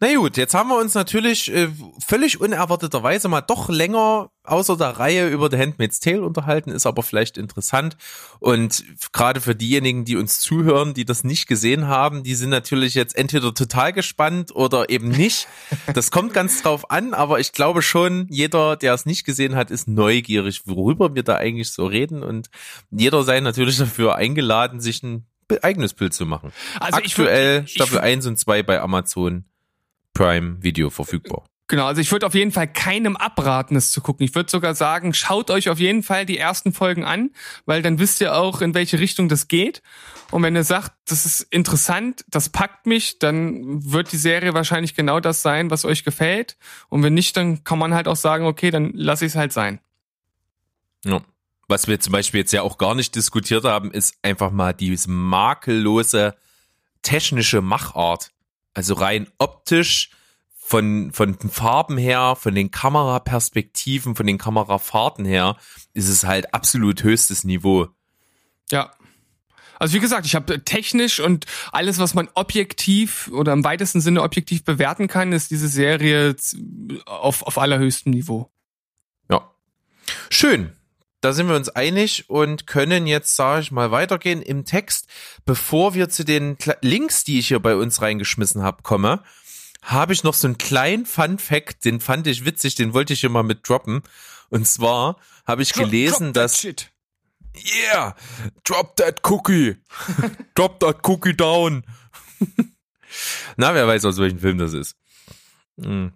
na 0.00 0.14
gut, 0.14 0.36
jetzt 0.36 0.54
haben 0.54 0.68
wir 0.68 0.78
uns 0.78 0.94
natürlich 0.94 1.52
äh, 1.52 1.68
völlig 2.06 2.40
unerwarteterweise 2.40 3.28
mal 3.28 3.40
doch 3.40 3.68
länger 3.68 4.30
außer 4.44 4.76
der 4.76 4.98
Reihe 4.98 5.28
über 5.28 5.50
The 5.50 5.58
Handmaid's 5.58 6.00
Tale 6.00 6.22
unterhalten, 6.22 6.70
ist 6.70 6.86
aber 6.86 7.02
vielleicht 7.02 7.38
interessant. 7.38 7.96
Und 8.40 8.84
gerade 9.12 9.40
für 9.40 9.54
diejenigen, 9.54 10.04
die 10.04 10.16
uns 10.16 10.40
zuhören, 10.40 10.94
die 10.94 11.04
das 11.04 11.24
nicht 11.24 11.46
gesehen 11.46 11.86
haben, 11.86 12.22
die 12.22 12.34
sind 12.34 12.50
natürlich 12.50 12.94
jetzt 12.94 13.16
entweder 13.16 13.54
total 13.54 13.92
gespannt 13.92 14.54
oder 14.54 14.90
eben 14.90 15.08
nicht. 15.08 15.48
Das 15.94 16.10
kommt 16.10 16.32
ganz 16.32 16.62
drauf 16.62 16.90
an, 16.90 17.12
aber 17.12 17.40
ich 17.40 17.52
glaube 17.52 17.82
schon, 17.82 18.26
jeder, 18.30 18.76
der 18.76 18.94
es 18.94 19.04
nicht 19.04 19.24
gesehen 19.24 19.56
hat, 19.56 19.70
ist 19.70 19.88
neugierig, 19.88 20.62
worüber 20.64 21.14
wir 21.14 21.22
da 21.22 21.36
eigentlich 21.36 21.72
so 21.72 21.86
reden. 21.86 22.22
Und 22.22 22.48
jeder 22.90 23.22
sei 23.24 23.40
natürlich 23.40 23.78
dafür 23.78 24.14
eingeladen, 24.14 24.80
sich 24.80 25.02
ein 25.02 25.26
eigenes 25.60 25.92
Bild 25.94 26.14
zu 26.14 26.24
machen. 26.24 26.52
Also 26.80 26.98
Aktuell 26.98 27.64
ich, 27.64 27.72
Staffel 27.72 27.98
ich, 27.98 28.02
1 28.02 28.26
und 28.26 28.38
2 28.38 28.62
bei 28.62 28.80
Amazon 28.80 29.44
Prime 30.14 30.62
Video 30.62 30.90
verfügbar. 30.90 31.44
Genau, 31.72 31.86
also 31.86 32.02
ich 32.02 32.12
würde 32.12 32.26
auf 32.26 32.34
jeden 32.34 32.52
Fall 32.52 32.70
keinem 32.70 33.16
abraten, 33.16 33.76
es 33.76 33.92
zu 33.92 34.02
gucken. 34.02 34.26
Ich 34.26 34.34
würde 34.34 34.50
sogar 34.50 34.74
sagen, 34.74 35.14
schaut 35.14 35.50
euch 35.50 35.70
auf 35.70 35.78
jeden 35.78 36.02
Fall 36.02 36.26
die 36.26 36.36
ersten 36.36 36.74
Folgen 36.74 37.02
an, 37.02 37.30
weil 37.64 37.80
dann 37.80 37.98
wisst 37.98 38.20
ihr 38.20 38.34
auch, 38.34 38.60
in 38.60 38.74
welche 38.74 38.98
Richtung 38.98 39.30
das 39.30 39.48
geht. 39.48 39.80
Und 40.30 40.42
wenn 40.42 40.54
ihr 40.54 40.64
sagt, 40.64 40.92
das 41.06 41.24
ist 41.24 41.40
interessant, 41.50 42.26
das 42.28 42.50
packt 42.50 42.84
mich, 42.84 43.20
dann 43.20 43.90
wird 43.90 44.12
die 44.12 44.18
Serie 44.18 44.52
wahrscheinlich 44.52 44.94
genau 44.94 45.18
das 45.18 45.40
sein, 45.40 45.70
was 45.70 45.86
euch 45.86 46.04
gefällt. 46.04 46.58
Und 46.90 47.02
wenn 47.02 47.14
nicht, 47.14 47.38
dann 47.38 47.64
kann 47.64 47.78
man 47.78 47.94
halt 47.94 48.06
auch 48.06 48.16
sagen, 48.16 48.44
okay, 48.44 48.70
dann 48.70 48.92
lasse 48.92 49.24
ich 49.24 49.32
es 49.32 49.36
halt 49.36 49.54
sein. 49.54 49.80
Ja. 51.06 51.22
Was 51.68 51.88
wir 51.88 51.98
zum 52.00 52.12
Beispiel 52.12 52.40
jetzt 52.40 52.52
ja 52.52 52.60
auch 52.60 52.76
gar 52.76 52.94
nicht 52.94 53.14
diskutiert 53.14 53.64
haben, 53.64 53.92
ist 53.92 54.16
einfach 54.20 54.50
mal 54.50 54.74
diese 54.74 55.10
makellose 55.10 56.34
technische 57.00 57.62
Machart 57.62 58.30
also 58.74 58.94
rein 58.94 59.28
optisch, 59.38 60.10
von, 60.72 61.12
von 61.12 61.36
den 61.36 61.50
Farben 61.50 61.98
her, 61.98 62.34
von 62.34 62.54
den 62.54 62.70
Kameraperspektiven, 62.70 64.14
von 64.14 64.26
den 64.26 64.38
Kamerafahrten 64.38 65.26
her, 65.26 65.56
ist 65.92 66.08
es 66.08 66.24
halt 66.24 66.54
absolut 66.54 67.02
höchstes 67.02 67.44
Niveau. 67.44 67.88
Ja. 68.70 68.94
Also 69.78 69.94
wie 69.94 70.00
gesagt, 70.00 70.24
ich 70.24 70.34
habe 70.34 70.64
technisch 70.64 71.20
und 71.20 71.44
alles, 71.72 71.98
was 71.98 72.14
man 72.14 72.30
objektiv 72.34 73.28
oder 73.34 73.52
im 73.52 73.64
weitesten 73.64 74.00
Sinne 74.00 74.22
objektiv 74.22 74.64
bewerten 74.64 75.08
kann, 75.08 75.32
ist 75.32 75.50
diese 75.50 75.68
Serie 75.68 76.36
auf, 77.04 77.42
auf 77.42 77.58
allerhöchstem 77.58 78.12
Niveau. 78.12 78.50
Ja. 79.28 79.50
Schön 80.30 80.72
da 81.22 81.32
sind 81.32 81.48
wir 81.48 81.54
uns 81.54 81.68
einig 81.68 82.28
und 82.28 82.66
können 82.66 83.06
jetzt, 83.06 83.36
sage 83.36 83.62
ich 83.62 83.70
mal, 83.70 83.92
weitergehen 83.92 84.42
im 84.42 84.64
Text. 84.64 85.06
Bevor 85.44 85.94
wir 85.94 86.08
zu 86.08 86.24
den 86.24 86.58
Links, 86.82 87.22
die 87.24 87.38
ich 87.38 87.48
hier 87.48 87.60
bei 87.60 87.76
uns 87.76 88.02
reingeschmissen 88.02 88.62
habe, 88.62 88.82
komme, 88.82 89.22
habe 89.82 90.12
ich 90.12 90.24
noch 90.24 90.34
so 90.34 90.48
einen 90.48 90.58
kleinen 90.58 91.06
Fun 91.06 91.38
Fact, 91.38 91.84
den 91.84 92.00
fand 92.00 92.26
ich 92.26 92.44
witzig, 92.44 92.74
den 92.74 92.92
wollte 92.92 93.12
ich 93.12 93.20
hier 93.20 93.30
mal 93.30 93.44
mit 93.44 93.68
droppen. 93.68 94.02
Und 94.50 94.66
zwar 94.66 95.16
habe 95.46 95.62
ich 95.62 95.72
gelesen, 95.72 96.32
drop, 96.32 96.34
dass 96.34 96.64
Yeah, 96.64 98.16
drop 98.64 98.96
that 98.96 99.20
cookie. 99.22 99.76
drop 100.54 100.80
that 100.80 101.06
cookie 101.06 101.36
down. 101.36 101.84
Na, 103.56 103.74
wer 103.74 103.86
weiß, 103.86 104.04
aus 104.06 104.18
welchem 104.18 104.40
Film 104.40 104.58
das 104.58 104.72
ist. 104.72 104.96
Mhm. 105.76 106.12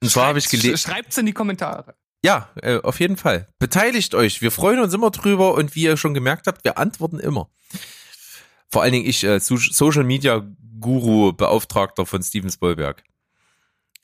Und 0.00 0.10
zwar 0.10 0.26
habe 0.26 0.38
ich 0.38 0.48
gelesen. 0.48 0.76
Schreibt's 0.76 1.16
in 1.18 1.26
die 1.26 1.32
Kommentare. 1.32 1.94
Ja, 2.24 2.48
äh, 2.62 2.78
auf 2.78 3.00
jeden 3.00 3.16
Fall. 3.16 3.48
Beteiligt 3.58 4.14
euch. 4.14 4.40
Wir 4.42 4.50
freuen 4.50 4.80
uns 4.80 4.94
immer 4.94 5.10
drüber 5.10 5.54
und 5.54 5.74
wie 5.74 5.82
ihr 5.82 5.96
schon 5.96 6.14
gemerkt 6.14 6.46
habt, 6.46 6.64
wir 6.64 6.78
antworten 6.78 7.20
immer. 7.20 7.50
Vor 8.70 8.82
allen 8.82 8.92
Dingen 8.92 9.06
ich, 9.06 9.24
äh, 9.24 9.40
Social 9.40 10.04
Media 10.04 10.46
Guru, 10.80 11.32
Beauftragter 11.32 12.06
von 12.06 12.22
Steven 12.22 12.50
Spielberg. 12.50 13.02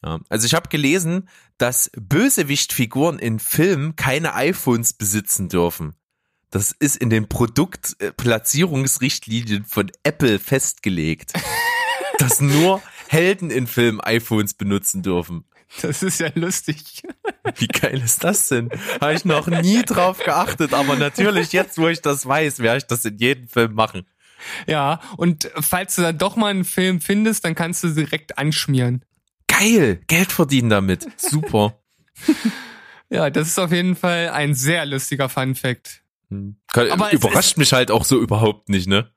Ja, 0.04 0.20
also 0.28 0.46
ich 0.46 0.54
habe 0.54 0.68
gelesen, 0.68 1.28
dass 1.58 1.90
Bösewichtfiguren 1.96 3.18
in 3.18 3.40
Filmen 3.40 3.96
keine 3.96 4.34
iPhones 4.34 4.92
besitzen 4.92 5.48
dürfen. 5.48 5.94
Das 6.50 6.72
ist 6.72 6.96
in 6.96 7.10
den 7.10 7.28
Produktplatzierungsrichtlinien 7.28 9.64
von 9.64 9.90
Apple 10.04 10.38
festgelegt. 10.38 11.32
dass 12.18 12.40
nur 12.40 12.82
Helden 13.08 13.50
in 13.50 13.66
Filmen 13.66 14.00
iPhones 14.00 14.54
benutzen 14.54 15.02
dürfen. 15.02 15.44
Das 15.82 16.02
ist 16.02 16.20
ja 16.20 16.28
lustig. 16.34 17.02
Wie 17.56 17.66
geil 17.66 18.00
ist 18.02 18.24
das 18.24 18.48
denn? 18.48 18.70
Habe 19.00 19.14
ich 19.14 19.24
noch 19.24 19.46
nie 19.46 19.82
drauf 19.82 20.18
geachtet, 20.18 20.72
aber 20.72 20.96
natürlich 20.96 21.52
jetzt, 21.52 21.78
wo 21.78 21.88
ich 21.88 22.00
das 22.00 22.26
weiß, 22.26 22.60
werde 22.60 22.78
ich 22.78 22.86
das 22.86 23.04
in 23.04 23.18
jedem 23.18 23.48
Film 23.48 23.74
machen. 23.74 24.06
Ja, 24.66 25.00
und 25.16 25.50
falls 25.60 25.96
du 25.96 26.02
dann 26.02 26.18
doch 26.18 26.36
mal 26.36 26.48
einen 26.48 26.64
Film 26.64 27.00
findest, 27.00 27.44
dann 27.44 27.54
kannst 27.54 27.82
du 27.82 27.88
direkt 27.88 28.38
anschmieren. 28.38 29.04
Geil, 29.46 30.00
Geld 30.06 30.32
verdienen 30.32 30.68
damit. 30.68 31.06
Super. 31.16 31.78
ja, 33.10 33.30
das 33.30 33.48
ist 33.48 33.58
auf 33.58 33.72
jeden 33.72 33.96
Fall 33.96 34.30
ein 34.30 34.54
sehr 34.54 34.84
lustiger 34.86 35.28
Fun 35.28 35.54
Fact. 35.54 36.02
Hm. 36.30 36.56
Aber 36.72 37.12
überrascht 37.12 37.56
mich 37.56 37.72
halt 37.72 37.90
auch 37.90 38.04
so 38.04 38.20
überhaupt 38.20 38.68
nicht, 38.68 38.86
ne? 38.86 39.10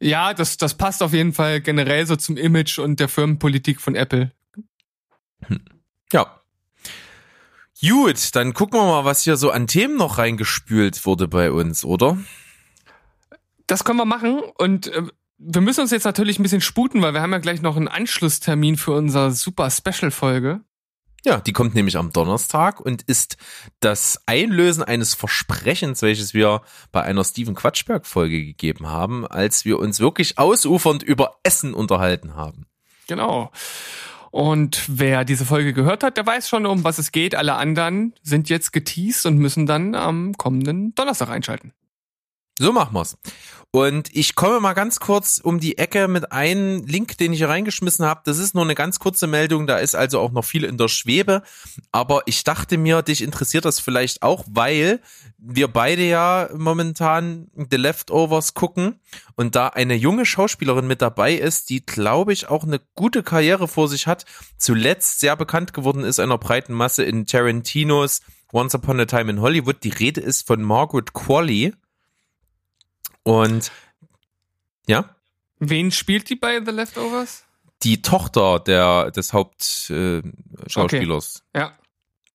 Ja, 0.00 0.34
das, 0.34 0.56
das 0.56 0.74
passt 0.74 1.02
auf 1.02 1.12
jeden 1.12 1.32
Fall 1.32 1.60
generell 1.60 2.06
so 2.06 2.16
zum 2.16 2.36
Image 2.36 2.80
und 2.80 2.98
der 2.98 3.08
Firmenpolitik 3.08 3.80
von 3.80 3.94
Apple. 3.94 4.32
Hm. 5.46 5.60
Ja. 6.12 6.40
Gut, 7.80 8.36
dann 8.36 8.54
gucken 8.54 8.78
wir 8.78 8.86
mal, 8.86 9.04
was 9.04 9.22
hier 9.22 9.36
so 9.36 9.50
an 9.50 9.66
Themen 9.66 9.96
noch 9.96 10.18
reingespült 10.18 11.04
wurde 11.04 11.26
bei 11.26 11.50
uns, 11.50 11.84
oder? 11.84 12.16
Das 13.66 13.82
können 13.82 13.98
wir 13.98 14.04
machen 14.04 14.40
und 14.58 14.86
äh, 14.88 15.02
wir 15.38 15.60
müssen 15.60 15.80
uns 15.80 15.90
jetzt 15.90 16.04
natürlich 16.04 16.38
ein 16.38 16.44
bisschen 16.44 16.60
sputen, 16.60 17.02
weil 17.02 17.14
wir 17.14 17.22
haben 17.22 17.32
ja 17.32 17.38
gleich 17.38 17.62
noch 17.62 17.76
einen 17.76 17.88
Anschlusstermin 17.88 18.76
für 18.76 18.92
unsere 18.92 19.32
super 19.32 19.70
Special-Folge. 19.70 20.60
Ja, 21.24 21.40
die 21.40 21.52
kommt 21.52 21.74
nämlich 21.74 21.96
am 21.96 22.12
Donnerstag 22.12 22.80
und 22.80 23.02
ist 23.02 23.36
das 23.80 24.20
Einlösen 24.26 24.82
eines 24.82 25.14
Versprechens, 25.14 26.02
welches 26.02 26.34
wir 26.34 26.62
bei 26.90 27.02
einer 27.02 27.22
Steven 27.24 27.54
Quatschberg-Folge 27.54 28.44
gegeben 28.44 28.88
haben, 28.88 29.26
als 29.26 29.64
wir 29.64 29.78
uns 29.78 30.00
wirklich 30.00 30.38
ausufernd 30.38 31.02
über 31.02 31.38
Essen 31.44 31.74
unterhalten 31.74 32.34
haben. 32.34 32.66
Genau. 33.06 33.52
Und 34.32 34.84
wer 34.88 35.26
diese 35.26 35.44
Folge 35.44 35.74
gehört 35.74 36.02
hat, 36.02 36.16
der 36.16 36.24
weiß 36.24 36.48
schon, 36.48 36.64
um 36.64 36.84
was 36.84 36.96
es 36.96 37.12
geht. 37.12 37.34
Alle 37.34 37.54
anderen 37.56 38.14
sind 38.22 38.48
jetzt 38.48 38.72
geteased 38.72 39.26
und 39.26 39.36
müssen 39.36 39.66
dann 39.66 39.94
am 39.94 40.32
kommenden 40.38 40.94
Donnerstag 40.94 41.28
einschalten. 41.28 41.74
So 42.58 42.72
machen 42.72 42.94
wir's. 42.94 43.18
Und 43.74 44.14
ich 44.14 44.34
komme 44.34 44.60
mal 44.60 44.74
ganz 44.74 45.00
kurz 45.00 45.40
um 45.42 45.58
die 45.58 45.78
Ecke 45.78 46.06
mit 46.06 46.30
einem 46.30 46.84
Link, 46.84 47.16
den 47.16 47.32
ich 47.32 47.38
hier 47.38 47.48
reingeschmissen 47.48 48.04
habe. 48.04 48.20
Das 48.26 48.36
ist 48.36 48.54
nur 48.54 48.64
eine 48.64 48.74
ganz 48.74 48.98
kurze 48.98 49.26
Meldung, 49.26 49.66
da 49.66 49.78
ist 49.78 49.94
also 49.94 50.20
auch 50.20 50.30
noch 50.30 50.44
viel 50.44 50.64
in 50.64 50.76
der 50.76 50.88
Schwebe. 50.88 51.42
Aber 51.90 52.20
ich 52.26 52.44
dachte 52.44 52.76
mir, 52.76 53.00
dich 53.00 53.22
interessiert 53.22 53.64
das 53.64 53.80
vielleicht 53.80 54.22
auch, 54.22 54.44
weil 54.46 55.00
wir 55.38 55.68
beide 55.68 56.06
ja 56.06 56.50
momentan 56.54 57.50
The 57.70 57.78
Leftovers 57.78 58.52
gucken 58.52 59.00
und 59.36 59.56
da 59.56 59.68
eine 59.68 59.94
junge 59.94 60.26
Schauspielerin 60.26 60.86
mit 60.86 61.00
dabei 61.00 61.32
ist, 61.32 61.70
die, 61.70 61.84
glaube 61.84 62.34
ich, 62.34 62.50
auch 62.50 62.64
eine 62.64 62.78
gute 62.94 63.22
Karriere 63.22 63.68
vor 63.68 63.88
sich 63.88 64.06
hat. 64.06 64.26
Zuletzt 64.58 65.20
sehr 65.20 65.34
bekannt 65.34 65.72
geworden 65.72 66.04
ist 66.04 66.20
einer 66.20 66.36
breiten 66.36 66.74
Masse 66.74 67.04
in 67.04 67.24
Tarantinos 67.24 68.20
Once 68.52 68.74
Upon 68.74 69.00
a 69.00 69.06
Time 69.06 69.30
in 69.30 69.40
Hollywood. 69.40 69.82
Die 69.82 69.88
Rede 69.88 70.20
ist 70.20 70.46
von 70.46 70.60
Margaret 70.60 71.14
Qualley 71.14 71.72
und 73.22 73.70
ja. 74.86 75.16
Wen 75.58 75.90
spielt 75.92 76.28
die 76.28 76.36
bei 76.36 76.62
The 76.64 76.72
Leftovers? 76.72 77.44
Die 77.82 78.02
Tochter 78.02 78.60
der 78.60 79.10
des 79.10 79.32
Hauptschauspielers. 79.32 81.42
Äh, 81.52 81.58
okay. 81.58 81.66
Ja. 81.68 81.72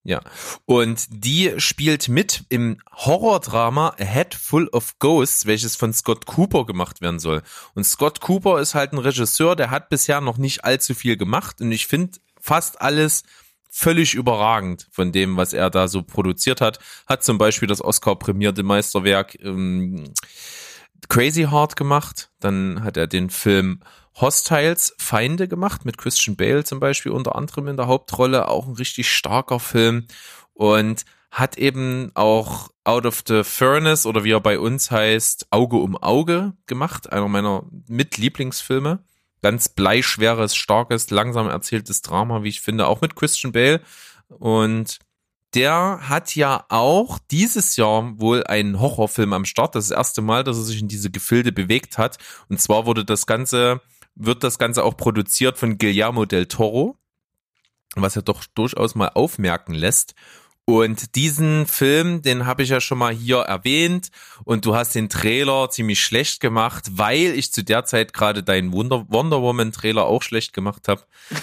Ja. 0.04 0.22
Und 0.66 1.06
die 1.10 1.54
spielt 1.58 2.08
mit 2.08 2.46
im 2.48 2.80
Horrordrama 2.94 3.96
A 4.00 4.06
Head 4.06 4.36
Full 4.36 4.70
of 4.70 5.00
Ghosts, 5.00 5.48
welches 5.48 5.76
von 5.76 5.92
Scott 5.92 6.26
Cooper 6.26 6.66
gemacht 6.66 7.02
werden 7.02 7.20
soll. 7.20 7.44
Und 7.76 7.84
Scott 7.84 8.22
Cooper 8.22 8.62
ist 8.62 8.74
halt 8.74 8.94
ein 8.94 9.00
Regisseur, 9.00 9.58
der 9.58 9.70
hat 9.70 9.90
bisher 9.90 10.22
noch 10.22 10.38
nicht 10.38 10.64
allzu 10.64 10.94
viel 10.94 11.18
gemacht 11.18 11.60
und 11.60 11.74
ich 11.74 11.88
finde 11.88 12.20
fast 12.40 12.80
alles 12.80 13.24
völlig 13.70 14.14
überragend 14.14 14.88
von 14.92 15.12
dem, 15.12 15.36
was 15.36 15.52
er 15.52 15.70
da 15.70 15.90
so 15.90 16.04
produziert 16.04 16.62
hat. 16.62 16.80
Hat 17.06 17.26
zum 17.26 17.38
Beispiel 17.38 17.68
das 17.68 17.84
Oscar-prämierte 17.84 18.64
Meisterwerk 18.64 19.38
ähm, 19.44 20.14
Crazy 21.10 21.48
Heart 21.50 21.76
gemacht. 21.76 22.30
Dann 22.40 22.84
hat 22.84 22.98
er 22.98 23.08
den 23.08 23.30
Film 23.30 23.82
Hostiles 24.20 24.96
Feinde 24.98 25.48
gemacht 25.48 25.86
mit 25.86 25.98
Christian 25.98 26.36
Bale 26.36 26.64
zum 26.64 26.80
Beispiel 26.80 27.12
unter 27.12 27.36
anderem 27.36 27.68
in 27.68 27.78
der 27.78 27.88
Hauptrolle. 27.88 28.48
Auch 28.48 28.68
ein 28.68 28.74
richtig 28.74 29.12
starker 29.12 29.60
Film 29.60 30.08
und 30.54 31.06
hat 31.32 31.58
eben 31.58 32.12
auch 32.16 32.70
Out 32.84 33.06
of 33.06 33.24
the 33.28 33.44
Furnace 33.44 34.06
oder 34.06 34.24
wie 34.24 34.32
er 34.32 34.40
bei 34.40 34.60
uns 34.60 34.90
heißt, 34.92 35.48
Auge 35.52 35.78
um 35.78 35.98
Auge 35.98 36.54
gemacht. 36.66 37.12
Einer 37.12 37.28
meiner 37.28 37.64
Mitlieblingsfilme. 37.88 39.04
Ganz 39.44 39.70
bleischweres, 39.70 40.56
starkes, 40.56 41.12
langsam 41.12 41.48
erzähltes 41.48 42.02
Drama, 42.02 42.44
wie 42.44 42.50
ich 42.50 42.62
finde, 42.62 42.88
auch 42.88 43.02
mit 43.02 43.16
Christian 43.16 43.52
Bale. 43.52 43.82
Und 44.30 45.00
der 45.58 46.02
hat 46.08 46.36
ja 46.36 46.66
auch 46.70 47.18
dieses 47.32 47.78
Jahr 47.78 48.20
wohl 48.20 48.44
einen 48.44 48.80
Horrorfilm 48.80 49.34
am 49.34 49.44
Start. 49.44 49.74
Das, 49.74 49.88
das 49.88 49.98
erste 49.98 50.22
Mal, 50.22 50.44
dass 50.44 50.58
er 50.58 50.64
sich 50.64 50.82
in 50.82 50.88
diese 50.88 51.10
Gefilde 51.10 51.52
bewegt 51.52 51.98
hat. 51.98 52.20
Und 52.48 52.62
zwar 52.62 52.86
wurde 52.86 53.04
das 53.04 53.26
Ganze, 53.26 53.82
wird 54.14 54.44
das 54.44 54.60
Ganze 54.60 54.84
auch 54.84 54.96
produziert 54.96 55.58
von 55.58 55.80
Guillermo 55.80 56.26
del 56.26 56.46
Toro, 56.46 56.96
was 57.96 58.14
ja 58.14 58.22
doch 58.22 58.46
durchaus 58.54 58.94
mal 58.94 59.10
aufmerken 59.16 59.74
lässt. 59.74 60.14
Und 60.70 61.16
diesen 61.16 61.66
Film, 61.66 62.22
den 62.22 62.46
habe 62.46 62.62
ich 62.62 62.68
ja 62.68 62.82
schon 62.82 62.98
mal 62.98 63.14
hier 63.14 63.38
erwähnt 63.38 64.10
und 64.44 64.66
du 64.66 64.76
hast 64.76 64.96
den 64.96 65.08
Trailer 65.08 65.70
ziemlich 65.70 66.04
schlecht 66.04 66.42
gemacht, 66.42 66.90
weil 66.92 67.38
ich 67.38 67.54
zu 67.54 67.64
der 67.64 67.86
Zeit 67.86 68.12
gerade 68.12 68.44
deinen 68.44 68.74
Wonder, 68.74 69.06
Wonder 69.08 69.42
Woman 69.42 69.72
Trailer 69.72 70.06
auch 70.06 70.22
schlecht 70.22 70.54
gemacht 70.54 70.88
habe. 70.90 71.04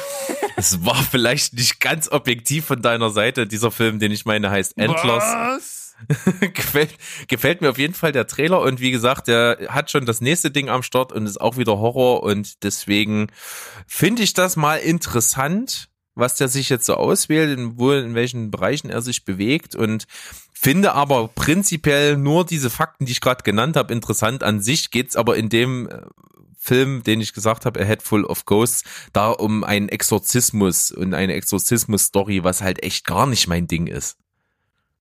Es 0.57 0.85
war 0.87 0.95
vielleicht 0.95 1.55
nicht 1.55 1.81
ganz 1.81 2.09
objektiv 2.09 2.67
von 2.67 2.81
deiner 2.81 3.11
Seite. 3.11 3.45
Dieser 3.45 3.73
Film, 3.73 3.99
den 3.99 4.13
ich 4.13 4.25
meine, 4.25 4.51
heißt 4.51 4.79
Endless. 4.79 5.25
Was? 5.25 5.97
gefällt, 6.55 6.95
gefällt 7.27 7.61
mir 7.61 7.71
auf 7.71 7.79
jeden 7.79 7.95
Fall 7.95 8.13
der 8.13 8.29
Trailer 8.29 8.61
und 8.61 8.79
wie 8.81 8.93
gesagt, 8.93 9.27
der 9.27 9.59
hat 9.69 9.91
schon 9.91 10.07
das 10.07 10.21
nächste 10.21 10.53
Ding 10.53 10.69
am 10.69 10.85
Start 10.85 11.11
und 11.11 11.27
ist 11.27 11.41
auch 11.41 11.57
wieder 11.57 11.79
Horror 11.79 12.23
und 12.23 12.63
deswegen 12.63 13.27
finde 13.89 14.23
ich 14.23 14.33
das 14.33 14.55
mal 14.55 14.77
interessant, 14.77 15.89
was 16.15 16.37
der 16.37 16.49
sich 16.49 16.69
jetzt 16.69 16.87
so 16.87 16.95
auswählt, 16.95 17.59
in, 17.59 17.79
wo, 17.79 17.93
in 17.93 18.15
welchen 18.15 18.51
Bereichen 18.51 18.91
er 18.91 19.03
sich 19.03 19.25
bewegt 19.25 19.75
und 19.75 20.07
finde 20.53 20.95
aber 20.95 21.29
prinzipiell 21.29 22.17
nur 22.17 22.47
diese 22.47 22.71
Fakten, 22.71 23.07
die 23.07 23.13
ich 23.13 23.21
gerade 23.21 23.43
genannt 23.43 23.77
habe, 23.77 23.93
interessant. 23.93 24.43
An 24.43 24.63
sich 24.63 24.91
geht's 24.91 25.17
aber 25.17 25.37
in 25.37 25.49
dem 25.49 25.89
äh, 25.89 26.03
Film, 26.57 27.03
den 27.03 27.21
ich 27.21 27.35
gesagt 27.35 27.67
habe, 27.67 27.81
A 27.81 27.85
Head 27.85 28.03
Full 28.03 28.25
of 28.25 28.47
Ghosts, 28.47 28.85
da 29.13 29.31
um 29.31 29.65
einen 29.65 29.91
Exorzismus 29.91 30.91
und 30.91 31.13
eine 31.13 31.35
Exorzismus-Story, 31.35 32.45
was 32.45 32.63
halt 32.63 32.83
echt 32.83 33.05
gar 33.05 33.27
nicht 33.27 33.49
mein 33.49 33.67
Ding 33.67 33.87
ist. 33.87 34.17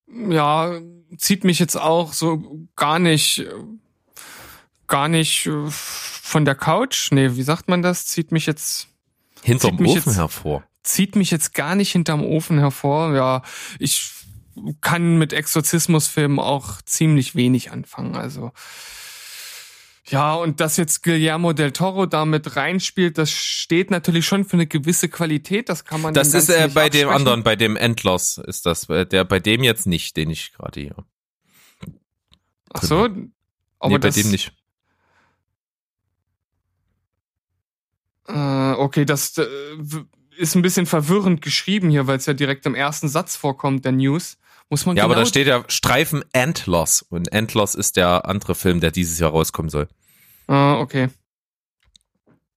Ja, 0.07 0.80
zieht 1.18 1.43
mich 1.45 1.59
jetzt 1.59 1.78
auch 1.78 2.11
so 2.11 2.68
gar 2.76 2.99
nicht, 2.99 3.45
gar 4.88 5.07
nicht 5.07 5.45
äh, 5.45 5.70
von 5.70 6.43
der 6.43 6.55
Couch. 6.55 7.11
Nee, 7.11 7.36
wie 7.36 7.43
sagt 7.43 7.70
man 7.70 7.82
das? 7.82 8.05
Zieht 8.07 8.32
mich 8.32 8.45
jetzt 8.45 8.89
hinterm 9.41 9.76
Ofen 9.76 9.86
jetzt, 9.86 10.18
hervor. 10.18 10.64
Zieht 10.84 11.15
mich 11.15 11.31
jetzt 11.31 11.53
gar 11.53 11.75
nicht 11.75 11.91
hinterm 11.91 12.23
Ofen 12.23 12.59
hervor. 12.59 13.15
Ja, 13.15 13.41
ich 13.79 14.11
kann 14.81 15.17
mit 15.17 15.34
Exorzismusfilmen 15.34 16.39
auch 16.39 16.81
ziemlich 16.81 17.36
wenig 17.36 17.71
anfangen. 17.71 18.15
Also 18.15 18.51
ja, 20.05 20.34
und 20.34 20.59
dass 20.59 20.75
jetzt 20.75 21.01
Guillermo 21.01 21.53
del 21.53 21.71
Toro 21.71 22.05
damit 22.05 22.57
reinspielt, 22.57 23.17
das 23.17 23.31
steht 23.31 23.89
natürlich 23.89 24.25
schon 24.25 24.43
für 24.43 24.53
eine 24.53 24.67
gewisse 24.67 25.07
Qualität. 25.07 25.69
Das 25.69 25.86
kann 25.86 26.01
man. 26.01 26.13
Das 26.13 26.34
ist 26.34 26.49
äh, 26.49 26.69
bei 26.73 26.89
dem 26.89 27.07
anderen, 27.07 27.43
bei 27.43 27.55
dem 27.55 27.77
Endloss 27.77 28.38
ist 28.38 28.65
das, 28.65 28.89
äh, 28.89 29.05
der 29.05 29.23
bei 29.23 29.39
dem 29.39 29.63
jetzt 29.63 29.88
nicht, 29.88 30.17
den 30.17 30.29
ich 30.29 30.51
gerade 30.53 30.81
hier. 30.81 30.95
Ach 32.73 32.84
so, 32.84 33.07
aber 33.79 33.93
nee, 33.93 33.97
bei 33.97 34.09
dem 34.09 34.29
nicht. 34.29 34.51
Äh, 38.27 38.71
okay, 38.73 39.05
das 39.05 39.38
äh, 39.38 39.45
ist 40.38 40.55
ein 40.55 40.61
bisschen 40.61 40.86
verwirrend 40.86 41.41
geschrieben 41.41 41.89
hier, 41.89 42.07
weil 42.07 42.17
es 42.17 42.25
ja 42.25 42.34
direkt 42.34 42.65
im 42.65 42.75
ersten 42.75 43.07
Satz 43.07 43.36
vorkommt, 43.36 43.86
der 43.86 43.91
News. 43.91 44.38
Muss 44.69 44.86
man 44.86 44.95
ja, 44.95 45.03
genau 45.03 45.13
aber 45.13 45.21
da 45.21 45.27
steht 45.27 45.47
ja 45.47 45.63
Streifen 45.67 46.23
Endloss 46.34 47.01
und 47.01 47.31
Endloss 47.31 47.75
ist 47.75 47.97
der 47.97 48.27
andere 48.27 48.55
Film, 48.55 48.79
der 48.79 48.91
dieses 48.91 49.19
Jahr 49.19 49.31
rauskommen 49.31 49.69
soll. 49.69 49.88
Ah, 50.47 50.79
okay. 50.79 51.09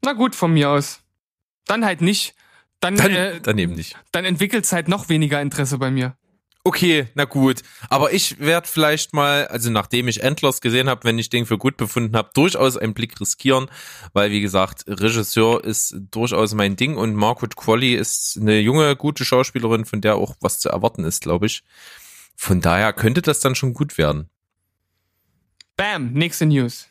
Na 0.04 0.12
gut, 0.12 0.34
von 0.34 0.52
mir 0.52 0.70
aus. 0.70 1.00
Dann 1.66 1.84
halt 1.84 2.00
nicht. 2.00 2.34
Dann, 2.80 2.96
dann, 2.96 3.10
äh, 3.10 3.40
dann 3.40 3.58
eben 3.58 3.74
nicht. 3.74 3.96
Dann 4.12 4.24
entwickelt 4.24 4.64
es 4.64 4.72
halt 4.72 4.88
noch 4.88 5.08
weniger 5.08 5.40
Interesse 5.40 5.78
bei 5.78 5.90
mir. 5.90 6.16
Okay, 6.66 7.06
na 7.14 7.26
gut. 7.26 7.62
Aber 7.90 8.12
ich 8.12 8.40
werde 8.40 8.66
vielleicht 8.66 9.12
mal, 9.12 9.46
also 9.46 9.70
nachdem 9.70 10.08
ich 10.08 10.24
Endlos 10.24 10.60
gesehen 10.60 10.88
habe, 10.88 11.04
wenn 11.04 11.16
ich 11.16 11.28
den 11.28 11.46
für 11.46 11.58
gut 11.58 11.76
befunden 11.76 12.16
habe, 12.16 12.30
durchaus 12.34 12.76
einen 12.76 12.92
Blick 12.92 13.20
riskieren, 13.20 13.70
weil 14.14 14.32
wie 14.32 14.40
gesagt, 14.40 14.82
Regisseur 14.88 15.62
ist 15.62 15.94
durchaus 16.10 16.54
mein 16.54 16.74
Ding 16.74 16.96
und 16.96 17.14
Margaret 17.14 17.54
Qualley 17.54 17.94
ist 17.94 18.36
eine 18.40 18.58
junge, 18.58 18.96
gute 18.96 19.24
Schauspielerin, 19.24 19.84
von 19.84 20.00
der 20.00 20.16
auch 20.16 20.34
was 20.40 20.58
zu 20.58 20.68
erwarten 20.68 21.04
ist, 21.04 21.22
glaube 21.22 21.46
ich. 21.46 21.62
Von 22.34 22.60
daher 22.60 22.92
könnte 22.92 23.22
das 23.22 23.38
dann 23.38 23.54
schon 23.54 23.72
gut 23.72 23.96
werden. 23.96 24.28
Bam, 25.76 26.14
nächste 26.14 26.46
News. 26.46 26.88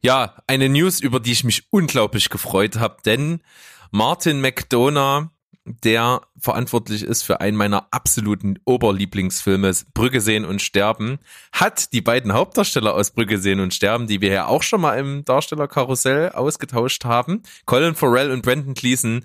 Ja, 0.00 0.42
eine 0.46 0.70
News, 0.70 0.98
über 0.98 1.20
die 1.20 1.32
ich 1.32 1.44
mich 1.44 1.66
unglaublich 1.68 2.30
gefreut 2.30 2.76
habe, 2.76 3.02
denn 3.04 3.42
Martin 3.90 4.40
McDonough, 4.40 5.28
der 5.64 6.22
verantwortlich 6.38 7.04
ist 7.04 7.22
für 7.22 7.40
einen 7.40 7.56
meiner 7.56 7.86
absoluten 7.92 8.58
Oberlieblingsfilme, 8.64 9.72
Brücke 9.94 10.20
sehen 10.20 10.44
und 10.44 10.60
sterben, 10.60 11.18
hat 11.52 11.92
die 11.92 12.00
beiden 12.00 12.32
Hauptdarsteller 12.32 12.94
aus 12.94 13.12
Brücke 13.12 13.38
sehen 13.38 13.60
und 13.60 13.72
sterben, 13.72 14.06
die 14.06 14.20
wir 14.20 14.30
ja 14.30 14.46
auch 14.46 14.62
schon 14.62 14.80
mal 14.80 14.98
im 14.98 15.24
Darstellerkarussell 15.24 16.30
ausgetauscht 16.30 17.04
haben, 17.04 17.42
Colin 17.64 17.94
Farrell 17.94 18.32
und 18.32 18.42
Brandon 18.42 18.74
Gleason, 18.74 19.24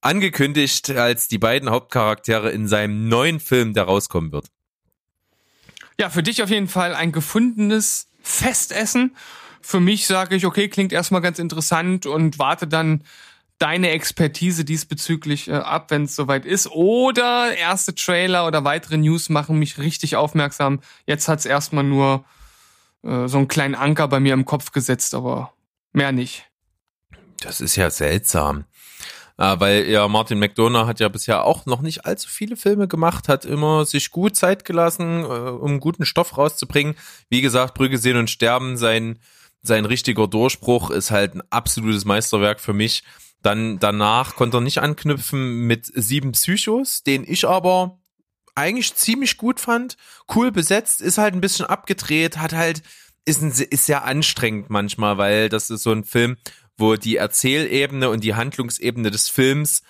angekündigt 0.00 0.90
als 0.90 1.28
die 1.28 1.38
beiden 1.38 1.70
Hauptcharaktere 1.70 2.50
in 2.50 2.68
seinem 2.68 3.08
neuen 3.08 3.40
Film, 3.40 3.72
der 3.72 3.84
rauskommen 3.84 4.32
wird. 4.32 4.46
Ja, 5.98 6.10
für 6.10 6.22
dich 6.22 6.42
auf 6.42 6.50
jeden 6.50 6.68
Fall 6.68 6.94
ein 6.94 7.12
gefundenes 7.12 8.08
Festessen. 8.22 9.16
Für 9.60 9.80
mich 9.80 10.06
sage 10.06 10.34
ich, 10.34 10.46
okay, 10.46 10.68
klingt 10.68 10.92
erstmal 10.92 11.20
ganz 11.20 11.38
interessant 11.38 12.06
und 12.06 12.38
warte 12.38 12.66
dann 12.66 13.04
deine 13.62 13.90
Expertise 13.90 14.64
diesbezüglich 14.64 15.46
äh, 15.46 15.52
ab, 15.52 15.90
wenn 15.90 16.04
es 16.04 16.16
soweit 16.16 16.44
ist. 16.44 16.66
Oder 16.72 17.56
erste 17.56 17.94
Trailer 17.94 18.44
oder 18.46 18.64
weitere 18.64 18.96
News 18.96 19.28
machen 19.28 19.58
mich 19.58 19.78
richtig 19.78 20.16
aufmerksam. 20.16 20.80
Jetzt 21.06 21.28
hat's 21.28 21.46
erstmal 21.46 21.84
nur 21.84 22.24
äh, 23.04 23.28
so 23.28 23.38
einen 23.38 23.46
kleinen 23.46 23.76
Anker 23.76 24.08
bei 24.08 24.18
mir 24.18 24.34
im 24.34 24.44
Kopf 24.44 24.72
gesetzt, 24.72 25.14
aber 25.14 25.52
mehr 25.92 26.10
nicht. 26.10 26.50
Das 27.40 27.60
ist 27.60 27.76
ja 27.76 27.88
seltsam. 27.90 28.64
Äh, 29.38 29.60
weil 29.60 29.88
ja 29.88 30.08
Martin 30.08 30.40
McDonough 30.40 30.88
hat 30.88 30.98
ja 30.98 31.08
bisher 31.08 31.44
auch 31.44 31.64
noch 31.64 31.82
nicht 31.82 32.04
allzu 32.04 32.28
viele 32.28 32.56
Filme 32.56 32.88
gemacht, 32.88 33.28
hat 33.28 33.44
immer 33.44 33.84
sich 33.84 34.10
gut 34.10 34.34
Zeit 34.34 34.64
gelassen, 34.64 35.22
äh, 35.22 35.26
um 35.26 35.78
guten 35.78 36.04
Stoff 36.04 36.36
rauszubringen. 36.36 36.96
Wie 37.28 37.42
gesagt, 37.42 37.74
Brügge 37.74 37.98
sehen 37.98 38.16
und 38.16 38.28
sterben, 38.28 38.76
sein, 38.76 39.20
sein 39.62 39.84
richtiger 39.84 40.26
Durchbruch 40.26 40.90
ist 40.90 41.12
halt 41.12 41.36
ein 41.36 41.42
absolutes 41.50 42.04
Meisterwerk 42.04 42.60
für 42.60 42.72
mich. 42.72 43.04
Dann 43.42 43.78
danach 43.78 44.36
konnte 44.36 44.58
er 44.58 44.60
nicht 44.60 44.78
anknüpfen 44.78 45.66
mit 45.66 45.86
sieben 45.86 46.32
Psychos, 46.32 47.02
den 47.02 47.24
ich 47.26 47.46
aber 47.46 47.98
eigentlich 48.54 48.94
ziemlich 48.94 49.36
gut 49.36 49.60
fand. 49.60 49.96
Cool 50.34 50.52
besetzt, 50.52 51.00
ist 51.00 51.18
halt 51.18 51.34
ein 51.34 51.40
bisschen 51.40 51.66
abgedreht, 51.66 52.38
hat 52.38 52.52
halt, 52.52 52.82
ist, 53.24 53.42
ein, 53.42 53.50
ist 53.50 53.86
sehr 53.86 54.04
anstrengend 54.04 54.70
manchmal, 54.70 55.18
weil 55.18 55.48
das 55.48 55.70
ist 55.70 55.82
so 55.82 55.92
ein 55.92 56.04
Film, 56.04 56.36
wo 56.76 56.96
die 56.96 57.16
Erzählebene 57.16 58.10
und 58.10 58.24
die 58.24 58.34
Handlungsebene 58.34 59.10
des 59.10 59.28
Films 59.28 59.82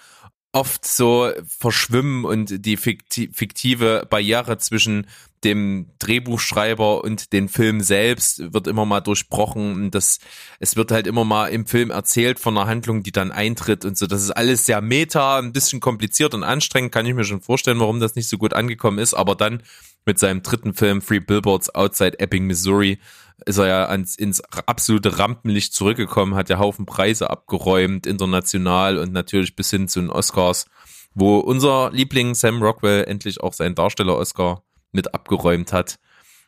oft 0.52 0.86
so 0.86 1.30
verschwimmen 1.46 2.24
und 2.24 2.64
die 2.66 2.76
fiktive 2.76 4.06
Barriere 4.08 4.58
zwischen 4.58 5.06
dem 5.44 5.86
Drehbuchschreiber 5.98 7.02
und 7.02 7.32
den 7.32 7.48
Film 7.48 7.80
selbst 7.80 8.52
wird 8.52 8.68
immer 8.68 8.84
mal 8.84 9.00
durchbrochen 9.00 9.74
und 9.74 9.90
das 9.92 10.20
es 10.60 10.76
wird 10.76 10.92
halt 10.92 11.06
immer 11.06 11.24
mal 11.24 11.48
im 11.48 11.66
Film 11.66 11.90
erzählt 11.90 12.38
von 12.38 12.56
einer 12.56 12.68
Handlung, 12.68 13.02
die 13.02 13.10
dann 13.10 13.32
eintritt 13.32 13.84
und 13.84 13.98
so. 13.98 14.06
Das 14.06 14.22
ist 14.22 14.30
alles 14.30 14.66
sehr 14.66 14.80
meta, 14.80 15.38
ein 15.38 15.52
bisschen 15.52 15.80
kompliziert 15.80 16.34
und 16.34 16.44
anstrengend, 16.44 16.92
kann 16.92 17.06
ich 17.06 17.14
mir 17.14 17.24
schon 17.24 17.40
vorstellen, 17.40 17.80
warum 17.80 17.98
das 17.98 18.14
nicht 18.14 18.28
so 18.28 18.38
gut 18.38 18.52
angekommen 18.52 18.98
ist, 18.98 19.14
aber 19.14 19.34
dann 19.34 19.62
mit 20.04 20.18
seinem 20.18 20.42
dritten 20.42 20.74
Film 20.74 21.02
Free 21.02 21.20
Billboards 21.20 21.74
Outside 21.74 22.20
Ebbing, 22.20 22.46
Missouri 22.46 22.98
ist 23.46 23.58
er 23.58 23.66
ja 23.66 23.84
ans, 23.86 24.16
ins 24.16 24.40
absolute 24.40 25.18
Rampenlicht 25.18 25.74
zurückgekommen, 25.74 26.34
hat 26.34 26.48
ja 26.48 26.58
Haufen 26.58 26.86
Preise 26.86 27.30
abgeräumt, 27.30 28.06
international 28.06 28.98
und 28.98 29.12
natürlich 29.12 29.56
bis 29.56 29.70
hin 29.70 29.88
zu 29.88 30.00
den 30.00 30.10
Oscars, 30.10 30.66
wo 31.14 31.38
unser 31.38 31.90
Liebling 31.92 32.34
Sam 32.34 32.62
Rockwell 32.62 33.04
endlich 33.04 33.40
auch 33.40 33.52
seinen 33.52 33.74
Darsteller-Oscar 33.74 34.62
mit 34.92 35.14
abgeräumt 35.14 35.72
hat. 35.72 35.98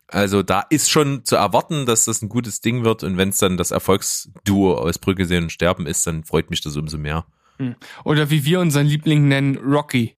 Also 0.07 0.43
da 0.43 0.61
ist 0.69 0.91
schon 0.91 1.25
zu 1.25 1.37
erwarten, 1.37 1.87
dass 1.87 2.05
das 2.05 2.23
ein 2.23 2.29
gutes 2.29 2.61
Ding 2.61 2.85
wird 2.85 3.03
und 3.03 3.17
wenn 3.17 3.31
es 3.31 3.39
dann 3.39 3.57
das 3.57 3.71
Erfolgsduo 3.71 4.75
aus 4.75 4.99
Brücke 4.99 5.27
sehen 5.27 5.45
und 5.45 5.51
sterben 5.51 5.87
ist, 5.87 6.07
dann 6.07 6.25
freut 6.25 6.51
mich 6.51 6.61
das 6.61 6.77
umso 6.77 6.99
mehr. 6.99 7.25
Hm. 7.59 7.75
Oder 8.05 8.31
wie 8.31 8.45
wir 8.45 8.61
unseren 8.61 8.87
Liebling 8.87 9.29
nennen, 9.29 9.57
Rocky. 9.57 10.17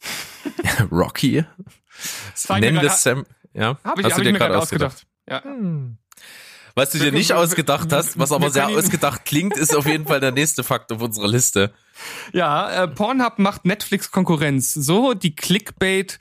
Rocky? 0.90 1.44
Nenn 2.48 2.76
das 2.76 3.02
Sam, 3.02 3.26
ja? 3.52 3.78
Hab 3.84 3.98
ich, 3.98 4.06
Hast 4.06 4.12
hab 4.12 4.18
du 4.18 4.24
dir 4.24 4.32
gerade 4.32 4.56
ausgedacht? 4.56 4.94
ausgedacht? 4.94 5.11
Ja. 5.28 5.42
Hm. 5.44 5.98
Was 6.74 6.90
du 6.90 6.98
dir 6.98 7.12
nicht 7.12 7.32
ausgedacht 7.32 7.92
hast, 7.92 8.18
was 8.18 8.32
aber 8.32 8.50
sehr 8.50 8.68
ausgedacht 8.68 9.26
klingt, 9.26 9.56
ist 9.58 9.76
auf 9.76 9.86
jeden 9.86 10.06
Fall 10.06 10.20
der 10.20 10.32
nächste 10.32 10.64
Fakt 10.64 10.90
auf 10.90 11.02
unserer 11.02 11.28
Liste. 11.28 11.72
Ja, 12.32 12.84
äh, 12.84 12.88
Pornhub 12.88 13.38
macht 13.38 13.66
Netflix 13.66 14.10
Konkurrenz. 14.10 14.72
So 14.72 15.12
die 15.12 15.36
Clickbait 15.36 16.18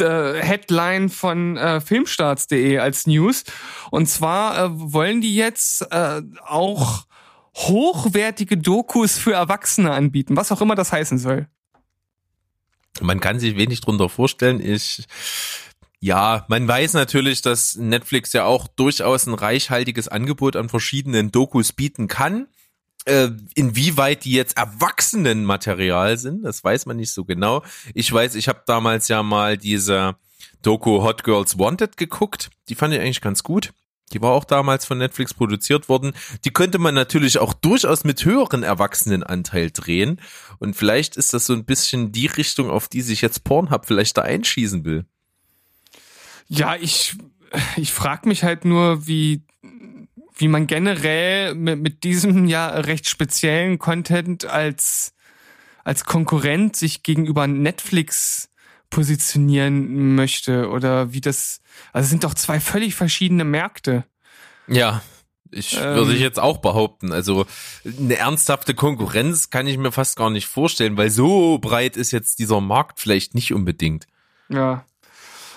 äh, 0.00 0.42
Headline 0.42 1.08
von 1.08 1.56
äh, 1.56 1.80
Filmstarts.de 1.80 2.78
als 2.78 3.06
News. 3.06 3.44
Und 3.90 4.06
zwar 4.08 4.58
äh, 4.58 4.68
wollen 4.72 5.20
die 5.20 5.36
jetzt 5.36 5.82
äh, 5.92 6.22
auch 6.44 7.06
hochwertige 7.54 8.56
Dokus 8.56 9.18
für 9.18 9.34
Erwachsene 9.34 9.92
anbieten, 9.92 10.36
was 10.36 10.50
auch 10.50 10.60
immer 10.60 10.74
das 10.74 10.90
heißen 10.90 11.18
soll. 11.18 11.46
Man 13.00 13.20
kann 13.20 13.38
sich 13.38 13.56
wenig 13.56 13.80
drunter 13.80 14.08
vorstellen. 14.08 14.60
Ich 14.60 15.06
ja, 16.04 16.44
man 16.48 16.66
weiß 16.66 16.94
natürlich, 16.94 17.42
dass 17.42 17.76
Netflix 17.76 18.32
ja 18.32 18.44
auch 18.44 18.66
durchaus 18.66 19.28
ein 19.28 19.34
reichhaltiges 19.34 20.08
Angebot 20.08 20.56
an 20.56 20.68
verschiedenen 20.68 21.30
Dokus 21.30 21.72
bieten 21.72 22.08
kann. 22.08 22.48
Äh, 23.04 23.28
inwieweit 23.54 24.24
die 24.24 24.32
jetzt 24.32 24.56
Erwachsenenmaterial 24.56 26.18
sind, 26.18 26.42
das 26.42 26.64
weiß 26.64 26.86
man 26.86 26.96
nicht 26.96 27.12
so 27.12 27.24
genau. 27.24 27.62
Ich 27.94 28.12
weiß, 28.12 28.34
ich 28.34 28.48
habe 28.48 28.62
damals 28.66 29.06
ja 29.06 29.22
mal 29.22 29.56
diese 29.56 30.16
Doku 30.62 31.02
Hot 31.02 31.22
Girls 31.22 31.56
Wanted 31.56 31.96
geguckt. 31.96 32.50
Die 32.68 32.74
fand 32.74 32.92
ich 32.92 33.00
eigentlich 33.00 33.20
ganz 33.20 33.44
gut. 33.44 33.72
Die 34.12 34.20
war 34.20 34.32
auch 34.32 34.44
damals 34.44 34.84
von 34.84 34.98
Netflix 34.98 35.32
produziert 35.32 35.88
worden. 35.88 36.14
Die 36.44 36.52
könnte 36.52 36.80
man 36.80 36.96
natürlich 36.96 37.38
auch 37.38 37.52
durchaus 37.52 38.02
mit 38.02 38.24
höheren 38.24 38.64
Erwachsenenanteil 38.64 39.70
drehen. 39.70 40.20
Und 40.58 40.74
vielleicht 40.74 41.16
ist 41.16 41.32
das 41.32 41.46
so 41.46 41.52
ein 41.52 41.64
bisschen 41.64 42.10
die 42.10 42.26
Richtung, 42.26 42.70
auf 42.70 42.88
die 42.88 43.02
sich 43.02 43.20
jetzt 43.20 43.44
Pornhub 43.44 43.86
vielleicht 43.86 44.18
da 44.18 44.22
einschießen 44.22 44.84
will. 44.84 45.06
Ja, 46.58 46.76
ich, 46.76 47.16
ich 47.76 47.92
frage 47.92 48.28
mich 48.28 48.44
halt 48.44 48.64
nur, 48.64 49.06
wie, 49.06 49.42
wie 50.36 50.48
man 50.48 50.66
generell 50.66 51.54
mit, 51.54 51.80
mit 51.80 52.04
diesem 52.04 52.46
ja 52.46 52.68
recht 52.68 53.08
speziellen 53.08 53.78
Content 53.78 54.44
als, 54.44 55.14
als 55.82 56.04
Konkurrent 56.04 56.76
sich 56.76 57.02
gegenüber 57.02 57.46
Netflix 57.46 58.50
positionieren 58.90 60.14
möchte 60.14 60.68
oder 60.68 61.14
wie 61.14 61.22
das, 61.22 61.62
also 61.94 62.04
es 62.04 62.10
sind 62.10 62.24
doch 62.24 62.34
zwei 62.34 62.60
völlig 62.60 62.94
verschiedene 62.94 63.44
Märkte. 63.44 64.04
Ja, 64.66 65.02
ich 65.50 65.78
ähm, 65.78 65.94
würde 65.94 66.14
ich 66.14 66.20
jetzt 66.20 66.38
auch 66.38 66.58
behaupten. 66.58 67.12
Also 67.12 67.46
eine 67.84 68.16
ernsthafte 68.16 68.74
Konkurrenz 68.74 69.48
kann 69.48 69.66
ich 69.66 69.78
mir 69.78 69.92
fast 69.92 70.16
gar 70.16 70.28
nicht 70.28 70.46
vorstellen, 70.46 70.98
weil 70.98 71.10
so 71.10 71.58
breit 71.58 71.96
ist 71.96 72.10
jetzt 72.10 72.38
dieser 72.38 72.60
Markt 72.60 73.00
vielleicht 73.00 73.34
nicht 73.34 73.54
unbedingt. 73.54 74.06
Ja. 74.50 74.84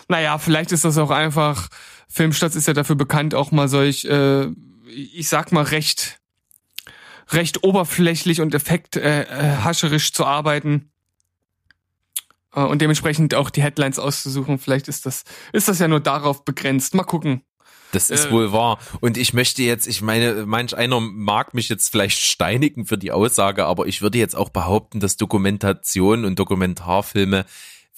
Naja, 0.07 0.37
vielleicht 0.37 0.71
ist 0.71 0.85
das 0.85 0.97
auch 0.97 1.11
einfach, 1.11 1.69
Filmstadt 2.07 2.55
ist 2.55 2.67
ja 2.67 2.73
dafür 2.73 2.95
bekannt, 2.95 3.33
auch 3.33 3.51
mal 3.51 3.67
solch, 3.67 4.05
äh, 4.05 4.47
ich 4.87 5.27
sag 5.29 5.51
mal, 5.51 5.63
recht, 5.63 6.19
recht 7.29 7.63
oberflächlich 7.63 8.41
und 8.41 8.53
effekt 8.53 8.95
äh, 8.95 9.23
äh, 9.23 9.97
zu 9.97 10.25
arbeiten 10.25 10.91
äh, 12.55 12.61
und 12.61 12.81
dementsprechend 12.81 13.33
auch 13.33 13.49
die 13.49 13.63
Headlines 13.63 13.99
auszusuchen. 13.99 14.59
Vielleicht 14.59 14.87
ist 14.87 15.05
das, 15.05 15.23
ist 15.53 15.67
das 15.67 15.79
ja 15.79 15.87
nur 15.87 15.99
darauf 15.99 16.45
begrenzt. 16.45 16.93
Mal 16.93 17.03
gucken. 17.03 17.41
Das 17.91 18.09
ist 18.09 18.25
äh, 18.25 18.31
wohl 18.31 18.51
wahr. 18.51 18.79
Und 18.99 19.17
ich 19.17 19.33
möchte 19.33 19.63
jetzt, 19.63 19.87
ich 19.87 20.01
meine, 20.01 20.45
manch 20.45 20.75
einer 20.75 20.99
mag 20.99 21.53
mich 21.53 21.69
jetzt 21.69 21.89
vielleicht 21.89 22.19
steinigen 22.19 22.85
für 22.85 22.97
die 22.97 23.11
Aussage, 23.11 23.65
aber 23.65 23.87
ich 23.87 24.01
würde 24.01 24.17
jetzt 24.17 24.35
auch 24.35 24.49
behaupten, 24.49 24.99
dass 24.99 25.17
Dokumentation 25.17 26.25
und 26.25 26.37
Dokumentarfilme 26.37 27.45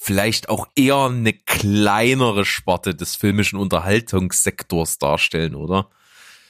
vielleicht 0.00 0.48
auch 0.48 0.68
eher 0.76 1.06
eine 1.06 1.32
kleinere 1.32 2.44
Sparte 2.44 2.94
des 2.94 3.16
filmischen 3.16 3.58
Unterhaltungssektors 3.58 4.98
darstellen, 4.98 5.56
oder? 5.56 5.90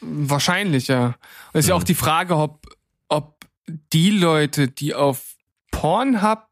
Wahrscheinlich, 0.01 0.87
ja. 0.87 1.17
Es 1.53 1.61
ist 1.61 1.67
mhm. 1.67 1.71
ja 1.71 1.75
auch 1.77 1.83
die 1.83 1.95
Frage, 1.95 2.37
ob, 2.37 2.67
ob 3.09 3.47
die 3.67 4.11
Leute, 4.11 4.69
die 4.69 4.95
auf 4.95 5.23
Pornhub 5.71 6.47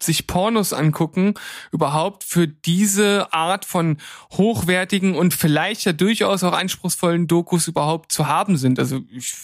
sich 0.00 0.26
Pornos 0.26 0.72
angucken, 0.72 1.34
überhaupt 1.72 2.24
für 2.24 2.46
diese 2.46 3.32
Art 3.32 3.64
von 3.64 3.98
hochwertigen 4.32 5.14
und 5.16 5.34
vielleicht 5.34 5.84
ja 5.84 5.92
durchaus 5.92 6.44
auch 6.44 6.52
anspruchsvollen 6.52 7.26
Dokus 7.26 7.66
überhaupt 7.66 8.12
zu 8.12 8.28
haben 8.28 8.56
sind. 8.56 8.78
Also 8.78 9.00
ich 9.10 9.34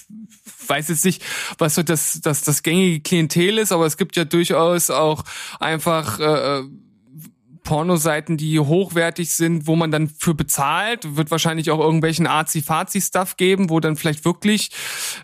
weiß 0.69 0.89
jetzt 0.89 1.05
nicht, 1.05 1.25
was 1.59 1.75
so 1.75 1.83
das, 1.83 2.21
das, 2.23 2.43
das 2.43 2.63
gängige 2.63 3.01
Klientel 3.01 3.59
ist, 3.59 3.73
aber 3.73 3.85
es 3.87 3.97
gibt 3.97 4.17
ja 4.17 4.25
durchaus 4.25 4.91
auch 4.91 5.25
einfach 5.59 6.21
äh, 6.21 6.63
Pornoseiten, 7.65 8.37
die 8.37 8.61
hochwertig 8.61 9.33
sind, 9.33 9.67
wo 9.67 9.75
man 9.75 9.91
dann 9.91 10.09
für 10.09 10.35
bezahlt, 10.35 11.17
wird 11.17 11.31
wahrscheinlich 11.31 11.71
auch 11.71 11.81
irgendwelchen 11.81 12.27
Azi-Fazi-Stuff 12.27 13.37
geben, 13.37 13.71
wo 13.71 13.81
dann 13.81 13.97
vielleicht 13.97 14.25
wirklich, 14.25 14.71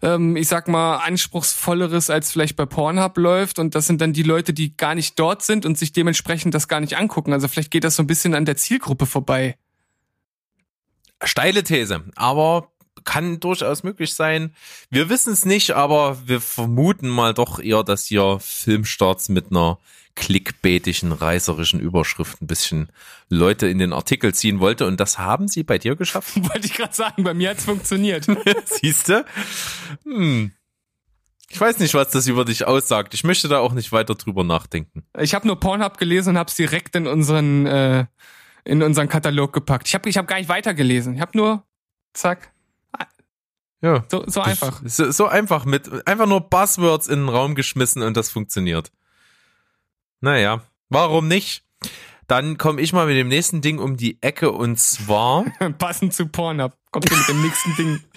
ähm, 0.03 0.37
ich 0.37 0.49
sag 0.49 0.67
mal, 0.67 0.97
anspruchsvolleres 0.97 2.11
als 2.11 2.33
vielleicht 2.33 2.57
bei 2.57 2.67
Pornhub 2.67 3.17
läuft 3.19 3.59
und 3.59 3.75
das 3.75 3.87
sind 3.87 4.01
dann 4.01 4.13
die 4.13 4.23
Leute, 4.23 4.53
die 4.53 4.77
gar 4.77 4.95
nicht 4.95 5.19
dort 5.19 5.43
sind 5.43 5.65
und 5.65 5.79
sich 5.79 5.93
dementsprechend 5.93 6.55
das 6.55 6.67
gar 6.67 6.81
nicht 6.81 6.97
angucken. 6.97 7.33
Also 7.33 7.47
vielleicht 7.47 7.71
geht 7.71 7.85
das 7.85 7.97
so 7.97 8.03
ein 8.03 8.09
bisschen 8.09 8.35
an 8.35 8.47
der 8.47 8.57
Zielgruppe 8.57 9.07
vorbei. 9.07 9.57
Steile 11.23 11.63
These, 11.63 12.03
aber 12.17 12.71
kann 13.05 13.41
durchaus 13.41 13.83
möglich 13.83 14.15
sein. 14.15 14.55
Wir 14.91 15.09
wissen 15.09 15.33
es 15.33 15.45
nicht, 15.45 15.73
aber 15.73 16.27
wir 16.27 16.41
vermuten 16.41 17.09
mal 17.09 17.35
doch 17.35 17.59
eher, 17.59 17.83
dass 17.83 18.07
hier 18.07 18.39
Filmstarts 18.41 19.29
mit 19.29 19.51
einer 19.51 19.79
clickbaitigen, 20.15 21.13
reißerischen 21.13 21.81
Überschrift 21.81 22.43
ein 22.43 22.47
bisschen 22.47 22.91
Leute 23.29 23.69
in 23.69 23.79
den 23.79 23.93
Artikel 23.93 24.35
ziehen 24.35 24.61
wollte. 24.61 24.87
Und 24.87 25.01
das 25.01 25.19
haben 25.19 25.49
sie 25.49 25.63
bei 25.63 25.79
dir 25.79 25.97
geschafft? 25.97 26.37
Wollte 26.43 26.67
ich 26.67 26.75
gerade 26.75 26.95
sagen, 26.95 27.25
bei 27.25 27.35
mir 27.35 27.51
hat's 27.51 27.65
funktioniert. 27.65 28.27
Siehst 28.65 29.09
du? 29.09 29.25
Hm. 30.05 30.53
Ich 31.49 31.61
weiß 31.61 31.81
nicht, 31.81 31.95
was 31.95 32.11
das 32.11 32.29
über 32.29 32.45
dich 32.45 32.67
aussagt. 32.67 33.13
Ich 33.15 33.25
möchte 33.25 33.49
da 33.49 33.59
auch 33.59 33.73
nicht 33.73 33.91
weiter 33.91 34.15
drüber 34.15 34.45
nachdenken. 34.45 35.05
Ich 35.19 35.35
habe 35.35 35.47
nur 35.47 35.59
Pornhub 35.59 35.99
gelesen 35.99 36.31
und 36.31 36.39
habe 36.39 36.49
es 36.49 36.55
direkt 36.55 36.95
in 36.95 37.09
unseren 37.09 37.67
äh, 37.67 38.07
in 38.65 38.83
unseren 38.83 39.09
Katalog 39.09 39.53
gepackt. 39.53 39.89
Ich 39.89 39.95
habe 39.95 40.09
ich 40.09 40.17
hab 40.17 40.29
gar 40.29 40.39
nicht 40.39 40.49
weitergelesen. 40.49 41.15
Ich 41.15 41.21
habe 41.21 41.37
nur 41.37 41.65
zack. 42.13 42.53
Ja. 43.83 44.05
So, 44.11 44.25
so 44.27 44.43
einfach. 44.43 44.83
So, 44.85 45.11
so 45.11 45.27
einfach 45.27 45.65
mit 45.65 46.07
einfach 46.07 46.27
nur 46.27 46.43
Buzzwords 46.43 47.09
in 47.09 47.21
den 47.21 47.29
Raum 47.29 47.55
geschmissen 47.55 48.03
und 48.03 48.17
das 48.17 48.31
funktioniert. 48.31 48.93
Naja, 50.21 50.63
warum 50.89 51.29
nicht? 51.29 51.63
Dann 52.27 52.59
komme 52.59 52.81
ich 52.81 52.93
mal 52.93 53.07
mit 53.07 53.17
dem 53.17 53.29
nächsten 53.29 53.61
Ding 53.61 53.79
um 53.79 53.97
die 53.97 54.23
Ecke 54.23 54.53
und 54.53 54.79
zwar. 54.79 55.45
Passend 55.79 56.15
zu 56.15 56.27
Pornhub. 56.29 56.77
Kommt 56.93 57.11
ihr 57.11 57.17
mit 57.17 57.29
dem 57.29 57.43
nächsten 57.43 57.77
Ding. 57.77 58.01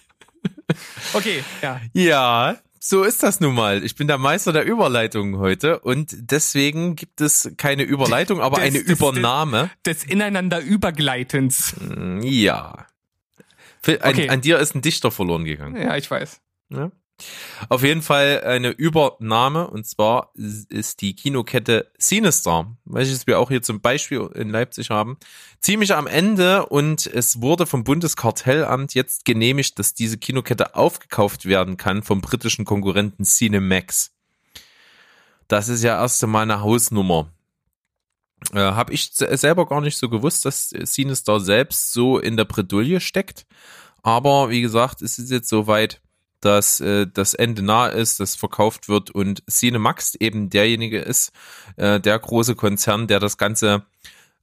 Okay, 1.13 1.43
ja. 1.61 1.79
Ja, 1.93 2.57
so 2.79 3.03
ist 3.03 3.21
das 3.23 3.39
nun 3.39 3.53
mal. 3.55 3.83
Ich 3.83 3.95
bin 3.95 4.07
der 4.07 4.17
Meister 4.17 4.51
der 4.51 4.65
Überleitung 4.65 5.37
heute 5.37 5.79
und 5.79 6.09
deswegen 6.13 6.95
gibt 6.95 7.21
es 7.21 7.51
keine 7.57 7.83
Überleitung, 7.83 8.41
aber 8.41 8.57
Des- 8.57 8.65
eine 8.65 8.83
des- 8.83 8.89
Übernahme. 8.97 9.69
Des 9.85 10.03
ineinander 10.03 10.59
Übergleitens. 10.59 11.75
Ja. 12.21 12.87
An, 13.85 13.97
Okay. 14.01 14.29
an 14.29 14.41
dir 14.41 14.59
ist 14.59 14.75
ein 14.75 14.81
Dichter 14.81 15.11
verloren 15.11 15.43
gegangen. 15.45 15.75
Ja, 15.81 15.95
ich 15.97 16.09
weiß. 16.09 16.41
Ja. 16.69 16.91
Auf 17.69 17.83
jeden 17.83 18.01
Fall 18.01 18.41
eine 18.43 18.69
Übernahme 18.71 19.67
und 19.67 19.85
zwar 19.85 20.31
ist 20.35 21.01
die 21.01 21.15
Kinokette 21.15 21.91
Cinestar, 21.99 22.75
welches 22.85 23.27
wir 23.27 23.39
auch 23.39 23.49
hier 23.49 23.61
zum 23.61 23.81
Beispiel 23.81 24.29
in 24.33 24.49
Leipzig 24.49 24.89
haben, 24.89 25.17
ziemlich 25.59 25.93
am 25.93 26.07
Ende 26.07 26.65
und 26.65 27.05
es 27.05 27.41
wurde 27.41 27.65
vom 27.65 27.83
Bundeskartellamt 27.83 28.93
jetzt 28.95 29.25
genehmigt, 29.25 29.79
dass 29.79 29.93
diese 29.93 30.17
Kinokette 30.17 30.75
aufgekauft 30.75 31.45
werden 31.45 31.77
kann 31.77 32.03
vom 32.03 32.19
britischen 32.19 32.65
Konkurrenten 32.65 33.23
Cinemax. 33.23 34.11
Das 35.47 35.69
ist 35.69 35.83
ja 35.83 36.01
erst 36.01 36.23
einmal 36.23 36.43
eine 36.43 36.61
Hausnummer. 36.61 37.31
Äh, 38.53 38.59
Habe 38.59 38.93
ich 38.93 39.11
se- 39.13 39.37
selber 39.37 39.67
gar 39.67 39.81
nicht 39.81 39.97
so 39.97 40.09
gewusst, 40.09 40.45
dass 40.45 40.69
Cinestar 40.85 41.39
selbst 41.39 41.93
so 41.93 42.17
in 42.17 42.35
der 42.37 42.45
Bredouille 42.45 42.99
steckt. 42.99 43.45
Aber 44.01 44.49
wie 44.49 44.61
gesagt, 44.61 45.01
es 45.01 45.17
ist 45.17 45.31
jetzt 45.31 45.47
soweit, 45.47 46.01
dass 46.45 46.79
äh, 46.79 47.07
das 47.11 47.33
Ende 47.33 47.61
nah 47.61 47.87
ist, 47.87 48.19
das 48.19 48.35
verkauft 48.35 48.89
wird 48.89 49.11
und 49.11 49.43
Cinemax 49.49 50.15
eben 50.15 50.49
derjenige 50.49 50.99
ist, 50.99 51.31
äh, 51.77 51.99
der 51.99 52.19
große 52.19 52.55
Konzern, 52.55 53.07
der 53.07 53.19
das 53.19 53.37
Ganze 53.37 53.83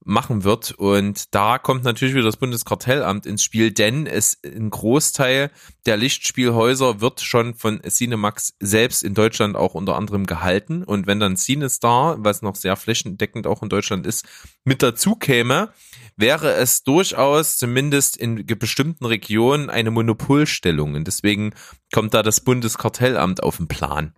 machen 0.04 0.44
wird. 0.44 0.72
Und 0.72 1.34
da 1.34 1.58
kommt 1.58 1.84
natürlich 1.84 2.14
wieder 2.14 2.24
das 2.24 2.36
Bundeskartellamt 2.36 3.26
ins 3.26 3.42
Spiel, 3.42 3.70
denn 3.70 4.06
es 4.06 4.38
ein 4.44 4.70
Großteil 4.70 5.50
der 5.86 5.96
Lichtspielhäuser 5.96 7.00
wird 7.00 7.20
schon 7.20 7.54
von 7.54 7.80
Cinemax 7.82 8.54
selbst 8.60 9.02
in 9.02 9.14
Deutschland 9.14 9.56
auch 9.56 9.74
unter 9.74 9.96
anderem 9.96 10.26
gehalten. 10.26 10.82
Und 10.84 11.06
wenn 11.06 11.20
dann 11.20 11.36
CineStar, 11.36 12.16
was 12.24 12.42
noch 12.42 12.56
sehr 12.56 12.76
flächendeckend 12.76 13.46
auch 13.46 13.62
in 13.62 13.68
Deutschland 13.68 14.06
ist, 14.06 14.26
mit 14.64 14.82
dazu 14.82 15.16
käme, 15.16 15.72
wäre 16.16 16.52
es 16.54 16.82
durchaus 16.82 17.58
zumindest 17.58 18.16
in 18.16 18.46
bestimmten 18.46 19.06
Regionen 19.06 19.70
eine 19.70 19.90
Monopolstellung. 19.90 20.94
Und 20.94 21.06
deswegen 21.06 21.54
kommt 21.92 22.14
da 22.14 22.22
das 22.22 22.40
Bundeskartellamt 22.40 23.42
auf 23.42 23.58
den 23.58 23.68
Plan. 23.68 24.14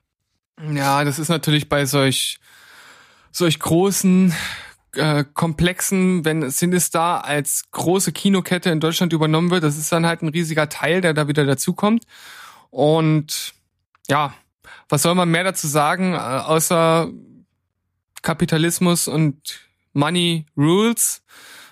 Ja, 0.73 1.03
das 1.05 1.19
ist 1.19 1.29
natürlich 1.29 1.69
bei 1.69 1.87
solch, 1.87 2.39
solch 3.33 3.59
großen 3.59 4.33
äh, 4.97 5.25
Komplexen, 5.33 6.25
wenn 6.25 6.51
Sinistar 6.51 7.25
als 7.25 7.65
große 7.71 8.13
Kinokette 8.13 8.71
in 8.71 8.81
Deutschland 8.81 9.13
übernommen 9.13 9.51
wird, 9.51 9.65
das 9.65 9.79
ist 9.79 9.91
dann 9.93 10.07
halt 10.07 10.23
ein 10.23 10.29
riesiger 10.29 10.69
Teil, 10.69 11.01
der 11.01 11.15
da 11.15 11.29
wieder 11.29 11.45
dazukommt. 11.47 12.05
Und 12.71 13.55
ja, 14.09 14.35
was 14.89 15.03
soll 15.03 15.15
man 15.15 15.31
mehr 15.31 15.45
dazu 15.45 15.67
sagen, 15.67 16.15
äh, 16.15 16.19
außer 16.19 17.11
Kapitalismus 18.23 19.09
und 19.09 19.61
Money 19.93 20.47
Rules. 20.57 21.23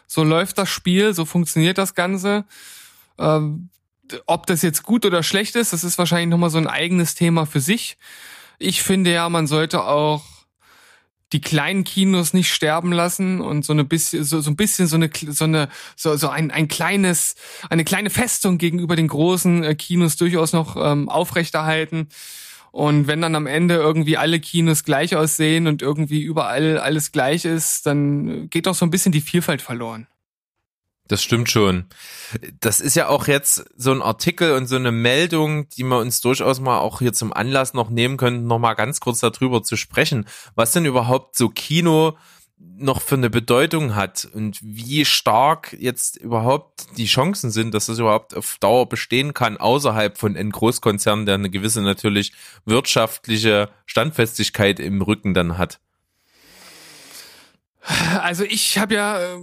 So 0.06 0.24
läuft 0.24 0.58
das 0.58 0.68
Spiel, 0.68 1.14
so 1.14 1.24
funktioniert 1.24 1.78
das 1.78 1.94
Ganze. 1.94 2.44
Ähm, 3.18 3.70
ob 4.26 4.46
das 4.46 4.62
jetzt 4.62 4.82
gut 4.82 5.06
oder 5.06 5.22
schlecht 5.22 5.54
ist, 5.54 5.72
das 5.72 5.84
ist 5.84 5.98
wahrscheinlich 5.98 6.28
nochmal 6.28 6.50
so 6.50 6.58
ein 6.58 6.66
eigenes 6.66 7.14
Thema 7.14 7.46
für 7.46 7.60
sich. 7.60 7.96
Ich 8.58 8.82
finde 8.82 9.12
ja, 9.12 9.28
man 9.28 9.46
sollte 9.46 9.84
auch 9.84 10.24
die 11.32 11.40
kleinen 11.40 11.84
Kinos 11.84 12.32
nicht 12.32 12.52
sterben 12.52 12.92
lassen 12.92 13.40
und 13.40 13.64
so 13.64 13.72
eine 13.72 13.84
bisschen 13.84 14.24
so, 14.24 14.40
so 14.40 14.50
ein 14.50 14.56
bisschen 14.56 14.86
so 14.86 14.96
eine 14.96 15.10
so 15.14 15.44
eine 15.44 15.68
so, 15.96 16.16
so 16.16 16.28
ein 16.28 16.50
ein 16.50 16.68
kleines 16.68 17.34
eine 17.68 17.84
kleine 17.84 18.10
Festung 18.10 18.58
gegenüber 18.58 18.96
den 18.96 19.08
großen 19.08 19.62
äh, 19.62 19.74
Kinos 19.74 20.16
durchaus 20.16 20.52
noch 20.52 20.76
ähm, 20.76 21.08
aufrechterhalten 21.08 22.08
und 22.72 23.08
wenn 23.08 23.20
dann 23.20 23.34
am 23.34 23.46
Ende 23.46 23.74
irgendwie 23.74 24.16
alle 24.16 24.38
Kinos 24.38 24.84
gleich 24.84 25.16
aussehen 25.16 25.66
und 25.66 25.82
irgendwie 25.82 26.22
überall 26.22 26.78
alles 26.78 27.10
gleich 27.10 27.44
ist, 27.44 27.86
dann 27.86 28.48
geht 28.48 28.66
doch 28.66 28.74
so 28.74 28.86
ein 28.86 28.90
bisschen 28.90 29.12
die 29.12 29.20
Vielfalt 29.20 29.60
verloren. 29.60 30.06
Das 31.10 31.24
stimmt 31.24 31.50
schon. 31.50 31.86
Das 32.60 32.78
ist 32.78 32.94
ja 32.94 33.08
auch 33.08 33.26
jetzt 33.26 33.64
so 33.76 33.90
ein 33.90 34.00
Artikel 34.00 34.52
und 34.52 34.68
so 34.68 34.76
eine 34.76 34.92
Meldung, 34.92 35.68
die 35.70 35.82
wir 35.82 35.98
uns 35.98 36.20
durchaus 36.20 36.60
mal 36.60 36.78
auch 36.78 37.00
hier 37.00 37.12
zum 37.12 37.32
Anlass 37.32 37.74
noch 37.74 37.90
nehmen 37.90 38.16
können, 38.16 38.46
noch 38.46 38.60
mal 38.60 38.74
ganz 38.74 39.00
kurz 39.00 39.18
darüber 39.18 39.64
zu 39.64 39.74
sprechen, 39.76 40.26
was 40.54 40.70
denn 40.70 40.84
überhaupt 40.84 41.36
so 41.36 41.48
Kino 41.48 42.16
noch 42.58 43.02
für 43.02 43.16
eine 43.16 43.28
Bedeutung 43.28 43.96
hat 43.96 44.28
und 44.32 44.60
wie 44.62 45.04
stark 45.04 45.76
jetzt 45.80 46.16
überhaupt 46.16 46.96
die 46.96 47.06
Chancen 47.06 47.50
sind, 47.50 47.74
dass 47.74 47.86
das 47.86 47.98
überhaupt 47.98 48.36
auf 48.36 48.58
Dauer 48.60 48.88
bestehen 48.88 49.34
kann, 49.34 49.56
außerhalb 49.56 50.16
von 50.16 50.36
einem 50.36 50.52
Großkonzern, 50.52 51.26
der 51.26 51.34
eine 51.34 51.50
gewisse 51.50 51.82
natürlich 51.82 52.34
wirtschaftliche 52.66 53.68
Standfestigkeit 53.84 54.78
im 54.78 55.02
Rücken 55.02 55.34
dann 55.34 55.58
hat. 55.58 55.80
Also 58.20 58.44
ich 58.44 58.78
habe 58.78 58.94
ja 58.94 59.18
äh, 59.20 59.38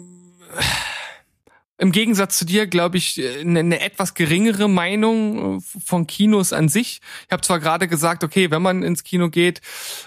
im 1.77 1.91
Gegensatz 1.91 2.37
zu 2.37 2.45
dir, 2.45 2.67
glaube 2.67 2.97
ich, 2.97 3.21
eine, 3.39 3.59
eine 3.59 3.81
etwas 3.81 4.13
geringere 4.13 4.67
Meinung 4.67 5.57
äh, 5.57 5.61
von 5.61 6.07
Kinos 6.07 6.53
an 6.53 6.69
sich. 6.69 7.01
Ich 7.27 7.31
habe 7.31 7.41
zwar 7.41 7.59
gerade 7.59 7.87
gesagt, 7.87 8.23
okay, 8.23 8.51
wenn 8.51 8.61
man 8.61 8.83
ins 8.83 9.03
Kino 9.03 9.29
geht 9.29 9.61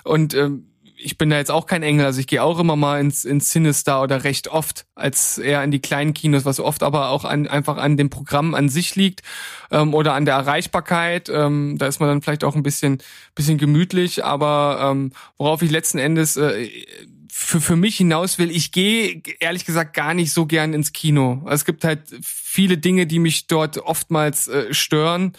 und 0.04 0.34
ähm, 0.34 0.66
ich 1.02 1.18
bin 1.18 1.30
da 1.30 1.38
jetzt 1.38 1.50
auch 1.50 1.66
kein 1.66 1.82
Engel, 1.82 2.04
also 2.04 2.20
ich 2.20 2.26
gehe 2.26 2.42
auch 2.42 2.58
immer 2.58 2.76
mal 2.76 3.00
ins, 3.00 3.24
ins 3.24 3.48
Cinestar 3.48 4.02
oder 4.02 4.24
recht 4.24 4.48
oft, 4.48 4.86
als 4.94 5.38
eher 5.38 5.64
in 5.64 5.70
die 5.70 5.80
kleinen 5.80 6.14
Kinos, 6.14 6.44
was 6.44 6.60
oft 6.60 6.82
aber 6.82 7.08
auch 7.08 7.24
an, 7.24 7.46
einfach 7.46 7.78
an 7.78 7.96
dem 7.96 8.10
Programm 8.10 8.54
an 8.54 8.68
sich 8.68 8.96
liegt 8.96 9.22
ähm, 9.70 9.94
oder 9.94 10.14
an 10.14 10.24
der 10.24 10.34
Erreichbarkeit. 10.34 11.30
Ähm, 11.30 11.76
da 11.78 11.86
ist 11.86 12.00
man 12.00 12.08
dann 12.08 12.22
vielleicht 12.22 12.44
auch 12.44 12.54
ein 12.54 12.62
bisschen, 12.62 12.98
bisschen 13.34 13.58
gemütlich, 13.58 14.24
aber 14.24 14.90
ähm, 14.90 15.12
worauf 15.38 15.62
ich 15.62 15.70
letzten 15.70 15.98
Endes 15.98 16.36
äh, 16.36 16.68
für, 17.32 17.60
für 17.60 17.76
mich 17.76 17.96
hinaus 17.96 18.38
will, 18.38 18.50
ich 18.50 18.72
gehe 18.72 19.22
ehrlich 19.40 19.64
gesagt 19.64 19.94
gar 19.94 20.14
nicht 20.14 20.32
so 20.32 20.46
gern 20.46 20.72
ins 20.72 20.92
Kino. 20.92 21.46
Es 21.48 21.64
gibt 21.64 21.84
halt 21.84 22.02
viele 22.22 22.78
Dinge, 22.78 23.06
die 23.06 23.18
mich 23.18 23.46
dort 23.46 23.78
oftmals 23.78 24.48
äh, 24.48 24.72
stören. 24.72 25.32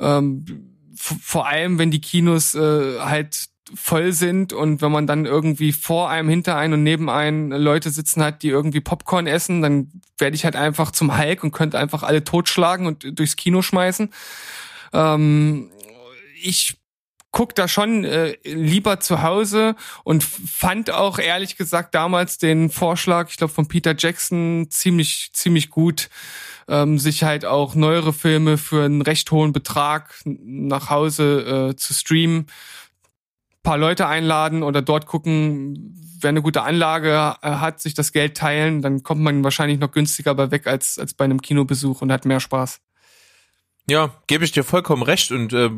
Ähm, 0.00 0.68
vor 0.96 1.48
allem, 1.48 1.78
wenn 1.78 1.90
die 1.90 2.00
Kinos 2.00 2.54
äh, 2.54 3.00
halt 3.00 3.48
voll 3.74 4.12
sind 4.12 4.52
und 4.52 4.82
wenn 4.82 4.92
man 4.92 5.06
dann 5.06 5.24
irgendwie 5.24 5.72
vor 5.72 6.10
einem, 6.10 6.28
hinter 6.28 6.56
einem 6.56 6.74
und 6.74 6.82
neben 6.82 7.08
einem 7.08 7.52
Leute 7.52 7.90
sitzen 7.90 8.22
hat, 8.22 8.42
die 8.42 8.48
irgendwie 8.48 8.80
Popcorn 8.80 9.26
essen, 9.26 9.62
dann 9.62 9.90
werde 10.18 10.36
ich 10.36 10.44
halt 10.44 10.56
einfach 10.56 10.90
zum 10.90 11.16
Hulk 11.16 11.42
und 11.42 11.52
könnte 11.52 11.78
einfach 11.78 12.02
alle 12.02 12.24
totschlagen 12.24 12.86
und 12.86 13.18
durchs 13.18 13.36
Kino 13.36 13.62
schmeißen. 13.62 14.10
Ähm, 14.92 15.70
ich 16.42 16.81
guck 17.32 17.54
da 17.54 17.66
schon 17.66 18.04
äh, 18.04 18.36
lieber 18.44 19.00
zu 19.00 19.22
Hause 19.22 19.74
und 20.04 20.22
fand 20.22 20.90
auch 20.90 21.18
ehrlich 21.18 21.56
gesagt 21.56 21.94
damals 21.94 22.38
den 22.38 22.70
Vorschlag, 22.70 23.30
ich 23.30 23.38
glaube 23.38 23.52
von 23.52 23.66
Peter 23.66 23.94
Jackson 23.98 24.66
ziemlich 24.70 25.30
ziemlich 25.32 25.70
gut, 25.70 26.10
ähm, 26.68 26.98
sich 26.98 27.24
halt 27.24 27.44
auch 27.44 27.74
neuere 27.74 28.12
Filme 28.12 28.58
für 28.58 28.84
einen 28.84 29.02
recht 29.02 29.30
hohen 29.30 29.52
Betrag 29.52 30.14
nach 30.24 30.90
Hause 30.90 31.70
äh, 31.70 31.76
zu 31.76 31.94
streamen, 31.94 32.46
paar 33.62 33.78
Leute 33.78 34.06
einladen 34.06 34.62
oder 34.62 34.82
dort 34.82 35.06
gucken, 35.06 35.98
wer 36.20 36.28
eine 36.28 36.42
gute 36.42 36.62
Anlage 36.62 37.36
äh, 37.40 37.50
hat, 37.50 37.80
sich 37.80 37.94
das 37.94 38.12
Geld 38.12 38.36
teilen, 38.36 38.82
dann 38.82 39.02
kommt 39.02 39.22
man 39.22 39.42
wahrscheinlich 39.42 39.78
noch 39.78 39.90
günstiger 39.90 40.34
bei 40.34 40.50
weg 40.50 40.66
als 40.66 40.98
als 40.98 41.14
bei 41.14 41.24
einem 41.24 41.40
Kinobesuch 41.40 42.02
und 42.02 42.12
hat 42.12 42.26
mehr 42.26 42.40
Spaß. 42.40 42.80
Ja, 43.88 44.14
gebe 44.26 44.44
ich 44.44 44.52
dir 44.52 44.62
vollkommen 44.62 45.02
recht 45.02 45.32
und 45.32 45.52
äh, 45.52 45.70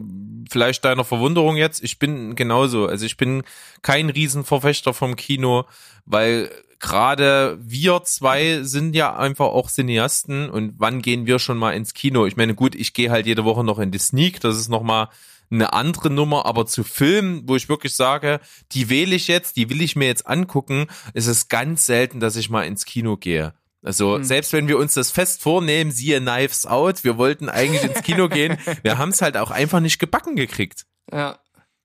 vielleicht 0.51 0.85
deiner 0.85 1.05
Verwunderung 1.05 1.57
jetzt, 1.57 1.83
ich 1.83 1.99
bin 1.99 2.35
genauso. 2.37 2.87
Also 2.87 3.07
ich 3.07 3.17
bin 3.17 3.43
kein 3.83 4.11
Riesenverfechter 4.11 4.93
vom 4.93 5.17
Kino, 5.17 5.65
weil 6.05 6.51
gerade 6.81 7.59
wir 7.63 8.03
zwei 8.05 8.63
sind 8.63 8.95
ja 8.95 9.17
einfach 9.17 9.47
auch 9.47 9.71
Cineasten 9.71 10.51
und 10.51 10.75
wann 10.77 11.01
gehen 11.01 11.27
wir 11.27 11.39
schon 11.39 11.57
mal 11.57 11.73
ins 11.73 11.95
Kino? 11.95 12.27
Ich 12.27 12.37
meine, 12.37 12.55
gut, 12.55 12.75
ich 12.75 12.93
gehe 12.93 13.11
halt 13.11 13.27
jede 13.27 13.45
Woche 13.45 13.65
noch 13.65 13.79
in 13.79 13.91
die 13.91 13.99
Sneak, 13.99 14.41
das 14.41 14.59
ist 14.59 14.69
nochmal 14.69 15.09
eine 15.51 15.73
andere 15.73 16.11
Nummer, 16.11 16.45
aber 16.45 16.67
zu 16.67 16.85
Filmen, 16.85 17.49
wo 17.49 17.57
ich 17.57 17.69
wirklich 17.69 17.95
sage, 17.95 18.41
die 18.73 18.91
wähle 18.91 19.15
ich 19.15 19.29
jetzt, 19.29 19.57
die 19.57 19.71
will 19.71 19.81
ich 19.81 19.97
mir 19.97 20.07
jetzt 20.07 20.27
angucken, 20.27 20.89
ist 21.15 21.27
es 21.27 21.49
ganz 21.49 21.87
selten, 21.87 22.21
dass 22.21 22.37
ich 22.37 22.51
mal 22.51 22.65
ins 22.65 22.85
Kino 22.85 23.17
gehe. 23.17 23.55
Also 23.85 24.17
hm. 24.17 24.25
selbst 24.25 24.53
wenn 24.53 24.67
wir 24.67 24.79
uns 24.79 24.95
das 24.95 25.11
fest 25.11 25.43
vornehmen, 25.43 25.93
siehe 25.93 26.21
Knives 26.21 26.67
Out, 26.67 27.05
wir 27.05 27.19
wollten 27.19 27.49
eigentlich 27.49 27.85
ins 27.85 28.03
Kino 28.03 28.29
gehen, 28.29 28.59
wir 28.83 28.99
haben 28.99 29.11
es 29.11 29.23
halt 29.23 29.37
auch 29.37 29.51
einfach 29.51 29.81
nicht 29.81 29.99
gebacken 29.99 30.35
gekriegt. 30.35 30.87
Ja. 31.13 31.39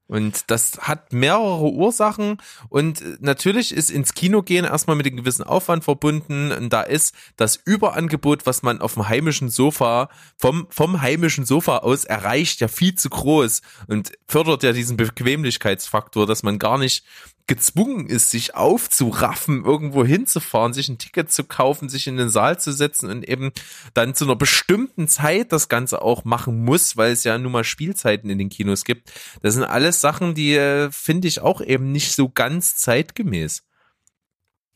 Und 0.10 0.50
das 0.50 0.80
hat 0.80 1.14
mehrere 1.14 1.70
Ursachen 1.70 2.38
und 2.70 3.22
natürlich 3.22 3.72
ist 3.72 3.92
ins 3.92 4.16
Kino 4.16 4.42
gehen 4.42 4.66
erstmal 4.66 4.96
mit 4.96 5.06
einem 5.06 5.18
gewissen 5.18 5.44
Aufwand 5.44 5.84
verbunden. 5.84 6.52
Und 6.52 6.74
da 6.74 6.82
ist 6.82 7.14
das 7.38 7.58
Überangebot, 7.64 8.48
was 8.48 8.64
man 8.64 8.82
auf 8.82 8.96
dem 8.96 9.08
heimischen 9.08 9.50
Sofa, 9.50 10.10
vom, 10.36 10.66
vom 10.72 11.04
heimischen 11.04 11.46
Sofa 11.46 11.78
aus 11.80 12.06
erreicht, 12.06 12.60
ja 12.60 12.68
viel 12.68 12.96
zu 12.96 13.12
groß 13.12 13.62
und 13.86 14.14
fördert 14.28 14.64
ja 14.64 14.72
diesen 14.72 14.98
Bequemlichkeitsfaktor, 14.98 16.26
dass 16.26 16.42
man 16.42 16.58
gar 16.58 16.80
nicht 16.80 17.06
gezwungen 17.50 18.06
ist, 18.06 18.30
sich 18.30 18.54
aufzuraffen, 18.54 19.66
irgendwo 19.66 20.06
hinzufahren, 20.06 20.72
sich 20.72 20.88
ein 20.88 21.00
Ticket 21.00 21.32
zu 21.32 21.44
kaufen, 21.44 21.90
sich 21.90 22.06
in 22.06 22.16
den 22.16 22.30
Saal 22.30 22.60
zu 22.60 22.72
setzen 22.72 23.10
und 23.10 23.28
eben 23.28 23.52
dann 23.96 24.14
zu 24.14 24.26
einer 24.26 24.36
bestimmten 24.36 25.08
Zeit 25.08 25.52
das 25.52 25.68
Ganze 25.68 26.04
auch 26.04 26.26
machen 26.26 26.64
muss, 26.64 26.96
weil 26.96 27.12
es 27.12 27.24
ja 27.24 27.38
nun 27.40 27.52
mal 27.52 27.64
Spielzeiten 27.64 28.30
in 28.30 28.38
den 28.38 28.50
Kinos 28.50 28.86
gibt. 28.86 29.12
Das 29.42 29.56
sind 29.56 29.64
alles 29.64 30.00
Sachen, 30.00 30.36
die 30.36 30.54
äh, 30.54 30.92
finde 30.92 31.28
ich 31.28 31.42
auch 31.42 31.60
eben 31.60 31.92
nicht 31.92 32.14
so 32.14 32.30
ganz 32.30 32.78
zeitgemäß. 32.78 33.64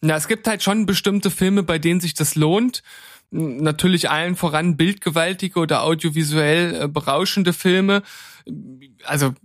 Na, 0.01 0.15
es 0.15 0.27
gibt 0.27 0.47
halt 0.47 0.63
schon 0.63 0.87
bestimmte 0.87 1.29
Filme, 1.29 1.61
bei 1.61 1.77
denen 1.77 2.01
sich 2.01 2.15
das 2.15 2.33
lohnt. 2.33 2.81
Natürlich 3.29 4.09
allen 4.09 4.35
voran 4.35 4.77
bildgewaltige 4.77 5.59
oder 5.59 5.83
audiovisuell 5.83 6.81
äh, 6.81 6.87
berauschende 6.87 7.53
Filme. 7.53 8.01
Also 9.03 9.35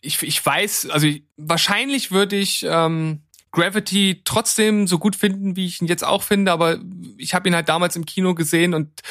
ich, 0.00 0.22
ich 0.22 0.44
weiß, 0.44 0.90
also 0.90 1.06
ich, 1.06 1.24
wahrscheinlich 1.36 2.10
würde 2.10 2.36
ich 2.36 2.64
ähm, 2.68 3.20
Gravity 3.52 4.22
trotzdem 4.24 4.86
so 4.86 4.98
gut 4.98 5.16
finden, 5.16 5.56
wie 5.56 5.66
ich 5.66 5.80
ihn 5.82 5.88
jetzt 5.88 6.04
auch 6.04 6.22
finde, 6.22 6.52
aber 6.52 6.78
ich 7.18 7.34
habe 7.34 7.48
ihn 7.48 7.54
halt 7.54 7.68
damals 7.68 7.96
im 7.96 8.06
Kino 8.06 8.34
gesehen 8.34 8.74
und 8.74 9.02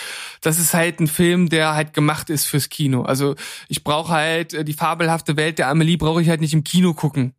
das 0.41 0.59
ist 0.59 0.73
halt 0.73 0.99
ein 0.99 1.07
Film, 1.07 1.49
der 1.49 1.75
halt 1.75 1.93
gemacht 1.93 2.29
ist 2.29 2.45
fürs 2.45 2.69
Kino. 2.69 3.03
Also 3.03 3.35
ich 3.67 3.83
brauche 3.83 4.13
halt 4.13 4.53
äh, 4.53 4.63
die 4.63 4.73
fabelhafte 4.73 5.35
Welt 5.35 5.59
der 5.59 5.67
Amelie 5.67 5.97
brauche 5.97 6.21
ich 6.21 6.29
halt 6.29 6.41
nicht 6.41 6.53
im 6.53 6.63
Kino 6.63 6.93
gucken. 6.93 7.33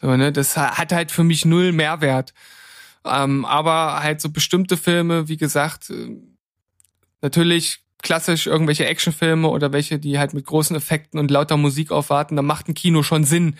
So, 0.00 0.14
ne? 0.16 0.32
Das 0.32 0.56
hat 0.56 0.92
halt 0.92 1.10
für 1.10 1.24
mich 1.24 1.44
null 1.44 1.72
Mehrwert. 1.72 2.34
Ähm, 3.06 3.44
aber 3.44 4.02
halt 4.02 4.20
so 4.20 4.30
bestimmte 4.30 4.76
Filme, 4.76 5.28
wie 5.28 5.36
gesagt, 5.36 5.90
äh, 5.90 6.16
natürlich 7.22 7.83
klassisch 8.04 8.46
irgendwelche 8.46 8.86
Actionfilme 8.86 9.48
oder 9.48 9.72
welche, 9.72 9.98
die 9.98 10.18
halt 10.18 10.34
mit 10.34 10.46
großen 10.46 10.76
Effekten 10.76 11.18
und 11.18 11.30
lauter 11.30 11.56
Musik 11.56 11.90
aufwarten, 11.90 12.36
dann 12.36 12.46
macht 12.46 12.68
ein 12.68 12.74
Kino 12.74 13.02
schon 13.02 13.24
Sinn. 13.24 13.56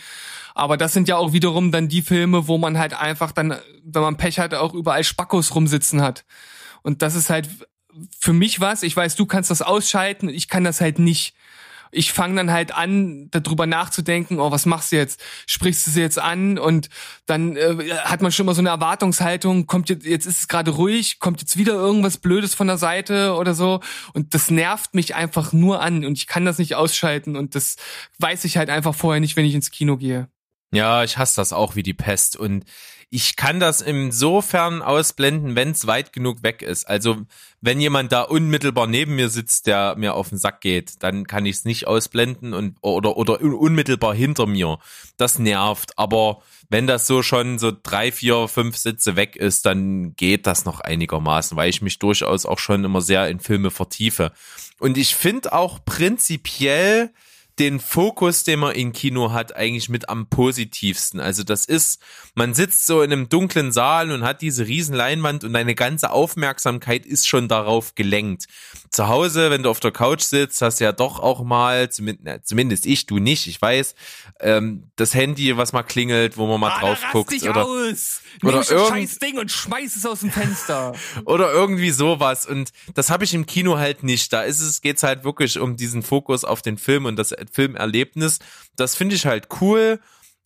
Aber 0.54 0.76
das 0.76 0.92
sind 0.92 1.08
ja 1.08 1.16
auch 1.16 1.32
wiederum 1.32 1.72
dann 1.72 1.88
die 1.88 2.02
Filme, 2.02 2.46
wo 2.46 2.58
man 2.58 2.78
halt 2.78 2.94
einfach 2.94 3.32
dann, 3.32 3.56
wenn 3.82 4.02
man 4.02 4.16
Pech 4.16 4.38
hat, 4.38 4.54
auch 4.54 4.72
überall 4.72 5.02
Spackos 5.02 5.54
rumsitzen 5.54 6.00
hat. 6.00 6.24
Und 6.82 7.02
das 7.02 7.16
ist 7.16 7.30
halt 7.30 7.48
für 8.16 8.32
mich 8.32 8.60
was. 8.60 8.84
Ich 8.84 8.96
weiß, 8.96 9.16
du 9.16 9.26
kannst 9.26 9.50
das 9.50 9.62
ausschalten, 9.62 10.28
ich 10.28 10.48
kann 10.48 10.62
das 10.62 10.80
halt 10.80 11.00
nicht 11.00 11.34
ich 11.94 12.12
fange 12.12 12.36
dann 12.36 12.50
halt 12.50 12.74
an, 12.74 13.28
darüber 13.30 13.66
nachzudenken, 13.66 14.40
oh, 14.40 14.50
was 14.50 14.66
machst 14.66 14.92
du 14.92 14.96
jetzt? 14.96 15.20
Sprichst 15.46 15.86
du 15.86 15.90
sie 15.90 16.00
jetzt 16.00 16.18
an? 16.18 16.58
Und 16.58 16.88
dann 17.26 17.56
äh, 17.56 17.94
hat 18.04 18.20
man 18.20 18.32
schon 18.32 18.46
mal 18.46 18.54
so 18.54 18.60
eine 18.60 18.70
Erwartungshaltung, 18.70 19.66
kommt 19.66 19.88
jetzt, 19.88 20.04
jetzt 20.04 20.26
ist 20.26 20.40
es 20.40 20.48
gerade 20.48 20.72
ruhig, 20.72 21.18
kommt 21.20 21.40
jetzt 21.40 21.56
wieder 21.56 21.74
irgendwas 21.74 22.18
Blödes 22.18 22.54
von 22.54 22.66
der 22.66 22.78
Seite 22.78 23.34
oder 23.34 23.54
so. 23.54 23.80
Und 24.12 24.34
das 24.34 24.50
nervt 24.50 24.94
mich 24.94 25.14
einfach 25.14 25.52
nur 25.52 25.80
an 25.80 26.04
und 26.04 26.18
ich 26.18 26.26
kann 26.26 26.44
das 26.44 26.58
nicht 26.58 26.74
ausschalten 26.74 27.36
und 27.36 27.54
das 27.54 27.76
weiß 28.18 28.44
ich 28.44 28.56
halt 28.56 28.70
einfach 28.70 28.94
vorher 28.94 29.20
nicht, 29.20 29.36
wenn 29.36 29.44
ich 29.44 29.54
ins 29.54 29.70
Kino 29.70 29.96
gehe. 29.96 30.28
Ja, 30.72 31.04
ich 31.04 31.18
hasse 31.18 31.36
das 31.36 31.52
auch 31.52 31.76
wie 31.76 31.84
die 31.84 31.94
Pest 31.94 32.36
und 32.36 32.64
ich 33.10 33.36
kann 33.36 33.60
das 33.60 33.80
insofern 33.80 34.82
ausblenden, 34.82 35.56
wenn 35.56 35.70
es 35.70 35.86
weit 35.86 36.12
genug 36.12 36.42
weg 36.42 36.62
ist. 36.62 36.88
Also 36.88 37.26
wenn 37.60 37.80
jemand 37.80 38.12
da 38.12 38.22
unmittelbar 38.22 38.86
neben 38.86 39.14
mir 39.14 39.28
sitzt, 39.28 39.66
der 39.66 39.96
mir 39.96 40.14
auf 40.14 40.28
den 40.28 40.38
Sack 40.38 40.60
geht, 40.60 41.02
dann 41.02 41.26
kann 41.26 41.46
ich 41.46 41.56
es 41.56 41.64
nicht 41.64 41.86
ausblenden 41.86 42.52
und 42.52 42.76
oder 42.80 43.16
oder 43.16 43.40
unmittelbar 43.40 44.14
hinter 44.14 44.46
mir. 44.46 44.78
Das 45.16 45.38
nervt. 45.38 45.98
Aber 45.98 46.42
wenn 46.68 46.86
das 46.86 47.06
so 47.06 47.22
schon 47.22 47.58
so 47.58 47.72
drei, 47.82 48.12
vier, 48.12 48.48
fünf 48.48 48.76
Sitze 48.76 49.16
weg 49.16 49.36
ist, 49.36 49.64
dann 49.66 50.14
geht 50.16 50.46
das 50.46 50.64
noch 50.64 50.80
einigermaßen, 50.80 51.56
weil 51.56 51.70
ich 51.70 51.82
mich 51.82 51.98
durchaus 51.98 52.46
auch 52.46 52.58
schon 52.58 52.84
immer 52.84 53.00
sehr 53.00 53.28
in 53.28 53.40
Filme 53.40 53.70
vertiefe. 53.70 54.32
Und 54.78 54.98
ich 54.98 55.14
finde 55.14 55.52
auch 55.52 55.84
prinzipiell 55.84 57.12
den 57.58 57.78
Fokus, 57.78 58.42
den 58.42 58.60
man 58.60 58.74
im 58.74 58.92
Kino 58.92 59.32
hat, 59.32 59.54
eigentlich 59.54 59.88
mit 59.88 60.08
am 60.08 60.28
positivsten. 60.28 61.20
Also 61.20 61.44
das 61.44 61.64
ist, 61.66 62.00
man 62.34 62.52
sitzt 62.52 62.86
so 62.86 63.00
in 63.02 63.12
einem 63.12 63.28
dunklen 63.28 63.70
Saal 63.70 64.10
und 64.10 64.24
hat 64.24 64.42
diese 64.42 64.66
riesen 64.66 64.94
Leinwand 64.94 65.44
und 65.44 65.52
deine 65.52 65.76
ganze 65.76 66.10
Aufmerksamkeit 66.10 67.06
ist 67.06 67.28
schon 67.28 67.46
darauf 67.46 67.94
gelenkt. 67.94 68.46
Zu 68.90 69.08
Hause, 69.08 69.50
wenn 69.50 69.62
du 69.62 69.70
auf 69.70 69.78
der 69.78 69.92
Couch 69.92 70.22
sitzt, 70.22 70.62
hast 70.62 70.80
du 70.80 70.84
ja 70.84 70.92
doch 70.92 71.20
auch 71.20 71.44
mal, 71.44 71.90
zumindest, 71.90 72.86
ich, 72.86 73.06
du 73.06 73.18
nicht, 73.18 73.46
ich 73.46 73.62
weiß, 73.62 73.94
ähm, 74.40 74.90
das 74.96 75.14
Handy, 75.14 75.56
was 75.56 75.72
mal 75.72 75.84
klingelt, 75.84 76.36
wo 76.36 76.46
man 76.46 76.58
mal 76.58 76.72
ah, 76.72 76.80
drauf 76.80 76.98
guckt. 77.12 77.32
Oder, 77.42 77.64
aus. 77.64 78.20
oder 78.42 78.60
Nimm 78.60 78.68
irgend... 78.68 78.88
scheiß 78.88 79.18
Ding 79.20 79.38
und 79.38 79.50
schmeiß 79.50 79.94
es 79.94 80.06
aus 80.06 80.20
dem 80.20 80.32
Fenster. 80.32 80.92
oder 81.24 81.52
irgendwie 81.52 81.90
sowas. 81.90 82.46
Und 82.46 82.70
das 82.94 83.10
habe 83.10 83.24
ich 83.24 83.32
im 83.34 83.46
Kino 83.46 83.78
halt 83.78 84.02
nicht. 84.02 84.32
Da 84.32 84.42
ist 84.42 84.60
es, 84.60 84.80
geht's 84.80 85.04
halt 85.04 85.22
wirklich 85.22 85.58
um 85.58 85.76
diesen 85.76 86.02
Fokus 86.02 86.44
auf 86.44 86.62
den 86.62 86.78
Film 86.78 87.04
und 87.04 87.16
das 87.16 87.32
Filmerlebnis. 87.52 88.38
Das 88.76 88.96
finde 88.96 89.16
ich 89.16 89.26
halt 89.26 89.48
cool. 89.60 90.00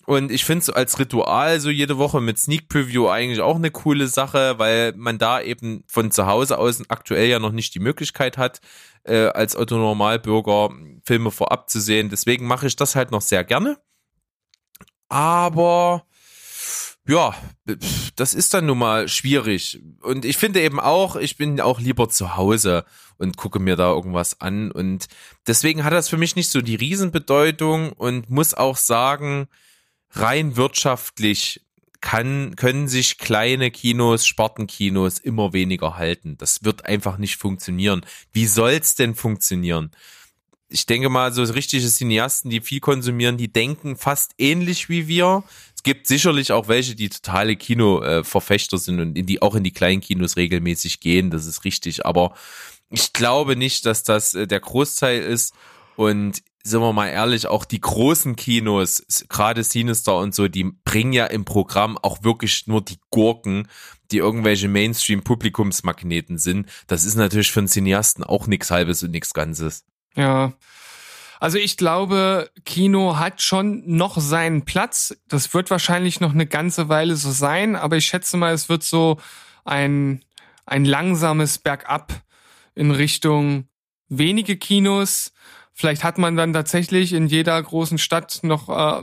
Und 0.08 0.32
ich 0.32 0.46
finde 0.46 0.62
es 0.62 0.70
als 0.70 0.98
Ritual 0.98 1.60
so 1.60 1.68
jede 1.68 1.98
Woche 1.98 2.22
mit 2.22 2.38
Sneak 2.38 2.70
Preview 2.70 3.08
eigentlich 3.08 3.42
auch 3.42 3.56
eine 3.56 3.70
coole 3.70 4.08
Sache, 4.08 4.58
weil 4.58 4.94
man 4.96 5.18
da 5.18 5.38
eben 5.38 5.84
von 5.86 6.10
zu 6.10 6.26
Hause 6.26 6.58
aus 6.58 6.82
aktuell 6.88 7.28
ja 7.28 7.38
noch 7.38 7.52
nicht 7.52 7.74
die 7.74 7.78
Möglichkeit 7.78 8.38
hat, 8.38 8.62
äh, 9.04 9.26
als 9.26 9.54
Otto 9.54 9.76
Normalbürger 9.76 10.70
Filme 11.04 11.30
vorab 11.30 11.68
zu 11.68 11.78
sehen. 11.78 12.08
Deswegen 12.08 12.46
mache 12.46 12.68
ich 12.68 12.76
das 12.76 12.96
halt 12.96 13.10
noch 13.10 13.20
sehr 13.20 13.44
gerne. 13.44 13.76
Aber 15.10 16.06
ja, 17.08 17.34
das 18.16 18.34
ist 18.34 18.52
dann 18.52 18.66
nun 18.66 18.78
mal 18.78 19.08
schwierig. 19.08 19.80
Und 20.00 20.24
ich 20.24 20.36
finde 20.36 20.60
eben 20.60 20.78
auch, 20.78 21.16
ich 21.16 21.36
bin 21.36 21.60
auch 21.60 21.80
lieber 21.80 22.08
zu 22.08 22.36
Hause 22.36 22.84
und 23.16 23.36
gucke 23.36 23.58
mir 23.58 23.76
da 23.76 23.90
irgendwas 23.90 24.40
an. 24.40 24.70
Und 24.70 25.08
deswegen 25.46 25.84
hat 25.84 25.92
das 25.92 26.08
für 26.08 26.18
mich 26.18 26.36
nicht 26.36 26.50
so 26.50 26.60
die 26.60 26.74
Riesenbedeutung 26.74 27.92
und 27.92 28.28
muss 28.28 28.52
auch 28.52 28.76
sagen, 28.76 29.48
rein 30.10 30.56
wirtschaftlich 30.56 31.62
kann, 32.00 32.54
können 32.56 32.88
sich 32.88 33.18
kleine 33.18 33.70
Kinos, 33.70 34.26
Spartenkinos 34.26 35.18
immer 35.18 35.52
weniger 35.52 35.96
halten. 35.96 36.36
Das 36.38 36.62
wird 36.62 36.84
einfach 36.84 37.18
nicht 37.18 37.36
funktionieren. 37.36 38.04
Wie 38.32 38.46
soll's 38.46 38.94
denn 38.94 39.14
funktionieren? 39.14 39.90
Ich 40.68 40.84
denke 40.84 41.08
mal, 41.08 41.32
so 41.32 41.42
richtige 41.42 41.88
Cineasten, 41.88 42.50
die 42.50 42.60
viel 42.60 42.80
konsumieren, 42.80 43.38
die 43.38 43.50
denken 43.50 43.96
fast 43.96 44.34
ähnlich 44.36 44.90
wie 44.90 45.08
wir. 45.08 45.42
Es 45.78 45.84
gibt 45.84 46.08
sicherlich 46.08 46.50
auch 46.50 46.66
welche, 46.66 46.96
die 46.96 47.08
totale 47.08 47.54
Kinoverfechter 47.54 48.78
sind 48.78 48.98
und 48.98 49.16
in 49.16 49.26
die 49.26 49.40
auch 49.40 49.54
in 49.54 49.62
die 49.62 49.70
kleinen 49.70 50.00
Kinos 50.00 50.36
regelmäßig 50.36 50.98
gehen. 50.98 51.30
Das 51.30 51.46
ist 51.46 51.64
richtig. 51.64 52.04
Aber 52.04 52.34
ich 52.90 53.12
glaube 53.12 53.54
nicht, 53.54 53.86
dass 53.86 54.02
das 54.02 54.34
äh, 54.34 54.48
der 54.48 54.58
Großteil 54.58 55.22
ist. 55.22 55.54
Und 55.94 56.42
sind 56.64 56.80
wir 56.80 56.92
mal 56.92 57.06
ehrlich, 57.06 57.46
auch 57.46 57.64
die 57.64 57.80
großen 57.80 58.34
Kinos, 58.34 59.04
gerade 59.28 59.62
Sinister 59.62 60.18
und 60.18 60.34
so, 60.34 60.48
die 60.48 60.64
bringen 60.64 61.12
ja 61.12 61.26
im 61.26 61.44
Programm 61.44 61.96
auch 61.96 62.24
wirklich 62.24 62.66
nur 62.66 62.80
die 62.80 62.98
Gurken, 63.10 63.68
die 64.10 64.18
irgendwelche 64.18 64.66
Mainstream-Publikumsmagneten 64.66 66.38
sind. 66.38 66.68
Das 66.88 67.04
ist 67.04 67.14
natürlich 67.14 67.52
für 67.52 67.60
einen 67.60 67.68
Cineasten 67.68 68.24
auch 68.24 68.48
nichts 68.48 68.72
Halbes 68.72 69.04
und 69.04 69.12
nichts 69.12 69.32
Ganzes. 69.32 69.84
Ja. 70.16 70.54
Also 71.40 71.58
ich 71.58 71.76
glaube, 71.76 72.50
Kino 72.64 73.18
hat 73.18 73.42
schon 73.42 73.82
noch 73.86 74.18
seinen 74.18 74.64
Platz. 74.64 75.16
Das 75.28 75.54
wird 75.54 75.70
wahrscheinlich 75.70 76.20
noch 76.20 76.32
eine 76.32 76.46
ganze 76.46 76.88
Weile 76.88 77.16
so 77.16 77.30
sein, 77.30 77.76
aber 77.76 77.96
ich 77.96 78.06
schätze 78.06 78.36
mal, 78.36 78.52
es 78.52 78.68
wird 78.68 78.82
so 78.82 79.18
ein, 79.64 80.24
ein 80.66 80.84
langsames 80.84 81.58
Bergab 81.58 82.12
in 82.74 82.90
Richtung 82.90 83.68
wenige 84.08 84.56
Kinos. 84.56 85.32
Vielleicht 85.72 86.02
hat 86.02 86.18
man 86.18 86.36
dann 86.36 86.52
tatsächlich 86.52 87.12
in 87.12 87.28
jeder 87.28 87.62
großen 87.62 87.98
Stadt 87.98 88.40
noch 88.42 88.68
äh, 88.68 89.02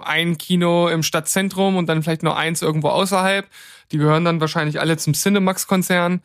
ein 0.00 0.38
Kino 0.38 0.88
im 0.88 1.02
Stadtzentrum 1.02 1.76
und 1.76 1.86
dann 1.86 2.02
vielleicht 2.02 2.22
noch 2.22 2.36
eins 2.36 2.62
irgendwo 2.62 2.88
außerhalb. 2.88 3.46
Die 3.92 3.98
gehören 3.98 4.24
dann 4.24 4.40
wahrscheinlich 4.40 4.80
alle 4.80 4.96
zum 4.96 5.14
Cinemax-Konzern. 5.14 6.20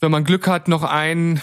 Wenn 0.00 0.10
man 0.10 0.24
Glück 0.24 0.46
hat, 0.46 0.68
noch 0.68 0.82
ein 0.82 1.40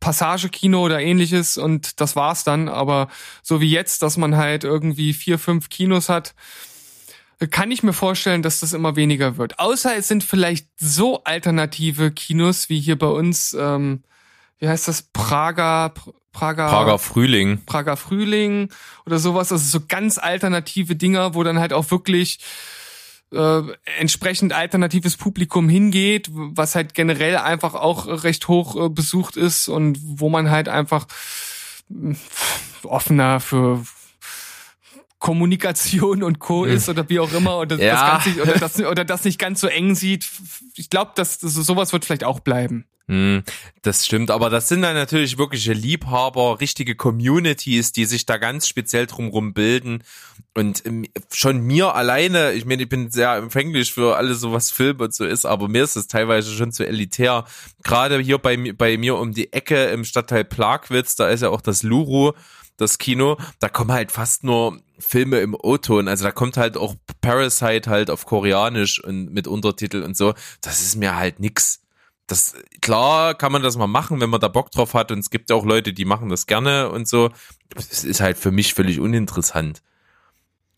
Passagekino 0.00 0.84
oder 0.84 1.00
ähnliches 1.00 1.56
und 1.56 2.00
das 2.00 2.16
war's 2.16 2.44
dann. 2.44 2.68
Aber 2.68 3.08
so 3.42 3.60
wie 3.60 3.70
jetzt, 3.70 4.02
dass 4.02 4.16
man 4.16 4.36
halt 4.36 4.64
irgendwie 4.64 5.12
vier, 5.12 5.38
fünf 5.38 5.68
Kinos 5.68 6.08
hat, 6.08 6.34
kann 7.50 7.70
ich 7.70 7.82
mir 7.82 7.92
vorstellen, 7.92 8.42
dass 8.42 8.60
das 8.60 8.72
immer 8.72 8.96
weniger 8.96 9.36
wird. 9.36 9.58
Außer 9.58 9.96
es 9.96 10.08
sind 10.08 10.22
vielleicht 10.22 10.68
so 10.76 11.24
alternative 11.24 12.12
Kinos 12.12 12.68
wie 12.68 12.80
hier 12.80 12.98
bei 12.98 13.08
uns, 13.08 13.56
ähm, 13.58 14.02
wie 14.58 14.68
heißt 14.68 14.86
das, 14.86 15.02
Prager, 15.02 15.92
Prager, 16.32 16.68
Prager 16.68 16.98
Frühling. 16.98 17.64
Prager 17.66 17.96
Frühling 17.96 18.70
oder 19.06 19.18
sowas. 19.18 19.52
Also 19.52 19.78
so 19.78 19.84
ganz 19.86 20.18
alternative 20.18 20.96
Dinger, 20.96 21.34
wo 21.34 21.42
dann 21.42 21.58
halt 21.58 21.72
auch 21.72 21.90
wirklich 21.90 22.38
äh, 23.32 23.62
entsprechend 23.98 24.52
alternatives 24.52 25.16
Publikum 25.16 25.68
hingeht, 25.68 26.28
was 26.32 26.74
halt 26.74 26.94
generell 26.94 27.36
einfach 27.36 27.74
auch 27.74 28.06
recht 28.24 28.48
hoch 28.48 28.76
äh, 28.76 28.88
besucht 28.88 29.36
ist 29.36 29.68
und 29.68 29.98
wo 30.02 30.28
man 30.28 30.50
halt 30.50 30.68
einfach 30.68 31.06
äh, 31.90 32.14
offener 32.84 33.40
für 33.40 33.82
Kommunikation 35.18 36.24
und 36.24 36.40
Co. 36.40 36.64
ist 36.64 36.88
oder 36.88 37.08
wie 37.08 37.20
auch 37.20 37.32
immer 37.32 37.58
oder, 37.58 37.76
Ja. 37.78 37.92
das, 38.16 38.24
Ganze, 38.24 38.42
oder, 38.42 38.58
das, 38.58 38.80
oder 38.80 39.04
das 39.04 39.24
nicht 39.24 39.38
ganz 39.38 39.60
so 39.60 39.68
eng 39.68 39.94
sieht. 39.94 40.28
Ich 40.74 40.90
glaube, 40.90 41.12
dass, 41.14 41.38
dass 41.38 41.54
sowas 41.54 41.92
wird 41.92 42.04
vielleicht 42.04 42.24
auch 42.24 42.40
bleiben. 42.40 42.86
Hm, 43.08 43.42
das 43.82 44.06
stimmt, 44.06 44.30
aber 44.30 44.48
das 44.48 44.68
sind 44.68 44.82
dann 44.82 44.94
natürlich 44.94 45.36
wirkliche 45.36 45.72
Liebhaber, 45.72 46.60
richtige 46.60 46.94
Communities, 46.94 47.90
die 47.90 48.04
sich 48.04 48.26
da 48.26 48.36
ganz 48.36 48.68
speziell 48.68 49.06
drumrum 49.06 49.54
bilden. 49.54 50.04
Und 50.54 50.86
ähm, 50.86 51.06
schon 51.32 51.60
mir 51.62 51.96
alleine, 51.96 52.52
ich 52.52 52.64
meine, 52.64 52.84
ich 52.84 52.88
bin 52.88 53.10
sehr 53.10 53.34
empfänglich 53.34 53.92
für 53.92 54.16
alles 54.16 54.40
so, 54.40 54.52
was 54.52 54.70
Film 54.70 55.00
und 55.00 55.12
so 55.12 55.24
ist, 55.24 55.44
aber 55.46 55.68
mir 55.68 55.82
ist 55.82 55.96
es 55.96 56.06
teilweise 56.06 56.52
schon 56.52 56.70
zu 56.70 56.86
elitär. 56.86 57.44
Gerade 57.82 58.20
hier 58.20 58.38
bei, 58.38 58.56
mir- 58.56 58.76
bei 58.76 58.96
mir 58.96 59.18
um 59.18 59.32
die 59.32 59.52
Ecke 59.52 59.86
im 59.86 60.04
Stadtteil 60.04 60.44
Plagwitz, 60.44 61.16
da 61.16 61.28
ist 61.28 61.42
ja 61.42 61.48
auch 61.48 61.60
das 61.60 61.82
Luru, 61.82 62.32
das 62.76 62.98
Kino, 62.98 63.36
da 63.58 63.68
kommen 63.68 63.92
halt 63.92 64.12
fast 64.12 64.44
nur 64.44 64.80
Filme 64.98 65.40
im 65.40 65.54
O-Ton. 65.60 66.06
Also 66.06 66.24
da 66.24 66.30
kommt 66.30 66.56
halt 66.56 66.76
auch 66.76 66.94
Parasite 67.20 67.90
halt 67.90 68.10
auf 68.10 68.26
Koreanisch 68.26 69.02
und 69.02 69.32
mit 69.32 69.48
Untertitel 69.48 70.02
und 70.02 70.16
so. 70.16 70.34
Das 70.60 70.80
ist 70.80 70.96
mir 70.96 71.16
halt 71.16 71.40
nix 71.40 71.81
das 72.26 72.54
klar 72.80 73.34
kann 73.34 73.52
man 73.52 73.62
das 73.62 73.76
mal 73.76 73.86
machen, 73.86 74.20
wenn 74.20 74.30
man 74.30 74.40
da 74.40 74.48
Bock 74.48 74.70
drauf 74.70 74.94
hat 74.94 75.10
und 75.10 75.18
es 75.18 75.30
gibt 75.30 75.50
auch 75.52 75.64
Leute, 75.64 75.92
die 75.92 76.04
machen 76.04 76.28
das 76.28 76.46
gerne 76.46 76.90
und 76.90 77.08
so. 77.08 77.30
Es 77.76 78.04
ist 78.04 78.20
halt 78.20 78.38
für 78.38 78.50
mich 78.52 78.74
völlig 78.74 79.00
uninteressant. 79.00 79.82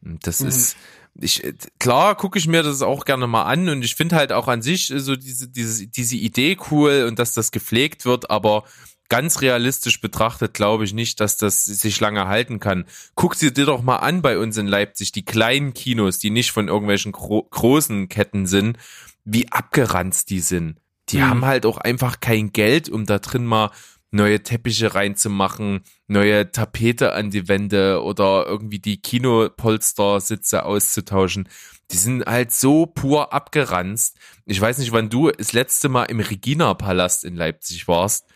Und 0.02 0.26
Das 0.26 0.40
Mhm. 0.40 0.48
ist 0.48 0.76
ich 1.20 1.42
klar 1.78 2.16
gucke 2.16 2.38
ich 2.40 2.48
mir 2.48 2.64
das 2.64 2.82
auch 2.82 3.04
gerne 3.04 3.28
mal 3.28 3.44
an 3.44 3.68
und 3.68 3.84
ich 3.84 3.94
finde 3.94 4.16
halt 4.16 4.32
auch 4.32 4.48
an 4.48 4.62
sich 4.62 4.92
so 4.96 5.14
diese 5.14 5.48
diese 5.48 5.86
diese 5.86 6.16
Idee 6.16 6.56
cool 6.70 7.06
und 7.08 7.20
dass 7.20 7.34
das 7.34 7.52
gepflegt 7.52 8.04
wird, 8.04 8.30
aber 8.30 8.64
ganz 9.08 9.40
realistisch 9.40 10.00
betrachtet 10.00 10.54
glaube 10.54 10.84
ich 10.84 10.92
nicht, 10.92 11.20
dass 11.20 11.36
das 11.36 11.64
sich 11.64 12.00
lange 12.00 12.26
halten 12.26 12.58
kann. 12.58 12.86
Guck 13.14 13.36
sie 13.36 13.52
dir 13.52 13.66
doch 13.66 13.82
mal 13.82 13.98
an 13.98 14.22
bei 14.22 14.38
uns 14.38 14.56
in 14.56 14.66
Leipzig, 14.66 15.12
die 15.12 15.24
kleinen 15.24 15.72
Kinos, 15.72 16.18
die 16.18 16.30
nicht 16.30 16.50
von 16.50 16.66
irgendwelchen 16.66 17.12
gro 17.12 17.44
großen 17.44 18.08
Ketten 18.08 18.46
sind, 18.46 18.78
wie 19.24 19.52
abgeranzt 19.52 20.30
die 20.30 20.40
sind. 20.40 20.80
Die 21.10 21.18
Mhm. 21.18 21.28
haben 21.30 21.44
halt 21.44 21.66
auch 21.66 21.78
einfach 21.78 22.20
kein 22.20 22.52
Geld, 22.52 22.88
um 22.88 23.06
da 23.06 23.18
drin 23.18 23.44
mal 23.44 23.70
neue 24.10 24.42
Teppiche 24.42 24.94
reinzumachen, 24.94 25.82
neue 26.06 26.50
Tapete 26.52 27.12
an 27.14 27.30
die 27.30 27.48
Wände 27.48 28.02
oder 28.02 28.46
irgendwie 28.46 28.78
die 28.78 29.00
Kinopolster-Sitze 29.02 30.64
auszutauschen. 30.64 31.48
Die 31.90 31.96
sind 31.96 32.24
halt 32.24 32.52
so 32.52 32.86
pur 32.86 33.32
abgeranzt. 33.32 34.16
Ich 34.46 34.60
weiß 34.60 34.78
nicht, 34.78 34.92
wann 34.92 35.10
du 35.10 35.30
das 35.30 35.52
letzte 35.52 35.88
Mal 35.88 36.04
im 36.04 36.20
Regina-Palast 36.20 37.24
in 37.24 37.36
Leipzig 37.36 37.88
warst. 37.88 38.26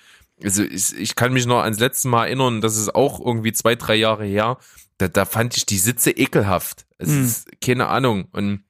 Also 0.42 0.62
ich, 0.62 0.94
ich 0.96 1.14
kann 1.16 1.32
mich 1.32 1.46
noch 1.46 1.62
ans 1.62 1.80
letzte 1.80 2.08
Mal 2.08 2.26
erinnern, 2.26 2.60
das 2.60 2.76
ist 2.76 2.94
auch 2.94 3.18
irgendwie 3.24 3.52
zwei, 3.52 3.74
drei 3.74 3.96
Jahre 3.96 4.24
her. 4.24 4.58
Da, 4.98 5.08
da 5.08 5.24
fand 5.24 5.56
ich 5.56 5.66
die 5.66 5.78
Sitze 5.78 6.10
ekelhaft. 6.10 6.86
Es 6.98 7.08
Hm. 7.08 7.24
ist 7.24 7.60
keine 7.60 7.86
Ahnung. 7.88 8.28
Und 8.32 8.64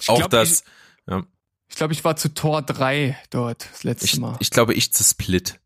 Ich 0.00 0.08
auch 0.08 0.18
glaub, 0.18 0.30
das, 0.30 0.64
ja. 1.08 1.22
Ich 1.70 1.76
glaube, 1.76 1.92
ich 1.94 2.04
war 2.04 2.16
zu 2.16 2.34
Tor 2.34 2.62
3 2.62 3.16
dort 3.30 3.66
das 3.72 3.84
letzte 3.84 4.04
Ich, 4.06 4.18
Mal. 4.18 4.36
ich 4.40 4.50
glaube, 4.50 4.74
ich 4.74 4.92
zu 4.92 5.02
Split. 5.04 5.58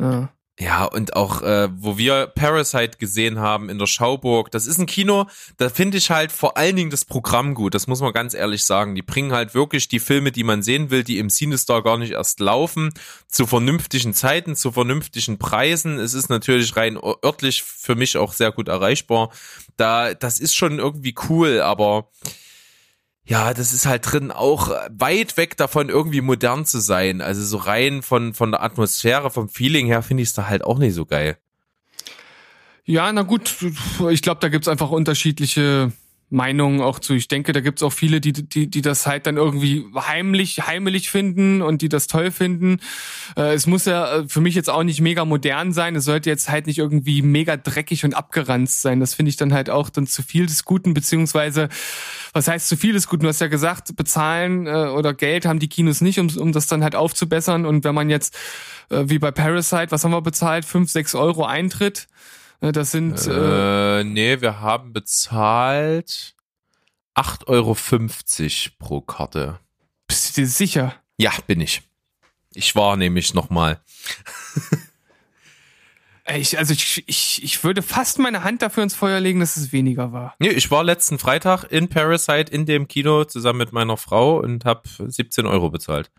ja. 0.00 0.30
Ja, 0.56 0.84
und 0.84 1.16
auch, 1.16 1.42
äh, 1.42 1.68
wo 1.74 1.98
wir 1.98 2.28
Parasite 2.28 2.98
gesehen 2.98 3.40
haben 3.40 3.68
in 3.68 3.80
der 3.80 3.88
Schauburg, 3.88 4.52
das 4.52 4.68
ist 4.68 4.78
ein 4.78 4.86
Kino, 4.86 5.26
da 5.56 5.68
finde 5.68 5.98
ich 5.98 6.10
halt 6.12 6.30
vor 6.30 6.56
allen 6.56 6.76
Dingen 6.76 6.90
das 6.90 7.04
Programm 7.04 7.54
gut, 7.54 7.74
das 7.74 7.88
muss 7.88 8.00
man 8.00 8.12
ganz 8.12 8.34
ehrlich 8.34 8.64
sagen. 8.64 8.94
Die 8.94 9.02
bringen 9.02 9.32
halt 9.32 9.54
wirklich 9.56 9.88
die 9.88 9.98
Filme, 9.98 10.30
die 10.30 10.44
man 10.44 10.62
sehen 10.62 10.90
will, 10.90 11.02
die 11.02 11.18
im 11.18 11.28
Cinestar 11.28 11.82
gar 11.82 11.98
nicht 11.98 12.12
erst 12.12 12.38
laufen, 12.38 12.90
zu 13.26 13.48
vernünftigen 13.48 14.14
Zeiten, 14.14 14.54
zu 14.54 14.70
vernünftigen 14.70 15.38
Preisen. 15.40 15.98
Es 15.98 16.14
ist 16.14 16.28
natürlich 16.28 16.76
rein 16.76 16.96
örtlich 17.24 17.64
für 17.64 17.96
mich 17.96 18.16
auch 18.16 18.32
sehr 18.32 18.52
gut 18.52 18.68
erreichbar. 18.68 19.30
Da, 19.76 20.14
das 20.14 20.38
ist 20.38 20.54
schon 20.54 20.78
irgendwie 20.78 21.16
cool, 21.28 21.62
aber 21.62 22.10
ja, 23.26 23.54
das 23.54 23.72
ist 23.72 23.86
halt 23.86 24.10
drin 24.10 24.30
auch 24.30 24.70
weit 24.90 25.36
weg 25.36 25.56
davon, 25.56 25.88
irgendwie 25.88 26.20
modern 26.20 26.66
zu 26.66 26.78
sein. 26.78 27.22
Also 27.22 27.42
so 27.42 27.56
rein 27.56 28.02
von, 28.02 28.34
von 28.34 28.50
der 28.50 28.62
Atmosphäre, 28.62 29.30
vom 29.30 29.48
Feeling 29.48 29.86
her 29.86 30.02
finde 30.02 30.22
ich 30.22 30.28
es 30.28 30.34
da 30.34 30.46
halt 30.46 30.62
auch 30.62 30.78
nicht 30.78 30.94
so 30.94 31.06
geil. 31.06 31.38
Ja, 32.84 33.10
na 33.12 33.22
gut, 33.22 33.56
ich 34.10 34.20
glaube, 34.20 34.40
da 34.40 34.48
gibt's 34.48 34.68
einfach 34.68 34.90
unterschiedliche 34.90 35.92
Meinungen 36.34 36.80
auch 36.80 36.98
zu. 36.98 37.14
Ich 37.14 37.28
denke, 37.28 37.52
da 37.52 37.60
gibt's 37.60 37.82
auch 37.82 37.92
viele, 37.92 38.20
die, 38.20 38.32
die, 38.32 38.68
die 38.68 38.82
das 38.82 39.06
halt 39.06 39.26
dann 39.26 39.36
irgendwie 39.36 39.86
heimlich, 39.96 40.66
heimelig 40.66 41.08
finden 41.10 41.62
und 41.62 41.80
die 41.80 41.88
das 41.88 42.08
toll 42.08 42.30
finden. 42.30 42.80
Äh, 43.36 43.54
es 43.54 43.66
muss 43.66 43.84
ja 43.84 44.18
äh, 44.18 44.28
für 44.28 44.40
mich 44.40 44.54
jetzt 44.54 44.68
auch 44.68 44.82
nicht 44.82 45.00
mega 45.00 45.24
modern 45.24 45.72
sein. 45.72 45.96
Es 45.96 46.04
sollte 46.04 46.28
jetzt 46.28 46.50
halt 46.50 46.66
nicht 46.66 46.78
irgendwie 46.78 47.22
mega 47.22 47.56
dreckig 47.56 48.04
und 48.04 48.14
abgeranzt 48.14 48.82
sein. 48.82 49.00
Das 49.00 49.14
finde 49.14 49.30
ich 49.30 49.36
dann 49.36 49.54
halt 49.54 49.70
auch 49.70 49.88
dann 49.88 50.06
zu 50.06 50.22
viel 50.22 50.46
des 50.46 50.64
Guten, 50.64 50.92
beziehungsweise, 50.92 51.68
was 52.32 52.48
heißt 52.48 52.68
zu 52.68 52.76
viel 52.76 52.92
des 52.92 53.08
Guten? 53.08 53.22
Du 53.22 53.28
hast 53.28 53.40
ja 53.40 53.46
gesagt, 53.46 53.96
bezahlen 53.96 54.66
äh, 54.66 54.70
oder 54.70 55.14
Geld 55.14 55.46
haben 55.46 55.60
die 55.60 55.68
Kinos 55.68 56.00
nicht, 56.00 56.18
um, 56.18 56.28
um 56.36 56.52
das 56.52 56.66
dann 56.66 56.82
halt 56.82 56.96
aufzubessern. 56.96 57.64
Und 57.64 57.84
wenn 57.84 57.94
man 57.94 58.10
jetzt, 58.10 58.36
äh, 58.90 59.04
wie 59.06 59.20
bei 59.20 59.30
Parasite, 59.30 59.90
was 59.90 60.02
haben 60.02 60.10
wir 60.10 60.20
bezahlt? 60.20 60.64
Fünf, 60.64 60.90
sechs 60.90 61.14
Euro 61.14 61.44
Eintritt. 61.44 62.08
Äh, 62.60 62.72
Das 62.72 62.90
sind 62.90 63.26
äh, 63.26 64.00
Äh, 64.00 64.04
nee, 64.04 64.40
wir 64.40 64.60
haben 64.60 64.92
bezahlt 64.92 66.34
8,50 67.14 67.46
Euro 67.46 67.76
pro 68.78 69.00
Karte. 69.00 69.60
Bist 70.06 70.36
du 70.36 70.40
dir 70.42 70.46
sicher? 70.48 70.94
Ja, 71.16 71.32
bin 71.46 71.60
ich. 71.60 71.82
Ich 72.52 72.74
war 72.76 72.96
nämlich 72.96 73.34
nochmal. 73.34 73.80
Ich, 76.26 76.56
also 76.56 76.72
ich, 76.72 77.04
ich, 77.06 77.44
ich 77.44 77.64
würde 77.64 77.82
fast 77.82 78.18
meine 78.18 78.44
Hand 78.44 78.62
dafür 78.62 78.82
ins 78.82 78.94
Feuer 78.94 79.20
legen, 79.20 79.40
dass 79.40 79.58
es 79.58 79.72
weniger 79.72 80.12
war. 80.12 80.34
Nee, 80.38 80.48
ich 80.48 80.70
war 80.70 80.82
letzten 80.82 81.18
Freitag 81.18 81.64
in 81.64 81.88
Parasite 81.88 82.50
in 82.50 82.64
dem 82.64 82.88
Kino 82.88 83.24
zusammen 83.24 83.58
mit 83.58 83.72
meiner 83.72 83.98
Frau 83.98 84.38
und 84.38 84.64
habe 84.64 84.88
17 84.88 85.44
Euro 85.44 85.68
bezahlt. 85.68 86.10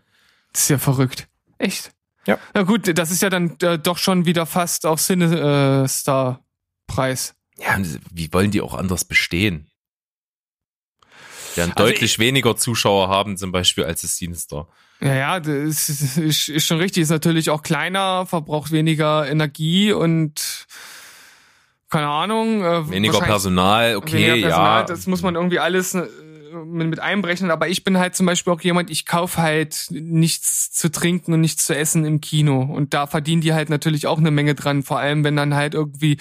Das 0.52 0.62
ist 0.62 0.68
ja 0.68 0.78
verrückt. 0.78 1.26
Echt? 1.58 1.92
Ja. 2.26 2.38
Na 2.54 2.62
gut, 2.62 2.96
das 2.98 3.10
ist 3.10 3.22
ja 3.22 3.30
dann 3.30 3.56
äh, 3.62 3.78
doch 3.78 3.98
schon 3.98 4.26
wieder 4.26 4.46
fast 4.46 4.84
auf 4.84 5.00
Cinestar-Preis. 5.00 7.34
Ja, 7.58 7.78
wie 8.12 8.32
wollen 8.32 8.50
die 8.50 8.60
auch 8.60 8.74
anders 8.74 9.04
bestehen? 9.04 9.68
Die 11.52 11.58
werden 11.58 11.72
Also 11.76 11.90
deutlich 11.90 12.18
weniger 12.18 12.56
Zuschauer 12.56 13.08
haben, 13.08 13.36
zum 13.36 13.52
Beispiel, 13.52 13.84
als 13.84 14.02
das 14.02 14.16
Sinister. 14.16 14.68
Ja, 15.00 15.14
ja, 15.14 15.40
das 15.40 15.88
ist, 15.88 16.18
ist, 16.18 16.48
ist 16.48 16.66
schon 16.66 16.78
richtig. 16.78 17.02
Ist 17.02 17.10
natürlich 17.10 17.50
auch 17.50 17.62
kleiner, 17.62 18.26
verbraucht 18.26 18.72
weniger 18.72 19.28
Energie 19.28 19.92
und 19.92 20.66
keine 21.88 22.08
Ahnung. 22.08 22.64
Äh, 22.64 22.90
Weniger 22.90 23.20
Personal, 23.20 23.96
okay, 23.96 24.28
weniger 24.28 24.48
Personal, 24.48 24.80
ja. 24.80 24.86
Das 24.86 25.06
muss 25.06 25.22
man 25.22 25.34
irgendwie 25.34 25.60
alles 25.60 25.94
äh, 25.94 26.06
mit, 26.64 26.88
mit 26.88 27.00
einberechnen. 27.00 27.50
Aber 27.50 27.68
ich 27.68 27.84
bin 27.84 27.98
halt 27.98 28.14
zum 28.14 28.26
Beispiel 28.26 28.52
auch 28.52 28.60
jemand, 28.60 28.90
ich 28.90 29.06
kauf 29.06 29.36
halt 29.36 29.86
nichts 29.90 30.72
zu 30.72 30.90
trinken 30.90 31.32
und 31.32 31.40
nichts 31.40 31.66
zu 31.66 31.76
essen 31.76 32.04
im 32.04 32.20
Kino. 32.20 32.62
Und 32.62 32.94
da 32.94 33.06
verdienen 33.06 33.42
die 33.42 33.54
halt 33.54 33.70
natürlich 33.70 34.06
auch 34.06 34.18
eine 34.18 34.30
Menge 34.30 34.54
dran. 34.54 34.82
Vor 34.82 34.98
allem, 34.98 35.24
wenn 35.24 35.36
dann 35.36 35.54
halt 35.54 35.74
irgendwie 35.74 36.18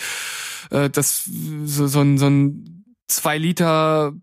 äh, 0.71 0.89
das 0.89 1.23
so, 1.25 1.87
so 1.87 2.01
ein, 2.01 2.17
so 2.17 2.27
ein 2.27 2.85
zwei 3.07 3.37
Liter 3.37 4.13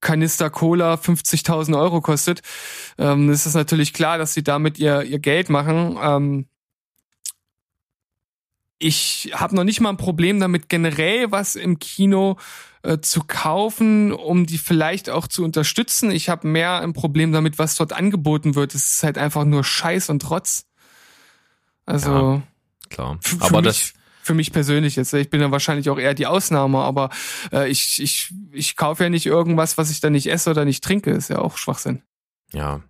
Kanister 0.00 0.50
Cola 0.50 0.94
50.000 0.94 1.78
Euro 1.78 2.00
kostet, 2.00 2.42
ähm, 2.98 3.30
ist 3.30 3.46
es 3.46 3.54
natürlich 3.54 3.94
klar, 3.94 4.18
dass 4.18 4.34
sie 4.34 4.44
damit 4.44 4.78
ihr, 4.78 5.02
ihr 5.02 5.18
Geld 5.18 5.48
machen. 5.48 5.98
Ähm, 6.00 6.46
ich 8.78 9.30
habe 9.34 9.54
noch 9.54 9.64
nicht 9.64 9.80
mal 9.80 9.90
ein 9.90 9.96
Problem 9.96 10.40
damit, 10.40 10.68
generell 10.68 11.30
was 11.30 11.54
im 11.54 11.78
Kino 11.78 12.36
äh, 12.82 12.98
zu 12.98 13.22
kaufen, 13.24 14.12
um 14.12 14.46
die 14.46 14.58
vielleicht 14.58 15.08
auch 15.08 15.26
zu 15.26 15.44
unterstützen. 15.44 16.10
Ich 16.10 16.28
habe 16.28 16.46
mehr 16.48 16.80
ein 16.80 16.92
Problem 16.92 17.32
damit, 17.32 17.58
was 17.58 17.76
dort 17.76 17.92
angeboten 17.92 18.54
wird. 18.54 18.74
Es 18.74 18.92
ist 18.92 19.02
halt 19.02 19.16
einfach 19.16 19.44
nur 19.44 19.64
Scheiß 19.64 20.10
und 20.10 20.20
Trotz. 20.20 20.66
Also 21.86 22.42
Klar. 22.90 23.18
f- 23.22 23.36
für 23.38 23.44
Aber 23.44 23.62
mich, 23.62 23.64
das, 23.68 23.92
für 24.22 24.34
mich 24.34 24.52
persönlich 24.52 24.96
jetzt. 24.96 25.12
Ich 25.14 25.30
bin 25.30 25.40
ja 25.40 25.50
wahrscheinlich 25.50 25.88
auch 25.90 25.98
eher 25.98 26.14
die 26.14 26.26
Ausnahme, 26.26 26.78
aber 26.78 27.10
äh, 27.52 27.68
ich, 27.68 28.02
ich, 28.02 28.32
ich 28.52 28.76
kaufe 28.76 29.04
ja 29.04 29.10
nicht 29.10 29.26
irgendwas, 29.26 29.78
was 29.78 29.90
ich 29.90 30.00
dann 30.00 30.12
nicht 30.12 30.26
esse 30.30 30.50
oder 30.50 30.64
nicht 30.64 30.82
trinke. 30.84 31.10
Ist 31.10 31.30
ja 31.30 31.38
auch 31.38 31.56
Schwachsinn. 31.58 32.02
ja. 32.52 32.80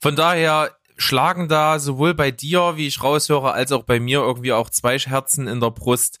Von 0.00 0.14
daher 0.14 0.77
schlagen 0.98 1.48
da 1.48 1.78
sowohl 1.78 2.12
bei 2.12 2.32
dir, 2.32 2.74
wie 2.76 2.88
ich 2.88 3.02
raushöre, 3.02 3.52
als 3.52 3.70
auch 3.70 3.84
bei 3.84 4.00
mir 4.00 4.18
irgendwie 4.18 4.52
auch 4.52 4.68
zwei 4.68 4.98
Herzen 4.98 5.46
in 5.46 5.60
der 5.60 5.70
Brust. 5.70 6.18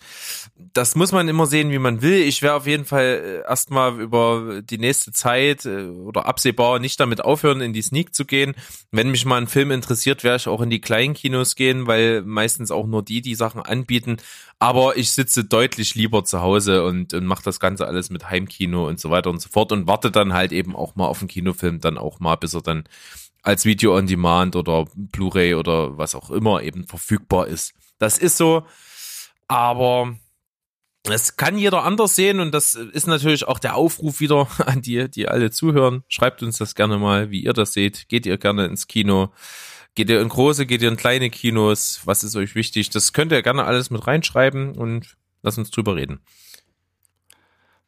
Das 0.54 0.94
muss 0.94 1.10
man 1.10 1.28
immer 1.28 1.46
sehen, 1.46 1.70
wie 1.72 1.80
man 1.80 2.00
will. 2.00 2.18
Ich 2.18 2.42
werde 2.42 2.56
auf 2.56 2.66
jeden 2.66 2.84
Fall 2.84 3.42
äh, 3.44 3.48
erstmal 3.48 4.00
über 4.00 4.62
die 4.62 4.78
nächste 4.78 5.12
Zeit 5.12 5.66
äh, 5.66 5.88
oder 5.88 6.26
absehbar 6.26 6.78
nicht 6.78 7.00
damit 7.00 7.20
aufhören, 7.20 7.60
in 7.60 7.72
die 7.72 7.82
Sneak 7.82 8.14
zu 8.14 8.24
gehen. 8.24 8.54
Wenn 8.92 9.10
mich 9.10 9.24
mal 9.24 9.38
ein 9.38 9.48
Film 9.48 9.72
interessiert, 9.72 10.22
werde 10.22 10.36
ich 10.36 10.48
auch 10.48 10.60
in 10.60 10.70
die 10.70 10.80
kleinen 10.80 11.14
Kinos 11.14 11.56
gehen, 11.56 11.88
weil 11.88 12.22
meistens 12.22 12.70
auch 12.70 12.86
nur 12.86 13.02
die 13.02 13.20
die 13.20 13.34
Sachen 13.34 13.60
anbieten. 13.60 14.18
Aber 14.60 14.96
ich 14.96 15.10
sitze 15.12 15.44
deutlich 15.44 15.96
lieber 15.96 16.24
zu 16.24 16.40
Hause 16.40 16.84
und, 16.84 17.14
und 17.14 17.26
mache 17.26 17.42
das 17.42 17.58
Ganze 17.58 17.86
alles 17.86 18.10
mit 18.10 18.30
Heimkino 18.30 18.86
und 18.86 19.00
so 19.00 19.10
weiter 19.10 19.30
und 19.30 19.40
so 19.40 19.48
fort 19.48 19.72
und 19.72 19.88
warte 19.88 20.12
dann 20.12 20.32
halt 20.32 20.52
eben 20.52 20.76
auch 20.76 20.94
mal 20.94 21.06
auf 21.06 21.18
den 21.18 21.28
Kinofilm, 21.28 21.80
dann 21.80 21.98
auch 21.98 22.20
mal, 22.20 22.36
bis 22.36 22.54
er 22.54 22.62
dann 22.62 22.84
als 23.42 23.64
Video 23.64 23.96
on 23.96 24.06
Demand 24.06 24.56
oder 24.56 24.86
Blu-ray 24.94 25.54
oder 25.54 25.96
was 25.96 26.14
auch 26.14 26.30
immer 26.30 26.62
eben 26.62 26.86
verfügbar 26.86 27.46
ist. 27.46 27.72
Das 27.98 28.18
ist 28.18 28.36
so, 28.36 28.66
aber 29.46 30.16
das 31.04 31.36
kann 31.36 31.56
jeder 31.56 31.84
anders 31.84 32.16
sehen 32.16 32.40
und 32.40 32.52
das 32.52 32.74
ist 32.74 33.06
natürlich 33.06 33.46
auch 33.46 33.58
der 33.58 33.76
Aufruf 33.76 34.20
wieder 34.20 34.48
an 34.66 34.82
die, 34.82 35.08
die 35.10 35.28
alle 35.28 35.50
zuhören. 35.50 36.04
Schreibt 36.08 36.42
uns 36.42 36.58
das 36.58 36.74
gerne 36.74 36.98
mal, 36.98 37.30
wie 37.30 37.42
ihr 37.42 37.52
das 37.52 37.72
seht. 37.72 38.08
Geht 38.08 38.26
ihr 38.26 38.38
gerne 38.38 38.66
ins 38.66 38.86
Kino? 38.86 39.32
Geht 39.94 40.10
ihr 40.10 40.20
in 40.20 40.28
große, 40.28 40.66
geht 40.66 40.82
ihr 40.82 40.88
in 40.88 40.96
kleine 40.96 41.30
Kinos? 41.30 42.02
Was 42.04 42.22
ist 42.22 42.36
euch 42.36 42.54
wichtig? 42.54 42.90
Das 42.90 43.12
könnt 43.12 43.32
ihr 43.32 43.42
gerne 43.42 43.64
alles 43.64 43.90
mit 43.90 44.06
reinschreiben 44.06 44.76
und 44.76 45.16
lasst 45.42 45.58
uns 45.58 45.70
drüber 45.70 45.96
reden. 45.96 46.20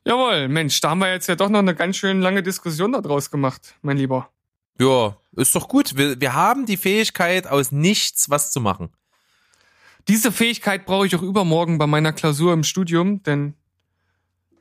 Jawohl, 0.04 0.48
Mensch, 0.48 0.80
da 0.80 0.90
haben 0.90 1.00
wir 1.00 1.12
jetzt 1.12 1.28
ja 1.28 1.36
doch 1.36 1.50
noch 1.50 1.58
eine 1.58 1.74
ganz 1.74 1.96
schön 1.96 2.22
lange 2.22 2.42
Diskussion 2.42 2.92
daraus 2.92 3.30
gemacht, 3.30 3.74
mein 3.82 3.98
Lieber. 3.98 4.30
Ja, 4.78 5.19
ist 5.36 5.54
doch 5.54 5.68
gut. 5.68 5.96
Wir, 5.96 6.20
wir 6.20 6.34
haben 6.34 6.66
die 6.66 6.76
Fähigkeit, 6.76 7.46
aus 7.46 7.72
nichts 7.72 8.30
was 8.30 8.52
zu 8.52 8.60
machen. 8.60 8.90
Diese 10.08 10.32
Fähigkeit 10.32 10.86
brauche 10.86 11.06
ich 11.06 11.14
auch 11.14 11.22
übermorgen 11.22 11.78
bei 11.78 11.86
meiner 11.86 12.12
Klausur 12.12 12.52
im 12.52 12.64
Studium, 12.64 13.22
denn 13.22 13.54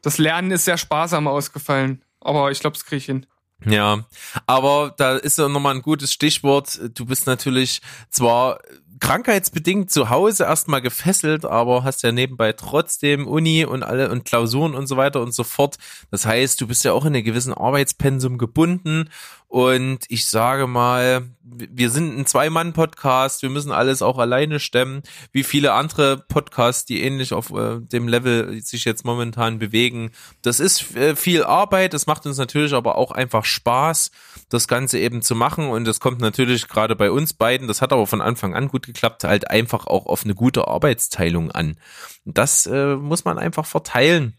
das 0.01 0.17
Lernen 0.17 0.51
ist 0.51 0.65
sehr 0.65 0.77
sparsam 0.77 1.27
ausgefallen. 1.27 2.03
Aber 2.19 2.51
ich 2.51 2.59
glaube, 2.59 2.75
das 2.75 2.85
kriege 2.85 2.97
ich 2.97 3.05
hin. 3.05 3.25
Ja, 3.65 4.05
aber 4.45 4.93
da 4.97 5.17
ist 5.17 5.37
ja 5.37 5.49
nochmal 5.49 5.75
ein 5.75 5.81
gutes 5.81 6.13
Stichwort. 6.13 6.79
Du 6.93 7.05
bist 7.05 7.27
natürlich 7.27 7.81
zwar 8.09 8.59
krankheitsbedingt 8.99 9.91
zu 9.91 10.09
Hause 10.09 10.43
erstmal 10.43 10.81
gefesselt, 10.81 11.45
aber 11.45 11.83
hast 11.83 12.03
ja 12.03 12.11
nebenbei 12.11 12.53
trotzdem 12.53 13.27
Uni 13.27 13.65
und 13.65 13.83
alle 13.83 14.09
und 14.09 14.25
Klausuren 14.25 14.75
und 14.75 14.87
so 14.87 14.97
weiter 14.97 15.21
und 15.21 15.33
so 15.33 15.43
fort. 15.43 15.77
Das 16.11 16.25
heißt, 16.25 16.59
du 16.61 16.67
bist 16.67 16.83
ja 16.83 16.93
auch 16.93 17.05
in 17.05 17.15
einem 17.15 17.23
gewissen 17.23 17.53
Arbeitspensum 17.53 18.37
gebunden. 18.37 19.09
Und 19.49 20.05
ich 20.09 20.27
sage 20.27 20.67
mal, 20.67 21.27
wir 21.41 21.89
sind 21.89 22.15
ein 22.15 22.27
Zwei-Mann-Podcast, 22.27 23.41
wir 23.41 23.49
müssen 23.49 23.71
alles 23.71 24.03
auch 24.03 24.19
alleine 24.19 24.59
stemmen, 24.59 25.01
wie 25.31 25.43
viele 25.43 25.73
andere 25.73 26.17
Podcasts, 26.17 26.85
die 26.85 27.01
ähnlich 27.01 27.33
auf 27.33 27.49
äh, 27.49 27.79
dem 27.79 28.07
Level 28.07 28.61
sich 28.61 28.85
jetzt 28.85 29.05
momentan 29.05 29.57
bewegen. 29.57 30.11
Das 30.43 30.59
ist 30.59 30.95
äh, 30.95 31.15
viel 31.15 31.43
Arbeit, 31.43 31.95
das 31.95 32.05
macht 32.05 32.27
uns 32.27 32.37
natürlich 32.37 32.75
aber 32.75 32.95
auch 32.95 33.11
einfach 33.11 33.43
Spaß, 33.43 34.11
das 34.49 34.67
Ganze 34.67 34.99
eben 34.99 35.23
zu 35.23 35.33
machen. 35.33 35.69
Und 35.69 35.85
das 35.85 35.99
kommt 35.99 36.21
natürlich 36.21 36.67
gerade 36.67 36.95
bei 36.95 37.09
uns 37.09 37.33
beiden, 37.33 37.67
das 37.67 37.81
hat 37.81 37.91
aber 37.91 38.05
von 38.05 38.21
Anfang 38.21 38.53
an 38.53 38.67
gut 38.67 38.85
geklappt, 38.93 39.23
halt 39.23 39.49
einfach 39.49 39.87
auch 39.87 40.05
auf 40.05 40.23
eine 40.23 40.35
gute 40.35 40.67
Arbeitsteilung 40.67 41.51
an. 41.51 41.77
Das 42.25 42.65
äh, 42.65 42.95
muss 42.95 43.25
man 43.25 43.37
einfach 43.37 43.65
verteilen. 43.65 44.35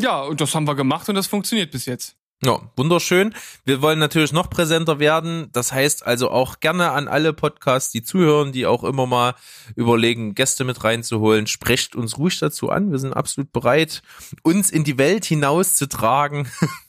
Ja, 0.00 0.22
und 0.22 0.40
das 0.40 0.54
haben 0.54 0.66
wir 0.66 0.74
gemacht 0.74 1.08
und 1.08 1.14
das 1.14 1.26
funktioniert 1.26 1.70
bis 1.70 1.86
jetzt. 1.86 2.16
Ja, 2.44 2.60
wunderschön. 2.76 3.34
Wir 3.64 3.80
wollen 3.80 3.98
natürlich 3.98 4.32
noch 4.32 4.50
präsenter 4.50 4.98
werden. 4.98 5.48
Das 5.52 5.72
heißt 5.72 6.06
also 6.06 6.30
auch 6.30 6.60
gerne 6.60 6.90
an 6.90 7.08
alle 7.08 7.32
Podcasts, 7.32 7.90
die 7.90 8.02
zuhören, 8.02 8.52
die 8.52 8.66
auch 8.66 8.84
immer 8.84 9.06
mal 9.06 9.34
überlegen, 9.76 10.34
Gäste 10.34 10.64
mit 10.64 10.84
reinzuholen. 10.84 11.46
Sprecht 11.46 11.96
uns 11.96 12.18
ruhig 12.18 12.38
dazu 12.38 12.68
an. 12.68 12.90
Wir 12.90 12.98
sind 12.98 13.14
absolut 13.14 13.50
bereit, 13.50 14.02
uns 14.42 14.70
in 14.70 14.84
die 14.84 14.98
Welt 14.98 15.24
hinauszutragen. 15.24 16.46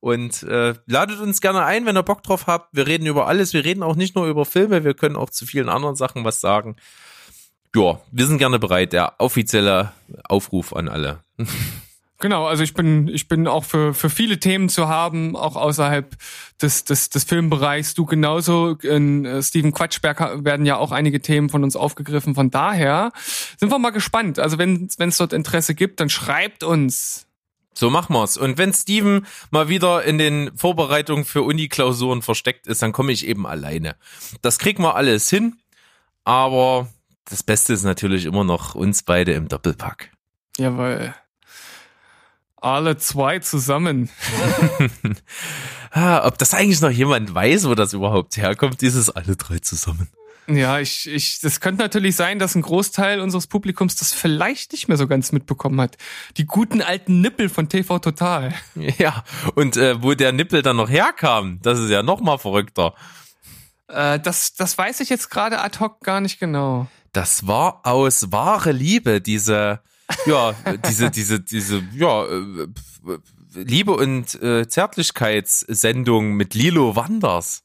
Und 0.00 0.42
äh, 0.42 0.74
ladet 0.86 1.20
uns 1.20 1.40
gerne 1.40 1.64
ein, 1.64 1.86
wenn 1.86 1.96
ihr 1.96 2.02
Bock 2.02 2.22
drauf 2.22 2.46
habt. 2.46 2.74
Wir 2.74 2.86
reden 2.86 3.06
über 3.06 3.26
alles. 3.26 3.52
Wir 3.52 3.64
reden 3.64 3.82
auch 3.82 3.96
nicht 3.96 4.14
nur 4.14 4.26
über 4.26 4.44
Filme, 4.44 4.84
wir 4.84 4.94
können 4.94 5.16
auch 5.16 5.30
zu 5.30 5.46
vielen 5.46 5.68
anderen 5.68 5.96
Sachen 5.96 6.24
was 6.24 6.40
sagen. 6.40 6.76
Ja, 7.74 8.00
wir 8.10 8.26
sind 8.26 8.38
gerne 8.38 8.58
bereit. 8.58 8.92
Der 8.92 9.14
offizielle 9.18 9.92
Aufruf 10.24 10.74
an 10.74 10.88
alle. 10.88 11.20
Genau, 12.20 12.46
also 12.46 12.64
ich 12.64 12.74
bin, 12.74 13.06
ich 13.06 13.28
bin 13.28 13.46
auch 13.46 13.64
für, 13.64 13.94
für 13.94 14.10
viele 14.10 14.40
Themen 14.40 14.68
zu 14.68 14.88
haben, 14.88 15.36
auch 15.36 15.54
außerhalb 15.54 16.16
des, 16.60 16.82
des, 16.82 17.10
des 17.10 17.22
Filmbereichs. 17.22 17.94
Du 17.94 18.06
genauso. 18.06 18.76
In 18.82 19.24
äh, 19.24 19.40
Steven 19.40 19.70
Quatschberg 19.70 20.44
werden 20.44 20.66
ja 20.66 20.78
auch 20.78 20.90
einige 20.90 21.20
Themen 21.20 21.48
von 21.48 21.62
uns 21.62 21.76
aufgegriffen. 21.76 22.34
Von 22.34 22.50
daher 22.50 23.12
sind 23.56 23.70
wir 23.70 23.78
mal 23.78 23.90
gespannt. 23.90 24.40
Also 24.40 24.58
wenn 24.58 24.88
es 24.98 25.16
dort 25.16 25.32
Interesse 25.32 25.76
gibt, 25.76 26.00
dann 26.00 26.10
schreibt 26.10 26.64
uns. 26.64 27.27
So 27.78 27.90
machen 27.90 28.12
wir's. 28.12 28.36
Und 28.36 28.58
wenn 28.58 28.72
Steven 28.72 29.24
mal 29.52 29.68
wieder 29.68 30.02
in 30.02 30.18
den 30.18 30.50
Vorbereitungen 30.56 31.24
für 31.24 31.42
Uni-Klausuren 31.42 32.22
versteckt 32.22 32.66
ist, 32.66 32.82
dann 32.82 32.90
komme 32.90 33.12
ich 33.12 33.24
eben 33.24 33.46
alleine. 33.46 33.94
Das 34.42 34.58
kriegen 34.58 34.82
wir 34.82 34.96
alles 34.96 35.30
hin. 35.30 35.60
Aber 36.24 36.88
das 37.26 37.44
Beste 37.44 37.72
ist 37.74 37.84
natürlich 37.84 38.24
immer 38.24 38.42
noch 38.42 38.74
uns 38.74 39.04
beide 39.04 39.32
im 39.32 39.46
Doppelpack. 39.46 40.10
Jawohl. 40.56 41.14
Alle 42.56 42.96
zwei 42.96 43.38
zusammen. 43.38 44.10
ah, 45.92 46.26
ob 46.26 46.36
das 46.36 46.54
eigentlich 46.54 46.80
noch 46.80 46.90
jemand 46.90 47.32
weiß, 47.32 47.68
wo 47.68 47.76
das 47.76 47.92
überhaupt 47.92 48.36
herkommt, 48.38 48.80
dieses 48.80 49.08
alle 49.08 49.36
drei 49.36 49.60
zusammen. 49.60 50.08
Ja, 50.48 50.78
ich, 50.78 51.06
ich, 51.06 51.40
das 51.40 51.60
könnte 51.60 51.82
natürlich 51.82 52.16
sein, 52.16 52.38
dass 52.38 52.54
ein 52.54 52.62
Großteil 52.62 53.20
unseres 53.20 53.46
Publikums 53.46 53.96
das 53.96 54.14
vielleicht 54.14 54.72
nicht 54.72 54.88
mehr 54.88 54.96
so 54.96 55.06
ganz 55.06 55.30
mitbekommen 55.30 55.78
hat. 55.80 55.98
Die 56.38 56.46
guten 56.46 56.80
alten 56.80 57.20
Nippel 57.20 57.48
von 57.48 57.68
TV 57.68 57.98
Total. 57.98 58.54
Ja, 58.98 59.24
und 59.54 59.76
äh, 59.76 60.02
wo 60.02 60.14
der 60.14 60.32
Nippel 60.32 60.62
dann 60.62 60.76
noch 60.76 60.88
herkam, 60.88 61.60
das 61.62 61.78
ist 61.78 61.90
ja 61.90 62.02
noch 62.02 62.20
mal 62.20 62.38
verrückter. 62.38 62.94
Äh, 63.88 64.18
das, 64.20 64.54
das 64.54 64.78
weiß 64.78 65.00
ich 65.00 65.10
jetzt 65.10 65.30
gerade 65.30 65.60
ad 65.60 65.78
hoc 65.80 66.00
gar 66.00 66.20
nicht 66.20 66.40
genau. 66.40 66.86
Das 67.12 67.46
war 67.46 67.80
aus 67.84 68.32
wahre 68.32 68.72
Liebe, 68.72 69.20
diese 69.20 69.80
ja, 70.26 70.54
diese, 70.88 71.10
diese, 71.10 71.40
diese, 71.40 71.82
ja, 71.94 72.24
äh, 72.24 72.68
Liebe 73.54 73.92
und 73.92 74.40
äh, 74.42 74.68
Zärtlichkeitssendung 74.68 76.34
mit 76.34 76.54
Lilo 76.54 76.96
Wanders. 76.96 77.62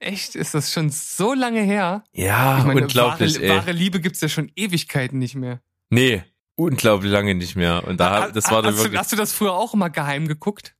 Echt? 0.00 0.36
Ist 0.36 0.54
das 0.54 0.72
schon 0.72 0.90
so 0.90 1.34
lange 1.34 1.60
her? 1.60 2.04
Ja, 2.12 2.58
ich 2.58 2.64
meine, 2.64 2.82
unglaublich. 2.82 3.34
Wahre, 3.34 3.44
ey. 3.44 3.50
wahre 3.50 3.72
Liebe 3.72 4.00
gibt's 4.00 4.20
ja 4.20 4.28
schon 4.28 4.50
Ewigkeiten 4.54 5.18
nicht 5.18 5.34
mehr. 5.34 5.60
Nee, 5.90 6.22
unglaublich 6.54 7.10
lange 7.10 7.34
nicht 7.34 7.56
mehr. 7.56 7.84
Und 7.86 7.98
da, 7.98 8.30
das 8.30 8.50
war 8.50 8.62
dann 8.62 8.74
hast, 8.74 8.86
du, 8.86 8.96
hast 8.96 9.12
du 9.12 9.16
das 9.16 9.32
früher 9.32 9.52
auch 9.52 9.74
immer 9.74 9.90
geheim 9.90 10.28
geguckt? 10.28 10.76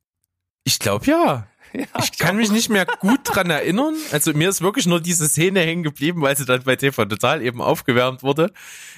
Ich 0.65 0.79
glaube 0.79 1.07
ja. 1.07 1.49
Ja, 1.73 1.87
ich, 2.03 2.19
kann 2.19 2.37
mich 2.37 2.51
nicht 2.51 2.71
mehr 2.71 2.87
gut 3.01 3.21
dran 3.25 3.51
erinnern. 3.51 3.95
Also 4.13 4.33
mir 4.33 4.49
ist 4.49 4.63
wirklich 4.63 4.87
nur 4.87 5.01
diese 5.01 5.29
Szene 5.29 5.61
hängen 5.61 5.83
geblieben, 5.83 6.23
weil 6.23 6.37
sie 6.37 6.45
dann 6.45 6.63
bei 6.63 6.77
TV 6.77 7.05
Total 7.05 7.43
eben 7.43 7.61
aufgewärmt 7.61 8.23
wurde. 8.23 8.53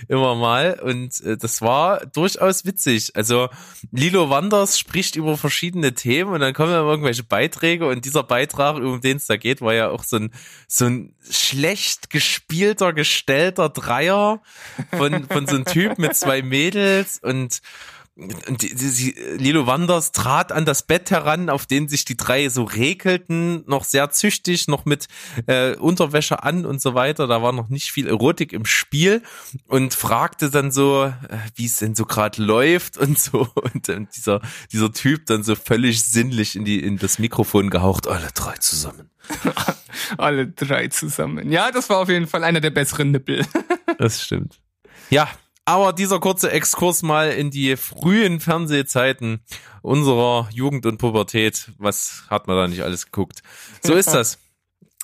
Immer 0.08 0.34
mal. 0.34 0.78
Und 0.80 1.20
äh, 1.22 1.36
das 1.36 1.62
war 1.62 2.06
durchaus 2.06 2.64
witzig. 2.64 3.16
Also 3.16 3.48
Lilo 3.90 4.30
Wanders 4.30 4.78
spricht 4.78 5.16
über 5.16 5.36
verschiedene 5.36 5.94
Themen 5.94 6.32
und 6.32 6.40
dann 6.40 6.54
kommen 6.54 6.72
dann 6.72 6.86
irgendwelche 6.86 7.24
Beiträge 7.24 7.86
und 7.88 8.04
dieser 8.04 8.22
Beitrag, 8.22 8.76
um 8.76 9.00
den 9.00 9.16
es 9.16 9.26
da 9.26 9.36
geht, 9.36 9.60
war 9.60 9.74
ja 9.74 9.90
auch 9.90 10.04
so 10.04 10.16
ein, 10.16 10.32
so 10.68 10.86
ein 10.86 11.14
schlecht 11.28 12.10
gespielter, 12.10 12.92
gestellter 12.92 13.68
Dreier 13.68 14.40
von, 14.96 15.26
von 15.28 15.46
so 15.46 15.56
einem 15.56 15.64
Typ 15.64 15.98
mit 15.98 16.16
zwei 16.16 16.42
Mädels 16.42 17.18
und 17.22 17.60
die, 18.48 18.74
die, 18.74 19.14
Lilo 19.38 19.66
Wanders 19.66 20.12
trat 20.12 20.52
an 20.52 20.64
das 20.64 20.82
Bett 20.82 21.10
heran, 21.10 21.48
auf 21.48 21.66
dem 21.66 21.88
sich 21.88 22.04
die 22.04 22.16
drei 22.16 22.48
so 22.48 22.64
rekelten, 22.64 23.64
noch 23.66 23.84
sehr 23.84 24.10
züchtig, 24.10 24.68
noch 24.68 24.84
mit 24.84 25.08
äh, 25.46 25.76
Unterwäsche 25.76 26.42
an 26.42 26.66
und 26.66 26.82
so 26.82 26.94
weiter. 26.94 27.26
Da 27.26 27.42
war 27.42 27.52
noch 27.52 27.68
nicht 27.68 27.92
viel 27.92 28.06
Erotik 28.08 28.52
im 28.52 28.66
Spiel 28.66 29.22
und 29.66 29.94
fragte 29.94 30.50
dann 30.50 30.70
so, 30.70 31.04
äh, 31.04 31.12
wie 31.54 31.66
es 31.66 31.76
denn 31.76 31.94
so 31.94 32.04
gerade 32.04 32.42
läuft 32.42 32.98
und 32.98 33.18
so. 33.18 33.48
Und, 33.60 33.88
und 33.88 34.08
dieser 34.16 34.40
dieser 34.72 34.92
Typ 34.92 35.26
dann 35.26 35.42
so 35.42 35.54
völlig 35.54 36.02
sinnlich 36.02 36.56
in 36.56 36.64
die 36.64 36.82
in 36.82 36.96
das 36.96 37.18
Mikrofon 37.18 37.70
gehaucht, 37.70 38.08
alle 38.08 38.28
drei 38.34 38.54
zusammen. 38.56 39.10
alle 40.18 40.48
drei 40.48 40.88
zusammen. 40.88 41.50
Ja, 41.50 41.70
das 41.70 41.88
war 41.90 41.98
auf 41.98 42.08
jeden 42.08 42.26
Fall 42.26 42.44
einer 42.44 42.60
der 42.60 42.70
besseren 42.70 43.10
Nippel. 43.10 43.44
das 43.98 44.22
stimmt. 44.22 44.60
Ja, 45.10 45.28
aber 45.70 45.92
dieser 45.92 46.18
kurze 46.18 46.50
Exkurs 46.50 47.02
mal 47.02 47.30
in 47.30 47.50
die 47.50 47.76
frühen 47.76 48.40
Fernsehzeiten 48.40 49.40
unserer 49.82 50.48
Jugend 50.52 50.84
und 50.84 50.98
Pubertät. 50.98 51.70
Was 51.78 52.24
hat 52.28 52.48
man 52.48 52.56
da 52.56 52.66
nicht 52.66 52.82
alles 52.82 53.06
geguckt? 53.06 53.42
So 53.84 53.94
ist 53.94 54.08
das. 54.14 54.38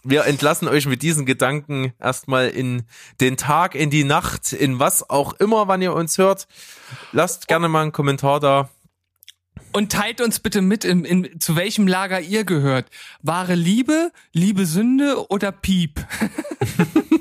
Wir 0.02 0.24
entlassen 0.24 0.66
euch 0.66 0.86
mit 0.86 1.02
diesen 1.02 1.24
Gedanken 1.24 1.92
erstmal 2.00 2.48
in 2.48 2.82
den 3.20 3.36
Tag, 3.36 3.76
in 3.76 3.90
die 3.90 4.04
Nacht, 4.04 4.52
in 4.52 4.80
was 4.80 5.08
auch 5.08 5.34
immer, 5.34 5.68
wann 5.68 5.82
ihr 5.82 5.94
uns 5.94 6.18
hört. 6.18 6.48
Lasst 7.12 7.46
gerne 7.46 7.68
mal 7.68 7.82
einen 7.82 7.92
Kommentar 7.92 8.40
da. 8.40 8.68
Und 9.72 9.92
teilt 9.92 10.20
uns 10.20 10.40
bitte 10.40 10.62
mit, 10.62 10.84
in, 10.84 11.04
in, 11.04 11.40
zu 11.40 11.54
welchem 11.54 11.86
Lager 11.86 12.20
ihr 12.20 12.44
gehört. 12.44 12.88
Wahre 13.22 13.54
Liebe, 13.54 14.10
liebe 14.32 14.66
Sünde 14.66 15.30
oder 15.30 15.52
Piep? 15.52 16.04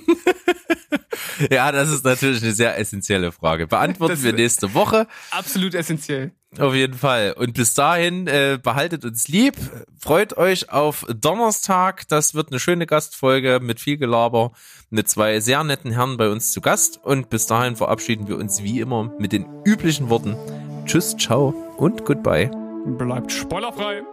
Ja, 1.49 1.71
das 1.71 1.89
ist 1.89 2.03
natürlich 2.05 2.41
eine 2.43 2.53
sehr 2.53 2.77
essentielle 2.77 3.31
Frage. 3.31 3.67
Beantworten 3.67 4.21
wir 4.23 4.33
nächste 4.33 4.73
Woche. 4.73 5.07
Absolut 5.31 5.73
essentiell. 5.73 6.31
Auf 6.59 6.73
jeden 6.73 6.93
Fall. 6.93 7.33
Und 7.37 7.53
bis 7.53 7.73
dahin, 7.73 8.27
äh, 8.27 8.57
behaltet 8.61 9.03
uns 9.03 9.27
lieb. 9.27 9.55
Freut 9.99 10.37
euch 10.37 10.71
auf 10.71 11.05
Donnerstag. 11.09 12.07
Das 12.07 12.33
wird 12.33 12.49
eine 12.51 12.59
schöne 12.59 12.85
Gastfolge 12.85 13.59
mit 13.61 13.79
viel 13.79 13.97
Gelaber. 13.97 14.51
Mit 14.89 15.09
zwei 15.09 15.39
sehr 15.39 15.63
netten 15.63 15.91
Herren 15.91 16.17
bei 16.17 16.29
uns 16.29 16.51
zu 16.51 16.61
Gast. 16.61 16.99
Und 17.03 17.29
bis 17.29 17.47
dahin 17.47 17.75
verabschieden 17.75 18.27
wir 18.27 18.37
uns 18.37 18.63
wie 18.63 18.79
immer 18.79 19.11
mit 19.19 19.33
den 19.33 19.45
üblichen 19.65 20.09
Worten. 20.09 20.37
Tschüss, 20.85 21.15
ciao 21.17 21.53
und 21.77 22.05
goodbye. 22.05 22.49
Bleibt 22.97 23.31
spoilerfrei. 23.31 24.03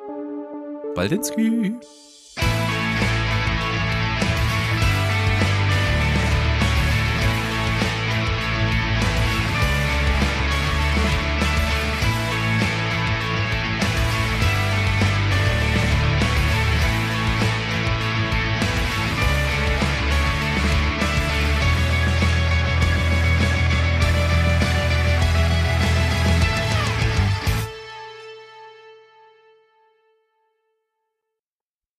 Baldinski. 0.94 1.74